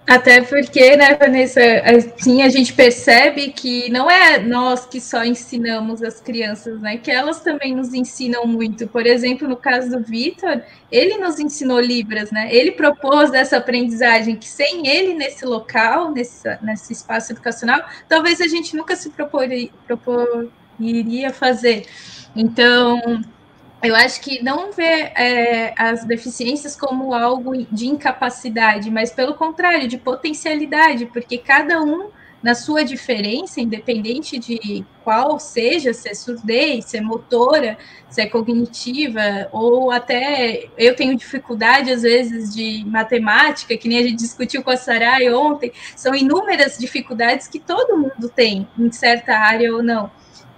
Até 0.09 0.41
porque, 0.41 0.97
né, 0.97 1.15
Vanessa, 1.17 1.61
assim, 1.85 2.43
a 2.43 2.49
gente 2.49 2.73
percebe 2.73 3.51
que 3.51 3.91
não 3.91 4.11
é 4.11 4.39
nós 4.39 4.87
que 4.87 5.03
só 5.03 5.23
ensinamos 5.23 6.03
as 6.03 6.19
crianças, 6.19 6.81
né, 6.81 6.97
que 6.97 7.11
elas 7.11 7.41
também 7.41 7.75
nos 7.75 7.93
ensinam 7.93 8.47
muito. 8.47 8.89
Por 8.89 9.07
exemplo, 9.07 9.47
no 9.47 9.57
caso 9.57 9.91
do 9.91 10.03
Vitor, 10.03 10.63
ele 10.91 11.19
nos 11.19 11.39
ensinou 11.39 11.79
Libras, 11.79 12.31
né, 12.31 12.49
ele 12.51 12.73
propôs 12.73 13.35
essa 13.35 13.59
aprendizagem 13.59 14.37
que 14.37 14.49
sem 14.49 14.89
ele 14.89 15.13
nesse 15.13 15.45
local, 15.45 16.11
nesse, 16.11 16.49
nesse 16.63 16.95
espaço 16.95 17.33
educacional, 17.33 17.83
talvez 18.09 18.41
a 18.41 18.49
gente 18.49 18.75
nunca 18.75 18.97
se 18.97 19.11
propor, 19.11 19.47
proporiria 19.87 21.35
fazer. 21.35 21.85
Então, 22.35 23.23
eu 23.83 23.95
acho 23.95 24.21
que 24.21 24.43
não 24.43 24.73
ver 24.73 25.13
é, 25.15 25.73
as 25.77 26.05
deficiências 26.05 26.75
como 26.75 27.15
algo 27.15 27.57
de 27.71 27.87
incapacidade, 27.87 28.91
mas 28.91 29.13
pelo 29.13 29.35
contrário, 29.35 29.87
de 29.87 29.97
potencialidade, 29.97 31.07
porque 31.07 31.39
cada 31.39 31.81
um, 31.81 32.11
na 32.43 32.55
sua 32.55 32.85
diferença, 32.85 33.61
independente 33.61 34.39
de 34.39 34.85
qual 35.05 35.39
seja, 35.39 35.93
se 35.93 36.09
é 36.09 36.15
surdez, 36.15 36.87
se 36.87 36.97
é 36.97 37.01
motora, 37.01 37.79
se 38.09 38.21
é 38.21 38.27
cognitiva, 38.27 39.49
ou 39.53 39.91
até 39.91 40.69
eu 40.77 40.95
tenho 40.97 41.17
dificuldade, 41.17 41.91
às 41.93 42.03
vezes, 42.03 42.55
de 42.55 42.85
matemática, 42.85 43.77
que 43.77 43.89
nem 43.89 43.99
a 43.99 44.03
gente 44.03 44.17
discutiu 44.17 44.63
com 44.63 44.71
a 44.71 44.77
Sarai 44.77 45.33
ontem, 45.33 45.73
são 45.97 46.15
inúmeras 46.15 46.79
dificuldades 46.79 47.47
que 47.49 47.59
todo 47.61 47.97
mundo 47.97 48.29
tem, 48.29 48.69
em 48.79 48.91
certa 48.91 49.35
área 49.37 49.73
ou 49.73 49.83
não. 49.83 50.11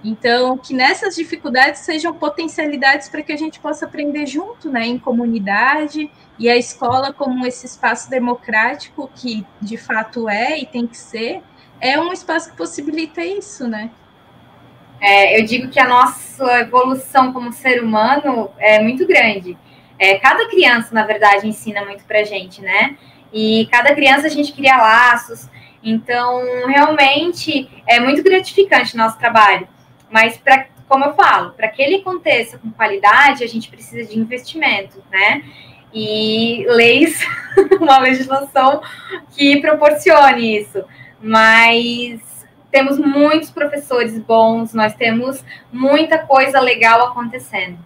Então, 0.03 0.57
que 0.57 0.73
nessas 0.73 1.15
dificuldades 1.15 1.81
sejam 1.83 2.15
potencialidades 2.15 3.09
para 3.09 3.23
que 3.23 3.33
a 3.33 3.37
gente 3.37 3.61
possa 3.61 3.85
aprender 3.85 4.27
junto, 4.27 4.71
né, 4.71 4.87
em 4.87 4.99
comunidade, 4.99 6.11
e 6.39 6.49
a 6.49 6.57
escola 6.57 7.13
como 7.13 7.47
esse 7.47 7.67
espaço 7.67 8.09
democrático 8.09 9.11
que 9.15 9.47
de 9.61 9.77
fato 9.77 10.29
é 10.29 10.59
e 10.59 10.65
tem 10.65 10.87
que 10.87 10.97
ser, 10.97 11.43
é 11.79 12.01
um 12.01 12.13
espaço 12.13 12.51
que 12.51 12.57
possibilita 12.57 13.23
isso, 13.23 13.69
né? 13.69 13.91
É, 15.01 15.39
eu 15.41 15.45
digo 15.45 15.69
que 15.69 15.81
a 15.81 15.89
nossa 15.89 16.61
evolução 16.61 17.33
como 17.33 17.53
ser 17.53 17.83
humano 17.83 18.51
é 18.59 18.83
muito 18.83 19.07
grande. 19.07 19.57
É, 19.99 20.19
cada 20.19 20.47
criança, 20.49 20.95
na 20.95 21.05
verdade, 21.05 21.47
ensina 21.47 21.85
muito 21.85 22.05
para 22.05 22.23
gente, 22.25 22.61
né? 22.63 22.97
E 23.33 23.67
cada 23.71 23.95
criança 23.95 24.27
a 24.27 24.31
gente 24.31 24.53
cria 24.53 24.77
laços. 24.77 25.49
Então, 25.83 26.43
realmente, 26.67 27.69
é 27.87 27.99
muito 28.01 28.23
gratificante 28.23 28.95
o 28.95 28.99
nosso 28.99 29.19
trabalho. 29.19 29.67
Mas, 30.11 30.37
pra, 30.37 30.67
como 30.89 31.05
eu 31.05 31.15
falo, 31.15 31.53
para 31.53 31.69
que 31.69 31.81
ele 31.81 31.97
aconteça 31.97 32.59
com 32.59 32.71
qualidade, 32.71 33.45
a 33.45 33.47
gente 33.47 33.71
precisa 33.71 34.05
de 34.11 34.19
investimento, 34.19 35.03
né? 35.11 35.45
E 35.93 36.65
leis, 36.69 37.25
uma 37.81 37.99
legislação 37.99 38.83
que 39.31 39.61
proporcione 39.61 40.59
isso. 40.59 40.85
Mas 41.23 42.21
temos 42.71 42.99
muitos 42.99 43.51
professores 43.51 44.19
bons, 44.19 44.73
nós 44.73 44.95
temos 44.95 45.45
muita 45.73 46.19
coisa 46.19 46.61
legal 46.61 47.09
acontecendo. 47.09 47.79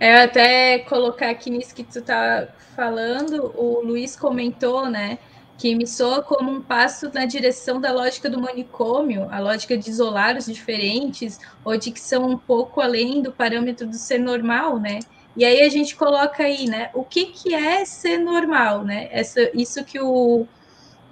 É, 0.00 0.22
até 0.22 0.78
colocar 0.80 1.30
aqui 1.30 1.50
nisso 1.50 1.74
que 1.74 1.82
tu 1.82 2.00
tá 2.02 2.48
falando, 2.76 3.52
o 3.56 3.80
Luiz 3.82 4.14
comentou, 4.14 4.88
né, 4.88 5.18
que 5.58 5.74
me 5.74 5.86
soa 5.86 6.22
como 6.22 6.50
um 6.50 6.62
passo 6.62 7.10
na 7.12 7.26
direção 7.26 7.80
da 7.80 7.92
lógica 7.92 8.30
do 8.30 8.40
manicômio, 8.40 9.26
a 9.30 9.40
lógica 9.40 9.76
de 9.76 9.90
isolar 9.90 10.36
os 10.36 10.46
diferentes, 10.46 11.38
ou 11.64 11.76
de 11.76 11.90
que 11.90 12.00
são 12.00 12.30
um 12.30 12.38
pouco 12.38 12.80
além 12.80 13.20
do 13.20 13.32
parâmetro 13.32 13.86
do 13.86 13.96
ser 13.96 14.18
normal, 14.18 14.78
né? 14.78 15.00
E 15.36 15.44
aí 15.44 15.62
a 15.62 15.68
gente 15.68 15.94
coloca 15.94 16.44
aí, 16.44 16.66
né, 16.66 16.90
o 16.94 17.04
que, 17.04 17.26
que 17.26 17.54
é 17.54 17.84
ser 17.84 18.18
normal, 18.18 18.84
né? 18.84 19.08
Essa, 19.10 19.50
isso 19.52 19.84
que 19.84 20.00
o, 20.00 20.46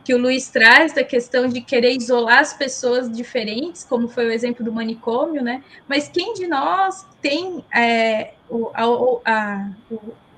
que 0.07 0.15
o 0.15 0.19
Luiz 0.19 0.49
traz 0.49 0.93
da 0.93 1.03
questão 1.03 1.49
de 1.49 1.61
querer 1.61 1.97
isolar 1.97 2.39
as 2.39 2.53
pessoas 2.53 3.11
diferentes, 3.11 3.83
como 3.83 4.07
foi 4.07 4.27
o 4.27 4.31
exemplo 4.31 4.65
do 4.65 4.73
manicômio, 4.73 5.43
né? 5.43 5.65
Mas 5.89 6.09
quem 6.09 6.33
de 6.33 6.47
nós 6.47 7.05
tem 7.21 7.65
é, 7.75 8.35
o, 8.49 8.71
a, 8.73 8.85
a, 9.25 9.71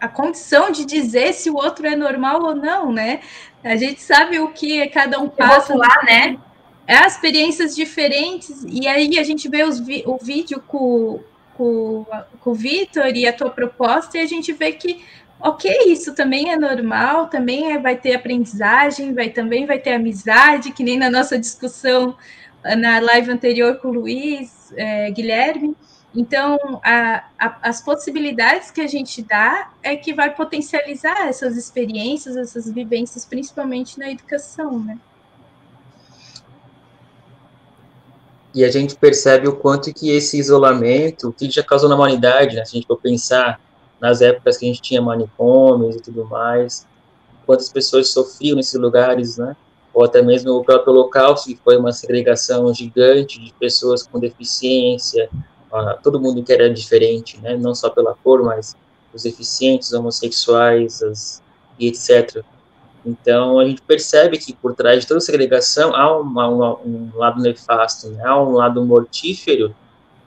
a, 0.00 0.08
condição 0.08 0.70
de 0.70 0.86
dizer 0.86 1.34
se 1.34 1.50
o 1.50 1.54
outro 1.54 1.86
é 1.86 1.94
normal 1.94 2.42
ou 2.42 2.54
não, 2.54 2.90
né? 2.90 3.20
A 3.62 3.76
gente 3.76 4.00
sabe 4.00 4.38
o 4.38 4.48
que 4.48 4.86
cada 4.88 5.18
um 5.18 5.28
passa. 5.28 5.76
lá, 5.76 6.02
né? 6.04 6.38
É 6.86 7.06
experiências 7.06 7.76
diferentes, 7.76 8.64
e 8.66 8.88
aí 8.88 9.18
a 9.18 9.22
gente 9.22 9.46
vê 9.48 9.62
os, 9.62 9.78
o 10.06 10.16
vídeo 10.16 10.62
com, 10.66 11.20
com, 11.54 12.06
com 12.40 12.50
o 12.50 12.54
Vitor 12.54 13.14
e 13.14 13.26
a 13.26 13.32
tua 13.32 13.50
proposta, 13.50 14.16
e 14.16 14.22
a 14.22 14.26
gente 14.26 14.52
vê 14.54 14.72
que 14.72 15.04
ok, 15.40 15.70
isso 15.86 16.14
também 16.14 16.50
é 16.50 16.56
normal, 16.56 17.26
também 17.26 17.72
é, 17.72 17.78
vai 17.78 17.96
ter 17.96 18.14
aprendizagem, 18.14 19.12
vai 19.12 19.28
também 19.28 19.66
vai 19.66 19.78
ter 19.78 19.92
amizade, 19.92 20.72
que 20.72 20.82
nem 20.82 20.98
na 20.98 21.10
nossa 21.10 21.38
discussão 21.38 22.16
na 22.76 22.98
live 23.00 23.30
anterior 23.30 23.76
com 23.76 23.88
o 23.88 23.92
Luiz, 23.92 24.72
é, 24.76 25.10
Guilherme. 25.10 25.76
Então, 26.14 26.58
a, 26.82 27.24
a, 27.38 27.58
as 27.68 27.82
possibilidades 27.82 28.70
que 28.70 28.80
a 28.80 28.86
gente 28.86 29.22
dá 29.22 29.70
é 29.82 29.94
que 29.94 30.14
vai 30.14 30.34
potencializar 30.34 31.28
essas 31.28 31.56
experiências, 31.56 32.36
essas 32.36 32.70
vivências, 32.70 33.24
principalmente 33.24 33.98
na 33.98 34.10
educação, 34.10 34.78
né? 34.78 34.98
E 38.54 38.64
a 38.64 38.70
gente 38.70 38.96
percebe 38.96 39.46
o 39.46 39.56
quanto 39.56 39.92
que 39.92 40.10
esse 40.10 40.38
isolamento, 40.38 41.28
o 41.28 41.32
que 41.32 41.50
já 41.50 41.62
causou 41.62 41.88
na 41.88 41.94
humanidade, 41.94 42.56
né? 42.56 42.64
se 42.64 42.76
a 42.76 42.78
gente 42.78 42.86
for 42.86 42.98
pensar 42.98 43.60
nas 44.00 44.20
épocas 44.22 44.56
que 44.56 44.64
a 44.64 44.68
gente 44.68 44.80
tinha 44.80 45.02
manicômios 45.02 45.96
e 45.96 46.00
tudo 46.00 46.24
mais, 46.24 46.86
quantas 47.44 47.70
pessoas 47.70 48.08
sofriam 48.08 48.56
nesses 48.56 48.80
lugares, 48.80 49.36
né? 49.36 49.54
Ou 49.92 50.04
até 50.04 50.22
mesmo 50.22 50.52
o 50.52 50.64
próprio 50.64 50.92
Holocausto, 50.92 51.48
que 51.48 51.60
foi 51.62 51.76
uma 51.76 51.92
segregação 51.92 52.72
gigante 52.72 53.40
de 53.40 53.52
pessoas 53.54 54.02
com 54.02 54.18
deficiência, 54.18 55.28
todo 56.02 56.20
mundo 56.20 56.42
que 56.42 56.52
era 56.52 56.72
diferente, 56.72 57.38
né? 57.40 57.56
Não 57.56 57.74
só 57.74 57.90
pela 57.90 58.14
cor, 58.14 58.42
mas 58.42 58.76
os 59.12 59.22
deficientes, 59.22 59.92
homossexuais, 59.92 61.02
as, 61.02 61.42
e 61.78 61.88
etc. 61.88 62.42
Então, 63.04 63.58
a 63.58 63.64
gente 63.64 63.80
percebe 63.82 64.38
que 64.38 64.52
por 64.52 64.74
trás 64.74 65.00
de 65.00 65.06
toda 65.06 65.20
segregação 65.20 65.94
há 65.94 66.18
uma, 66.18 66.48
uma, 66.48 66.78
um 66.80 67.10
lado 67.14 67.40
nefasto, 67.40 68.10
né? 68.10 68.22
há 68.24 68.40
um 68.40 68.52
lado 68.52 68.84
mortífero, 68.84 69.74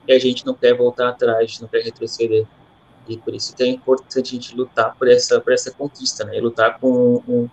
e 0.06 0.12
a 0.12 0.18
gente 0.18 0.44
não 0.44 0.54
quer 0.54 0.76
voltar 0.76 1.08
atrás, 1.10 1.60
não 1.60 1.68
quer 1.68 1.82
retroceder. 1.82 2.46
E 3.08 3.16
por 3.16 3.34
isso 3.34 3.54
que 3.54 3.62
é 3.62 3.66
importante 3.66 4.28
a 4.28 4.32
gente 4.32 4.56
lutar 4.56 4.96
por 4.96 5.08
essa, 5.08 5.40
por 5.40 5.52
essa 5.52 5.70
conquista, 5.70 6.24
né? 6.24 6.38
E 6.38 6.40
lutar 6.40 6.78
com 6.78 7.22
um, 7.28 7.48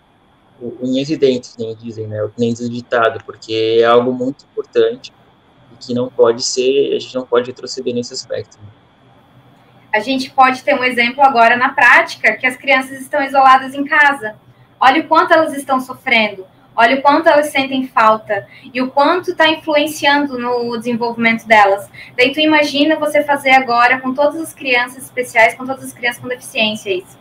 um 0.60 0.96
evidente, 0.96 1.50
que 1.56 1.64
nem 1.64 1.76
dizem, 1.76 2.06
né? 2.06 2.20
Que 2.34 2.40
nem 2.40 2.52
diz 2.52 2.68
ditado, 2.68 3.22
porque 3.24 3.78
é 3.80 3.84
algo 3.84 4.12
muito 4.12 4.44
importante 4.44 5.12
e 5.12 5.19
que 5.80 5.94
não 5.94 6.08
pode 6.08 6.42
ser, 6.42 6.94
a 6.94 6.98
gente 6.98 7.14
não 7.14 7.26
pode 7.26 7.48
retroceder 7.48 7.94
nesse 7.94 8.12
aspecto. 8.12 8.58
A 9.92 9.98
gente 9.98 10.30
pode 10.30 10.62
ter 10.62 10.74
um 10.74 10.84
exemplo 10.84 11.22
agora 11.24 11.56
na 11.56 11.70
prática, 11.70 12.36
que 12.36 12.46
as 12.46 12.56
crianças 12.56 13.00
estão 13.00 13.22
isoladas 13.22 13.74
em 13.74 13.84
casa. 13.84 14.36
Olha 14.78 15.00
o 15.00 15.08
quanto 15.08 15.32
elas 15.32 15.52
estão 15.54 15.80
sofrendo 15.80 16.46
Olha 16.80 16.96
o 16.96 17.02
quanto 17.02 17.28
elas 17.28 17.48
sentem 17.48 17.86
falta 17.88 18.46
e 18.72 18.80
o 18.80 18.90
quanto 18.90 19.32
está 19.32 19.48
influenciando 19.48 20.38
no 20.38 20.76
desenvolvimento 20.78 21.46
delas. 21.46 21.90
Daí 22.16 22.32
tu 22.32 22.40
imagina 22.40 22.96
você 22.96 23.22
fazer 23.22 23.50
agora 23.50 24.00
com 24.00 24.14
todas 24.14 24.40
as 24.40 24.54
crianças 24.54 25.04
especiais, 25.04 25.54
com 25.54 25.66
todas 25.66 25.84
as 25.84 25.92
crianças 25.92 26.22
com 26.22 26.28
deficiência 26.28 26.90
isso. 26.90 27.18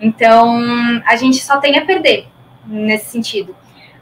Então, 0.00 0.58
a 1.04 1.14
gente 1.16 1.42
só 1.42 1.58
tem 1.58 1.78
a 1.78 1.84
perder 1.84 2.26
nesse 2.64 3.10
sentido. 3.10 3.54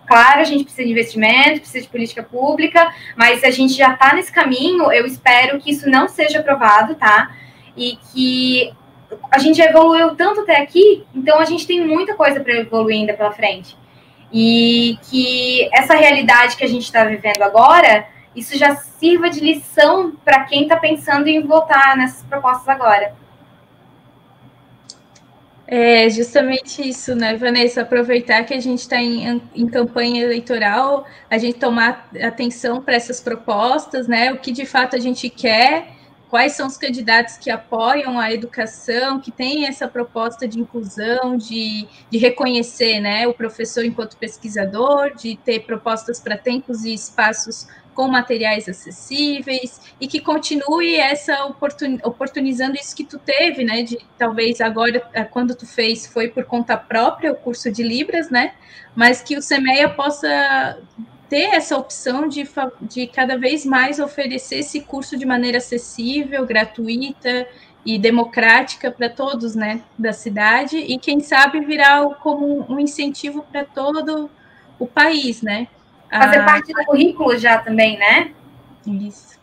Claro, 0.08 0.40
a 0.40 0.44
gente 0.44 0.64
precisa 0.64 0.86
de 0.86 0.90
investimento, 0.90 1.60
precisa 1.60 1.82
de 1.82 1.90
política 1.90 2.22
pública, 2.22 2.90
mas 3.14 3.44
a 3.44 3.50
gente 3.50 3.74
já 3.74 3.92
está 3.92 4.14
nesse 4.14 4.32
caminho. 4.32 4.90
Eu 4.90 5.04
espero 5.04 5.60
que 5.60 5.70
isso 5.70 5.88
não 5.88 6.08
seja 6.08 6.40
aprovado, 6.40 6.94
tá? 6.94 7.30
E 7.76 7.98
que 8.10 8.72
a 9.30 9.38
gente 9.38 9.58
já 9.58 9.66
evoluiu 9.66 10.16
tanto 10.16 10.40
até 10.40 10.62
aqui, 10.62 11.04
então 11.14 11.38
a 11.38 11.44
gente 11.44 11.66
tem 11.66 11.86
muita 11.86 12.14
coisa 12.14 12.40
para 12.40 12.54
evoluir 12.54 12.96
ainda 12.96 13.12
pela 13.12 13.32
frente. 13.32 13.76
E 14.32 14.98
que 15.10 15.68
essa 15.74 15.94
realidade 15.94 16.56
que 16.56 16.64
a 16.64 16.68
gente 16.68 16.84
está 16.84 17.04
vivendo 17.04 17.42
agora, 17.42 18.06
isso 18.34 18.56
já 18.56 18.76
sirva 18.76 19.28
de 19.28 19.40
lição 19.40 20.12
para 20.24 20.44
quem 20.44 20.62
está 20.62 20.76
pensando 20.76 21.28
em 21.28 21.42
votar 21.42 21.98
nessas 21.98 22.22
propostas 22.24 22.68
agora. 22.68 23.14
É 25.70 26.08
justamente 26.08 26.88
isso, 26.88 27.14
né, 27.14 27.36
Vanessa? 27.36 27.82
Aproveitar 27.82 28.42
que 28.44 28.54
a 28.54 28.60
gente 28.60 28.78
está 28.78 28.96
em, 28.96 29.42
em, 29.54 29.66
campanha 29.66 30.24
eleitoral, 30.24 31.04
a 31.28 31.36
gente 31.36 31.58
tomar 31.58 32.08
atenção 32.22 32.80
para 32.80 32.94
essas 32.94 33.20
propostas, 33.20 34.08
né? 34.08 34.32
O 34.32 34.38
que 34.38 34.50
de 34.50 34.64
fato 34.64 34.96
a 34.96 34.98
gente 34.98 35.28
quer 35.28 35.88
quais 36.30 36.52
são 36.52 36.66
os 36.66 36.78
candidatos 36.78 37.36
que 37.36 37.50
apoiam 37.50 38.18
a 38.18 38.32
educação, 38.32 39.20
que 39.20 39.30
têm 39.30 39.66
essa 39.66 39.86
proposta 39.86 40.48
de 40.48 40.58
inclusão, 40.58 41.36
de, 41.36 41.86
de 42.10 42.18
reconhecer 42.18 43.00
né, 43.00 43.26
o 43.26 43.34
professor 43.34 43.84
enquanto 43.84 44.16
pesquisador, 44.16 45.14
de 45.14 45.36
ter 45.36 45.60
propostas 45.60 46.18
para 46.20 46.36
tempos 46.36 46.84
e 46.84 46.94
espaços 46.94 47.66
com 47.98 48.06
materiais 48.06 48.68
acessíveis 48.68 49.80
e 50.00 50.06
que 50.06 50.20
continue 50.20 50.94
essa 50.94 51.46
oportun, 51.46 51.98
oportunizando 52.04 52.76
isso 52.76 52.94
que 52.94 53.02
tu 53.02 53.18
teve, 53.18 53.64
né? 53.64 53.82
De 53.82 53.98
talvez 54.16 54.60
agora, 54.60 55.00
quando 55.32 55.52
tu 55.52 55.66
fez, 55.66 56.06
foi 56.06 56.28
por 56.28 56.44
conta 56.44 56.76
própria 56.76 57.32
o 57.32 57.34
curso 57.34 57.72
de 57.72 57.82
Libras, 57.82 58.30
né? 58.30 58.54
Mas 58.94 59.20
que 59.20 59.36
o 59.36 59.42
SEMEA 59.42 59.88
possa 59.88 60.78
ter 61.28 61.56
essa 61.56 61.76
opção 61.76 62.28
de, 62.28 62.48
de 62.82 63.08
cada 63.08 63.36
vez 63.36 63.66
mais 63.66 63.98
oferecer 63.98 64.60
esse 64.60 64.82
curso 64.82 65.18
de 65.18 65.26
maneira 65.26 65.58
acessível, 65.58 66.46
gratuita 66.46 67.48
e 67.84 67.98
democrática 67.98 68.92
para 68.92 69.10
todos, 69.10 69.56
né, 69.56 69.82
da 69.98 70.12
cidade 70.12 70.76
e 70.76 70.98
quem 71.00 71.18
sabe 71.18 71.58
virar 71.64 72.04
como 72.22 72.64
um 72.72 72.78
incentivo 72.78 73.42
para 73.42 73.64
todo 73.64 74.30
o 74.78 74.86
país, 74.86 75.42
né? 75.42 75.66
Fazer 76.10 76.38
a... 76.38 76.44
parte 76.44 76.72
do 76.72 76.84
currículo 76.84 77.36
já 77.38 77.58
também, 77.58 77.98
né? 77.98 78.32
Isso. 78.86 79.38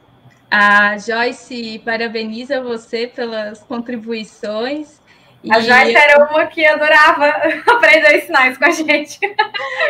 A 0.50 0.98
Joyce 0.98 1.82
parabeniza 1.84 2.62
você 2.62 3.08
pelas 3.08 3.62
contribuições 3.64 5.00
a 5.50 5.60
Joyce 5.60 5.96
era 5.96 6.26
uma 6.26 6.48
que 6.48 6.66
adorava 6.66 7.28
aprender 7.68 8.22
sinais 8.22 8.58
com 8.58 8.66
a 8.66 8.72
gente. 8.72 9.20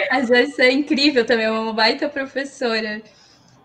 A 0.09 0.21
Joyce 0.21 0.61
é 0.61 0.71
incrível 0.71 1.25
também, 1.25 1.45
é 1.45 1.51
uma 1.51 1.73
baita 1.73 2.09
professora. 2.09 3.01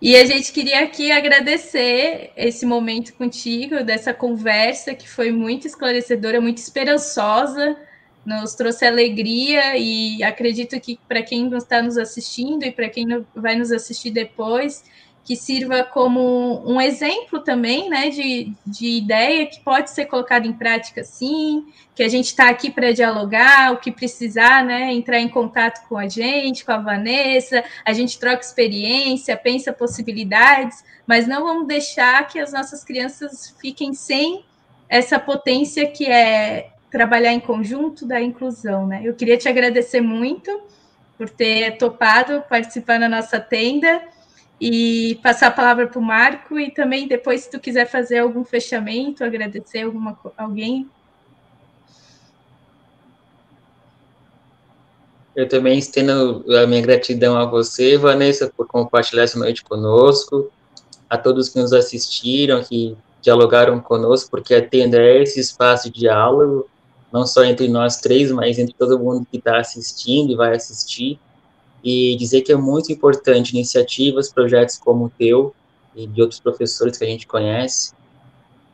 E 0.00 0.16
a 0.16 0.24
gente 0.24 0.52
queria 0.52 0.82
aqui 0.82 1.12
agradecer 1.12 2.32
esse 2.36 2.64
momento 2.64 3.12
contigo, 3.14 3.82
dessa 3.82 4.14
conversa 4.14 4.94
que 4.94 5.08
foi 5.08 5.30
muito 5.30 5.66
esclarecedora, 5.66 6.40
muito 6.40 6.58
esperançosa, 6.58 7.76
nos 8.24 8.54
trouxe 8.54 8.86
alegria 8.86 9.76
e 9.76 10.22
acredito 10.22 10.78
que 10.80 10.98
para 11.08 11.22
quem 11.22 11.48
está 11.56 11.82
nos 11.82 11.96
assistindo 11.96 12.64
e 12.64 12.70
para 12.70 12.88
quem 12.88 13.24
vai 13.34 13.56
nos 13.56 13.72
assistir 13.72 14.10
depois, 14.10 14.84
que 15.24 15.36
sirva 15.36 15.84
como 15.84 16.62
um 16.66 16.80
exemplo 16.80 17.40
também, 17.40 17.88
né, 17.88 18.08
de, 18.08 18.52
de 18.66 18.88
ideia 18.88 19.46
que 19.46 19.60
pode 19.60 19.90
ser 19.90 20.06
colocada 20.06 20.46
em 20.46 20.52
prática 20.52 21.04
sim, 21.04 21.66
que 21.94 22.02
a 22.02 22.08
gente 22.08 22.26
está 22.26 22.48
aqui 22.48 22.70
para 22.70 22.92
dialogar, 22.92 23.72
o 23.72 23.76
que 23.76 23.92
precisar, 23.92 24.64
né, 24.64 24.92
entrar 24.92 25.20
em 25.20 25.28
contato 25.28 25.86
com 25.88 25.96
a 25.96 26.08
gente, 26.08 26.64
com 26.64 26.72
a 26.72 26.78
Vanessa, 26.78 27.62
a 27.84 27.92
gente 27.92 28.18
troca 28.18 28.40
experiência, 28.40 29.36
pensa 29.36 29.72
possibilidades, 29.72 30.82
mas 31.06 31.28
não 31.28 31.44
vamos 31.44 31.66
deixar 31.68 32.26
que 32.26 32.38
as 32.38 32.52
nossas 32.52 32.82
crianças 32.82 33.54
fiquem 33.60 33.92
sem 33.92 34.44
essa 34.88 35.18
potência 35.20 35.86
que 35.86 36.06
é 36.06 36.69
trabalhar 36.90 37.32
em 37.32 37.40
conjunto 37.40 38.06
da 38.06 38.20
inclusão, 38.20 38.86
né? 38.86 39.02
Eu 39.04 39.14
queria 39.14 39.38
te 39.38 39.48
agradecer 39.48 40.00
muito 40.00 40.60
por 41.16 41.28
ter 41.30 41.76
topado 41.76 42.42
participar 42.48 42.98
na 42.98 43.08
nossa 43.08 43.38
tenda 43.38 44.02
e 44.60 45.18
passar 45.22 45.46
a 45.48 45.50
palavra 45.50 45.86
para 45.86 45.98
o 45.98 46.02
Marco 46.02 46.58
e 46.58 46.70
também 46.70 47.06
depois 47.06 47.42
se 47.42 47.50
tu 47.50 47.60
quiser 47.60 47.86
fazer 47.86 48.18
algum 48.18 48.44
fechamento, 48.44 49.24
agradecer 49.24 49.82
alguma 49.82 50.18
alguém. 50.36 50.88
Eu 55.34 55.48
também 55.48 55.78
estendo 55.78 56.44
a 56.56 56.66
minha 56.66 56.82
gratidão 56.82 57.38
a 57.38 57.46
você, 57.46 57.96
Vanessa, 57.96 58.52
por 58.54 58.66
compartilhar 58.66 59.22
essa 59.22 59.38
noite 59.38 59.62
conosco, 59.62 60.50
a 61.08 61.16
todos 61.16 61.48
que 61.48 61.58
nos 61.58 61.72
assistiram, 61.72 62.62
que 62.62 62.96
dialogaram 63.22 63.80
conosco, 63.80 64.30
porque 64.30 64.54
a 64.54 64.66
tenda 64.66 64.98
é 64.98 65.22
esse 65.22 65.38
espaço 65.40 65.90
de 65.90 66.00
diálogo, 66.00 66.68
não 67.12 67.26
só 67.26 67.44
entre 67.44 67.68
nós 67.68 67.96
três, 67.96 68.30
mas 68.30 68.58
entre 68.58 68.74
todo 68.74 68.98
mundo 68.98 69.26
que 69.30 69.38
está 69.38 69.58
assistindo 69.58 70.32
e 70.32 70.36
vai 70.36 70.54
assistir, 70.54 71.18
e 71.82 72.16
dizer 72.16 72.42
que 72.42 72.52
é 72.52 72.56
muito 72.56 72.92
importante 72.92 73.50
iniciativas, 73.50 74.32
projetos 74.32 74.76
como 74.76 75.06
o 75.06 75.10
teu 75.10 75.54
e 75.94 76.06
de 76.06 76.20
outros 76.20 76.40
professores 76.40 76.98
que 76.98 77.04
a 77.04 77.08
gente 77.08 77.26
conhece, 77.26 77.92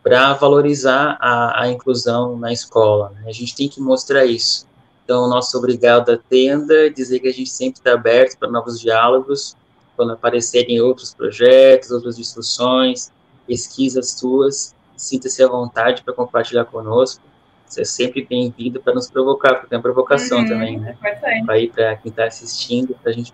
para 0.03 0.35
valorizar 0.35 1.17
a, 1.21 1.63
a, 1.63 1.69
inclusão 1.69 2.37
na 2.37 2.53
escola. 2.53 3.11
Né? 3.11 3.25
A 3.27 3.33
gente 3.33 3.57
tem 3.57 3.69
que 3.69 3.81
mostrar 3.81 4.25
isso. 4.25 4.67
Então, 5.05 5.29
nosso 5.29 5.57
obrigado 5.57 6.11
à 6.11 6.19
tenda, 6.19 6.91
dizer 6.91 7.21
que 7.21 7.29
a 7.29 7.33
gente 7.33 7.51
sempre 7.51 7.79
está 7.79 7.93
aberto 7.93 8.39
para 8.39 8.51
novos 8.51 8.81
diálogos, 8.81 9.57
quando 9.97 10.13
aparecerem 10.13 10.81
outros 10.81 11.15
projetos, 11.15 11.91
outras 11.91 12.17
discussões, 12.17 13.11
pesquisas 13.47 14.11
suas, 14.11 14.75
sinta-se 14.97 15.43
à 15.43 15.49
vontade 15.49 16.03
para 16.03 16.13
compartilhar 16.13 16.67
conosco. 16.67 17.23
Você 17.67 17.83
é 17.83 17.85
sempre 17.85 18.25
bem-vindo 18.29 18.81
para 18.81 18.95
nos 18.95 19.11
provocar, 19.11 19.55
porque 19.55 19.67
tem 19.69 19.77
uma 19.77 19.83
provocação 19.83 20.39
uhum, 20.39 20.49
também, 20.49 20.79
né? 20.79 20.97
Para 21.45 21.59
ir 21.59 21.71
para 21.71 21.97
quem 21.97 22.11
está 22.11 22.25
assistindo, 22.25 22.97
para 23.03 23.11
a 23.11 23.15
gente 23.15 23.33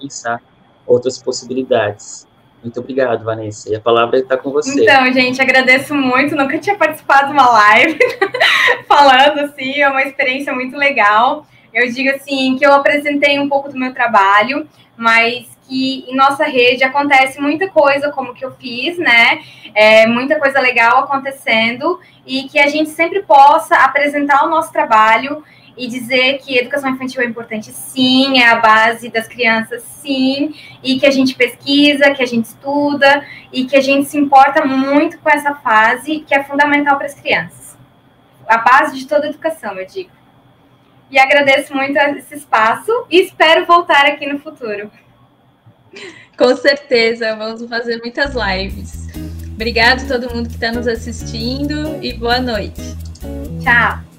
pensar 0.00 0.40
outras 0.86 1.20
possibilidades. 1.20 2.26
Muito 2.62 2.80
obrigado, 2.80 3.24
Vanessa. 3.24 3.70
E 3.70 3.76
a 3.76 3.80
palavra 3.80 4.18
está 4.18 4.38
com 4.38 4.50
você. 4.50 4.82
Então, 4.82 5.12
gente, 5.12 5.40
agradeço 5.42 5.94
muito. 5.94 6.34
Nunca 6.34 6.58
tinha 6.58 6.76
participado 6.76 7.26
de 7.26 7.32
uma 7.34 7.50
live 7.50 7.98
falando 8.88 9.40
assim, 9.40 9.80
é 9.80 9.88
uma 9.88 10.02
experiência 10.02 10.52
muito 10.54 10.76
legal. 10.76 11.46
Eu 11.74 11.92
digo 11.92 12.10
assim 12.10 12.56
que 12.56 12.64
eu 12.64 12.72
apresentei 12.72 13.38
um 13.38 13.48
pouco 13.48 13.68
do 13.68 13.78
meu 13.78 13.92
trabalho, 13.92 14.66
mas 14.96 15.53
que 15.66 16.04
em 16.08 16.14
nossa 16.14 16.44
rede 16.44 16.84
acontece 16.84 17.40
muita 17.40 17.68
coisa 17.68 18.10
como 18.10 18.34
que 18.34 18.44
eu 18.44 18.52
fiz, 18.52 18.98
né? 18.98 19.42
É, 19.74 20.06
muita 20.06 20.38
coisa 20.38 20.60
legal 20.60 21.00
acontecendo 21.00 22.00
e 22.26 22.44
que 22.44 22.58
a 22.58 22.68
gente 22.68 22.90
sempre 22.90 23.22
possa 23.22 23.76
apresentar 23.76 24.44
o 24.44 24.48
nosso 24.48 24.72
trabalho 24.72 25.42
e 25.76 25.88
dizer 25.88 26.38
que 26.38 26.56
educação 26.56 26.90
infantil 26.90 27.20
é 27.22 27.24
importante, 27.24 27.72
sim, 27.72 28.40
é 28.40 28.48
a 28.48 28.56
base 28.56 29.08
das 29.08 29.26
crianças, 29.26 29.82
sim, 29.82 30.54
e 30.82 30.98
que 30.98 31.06
a 31.06 31.10
gente 31.10 31.34
pesquisa, 31.34 32.12
que 32.12 32.22
a 32.22 32.26
gente 32.26 32.44
estuda 32.44 33.26
e 33.52 33.64
que 33.64 33.76
a 33.76 33.80
gente 33.80 34.08
se 34.08 34.16
importa 34.16 34.64
muito 34.64 35.18
com 35.18 35.28
essa 35.28 35.54
fase 35.56 36.20
que 36.20 36.34
é 36.34 36.44
fundamental 36.44 36.96
para 36.96 37.06
as 37.06 37.14
crianças. 37.14 37.76
A 38.46 38.58
base 38.58 38.96
de 38.96 39.06
toda 39.06 39.26
educação, 39.26 39.74
eu 39.78 39.86
digo. 39.86 40.10
E 41.10 41.18
agradeço 41.18 41.74
muito 41.74 41.96
esse 41.96 42.34
espaço 42.34 43.06
e 43.10 43.20
espero 43.20 43.66
voltar 43.66 44.06
aqui 44.06 44.26
no 44.26 44.38
futuro. 44.38 44.90
Com 46.36 46.56
certeza, 46.56 47.34
vamos 47.36 47.68
fazer 47.68 47.98
muitas 47.98 48.34
lives. 48.34 49.08
Obrigado 49.54 50.02
a 50.02 50.18
todo 50.18 50.34
mundo 50.34 50.48
que 50.48 50.56
está 50.56 50.72
nos 50.72 50.88
assistindo 50.88 51.98
e 52.02 52.12
boa 52.14 52.40
noite. 52.40 52.82
Tchau. 53.62 54.13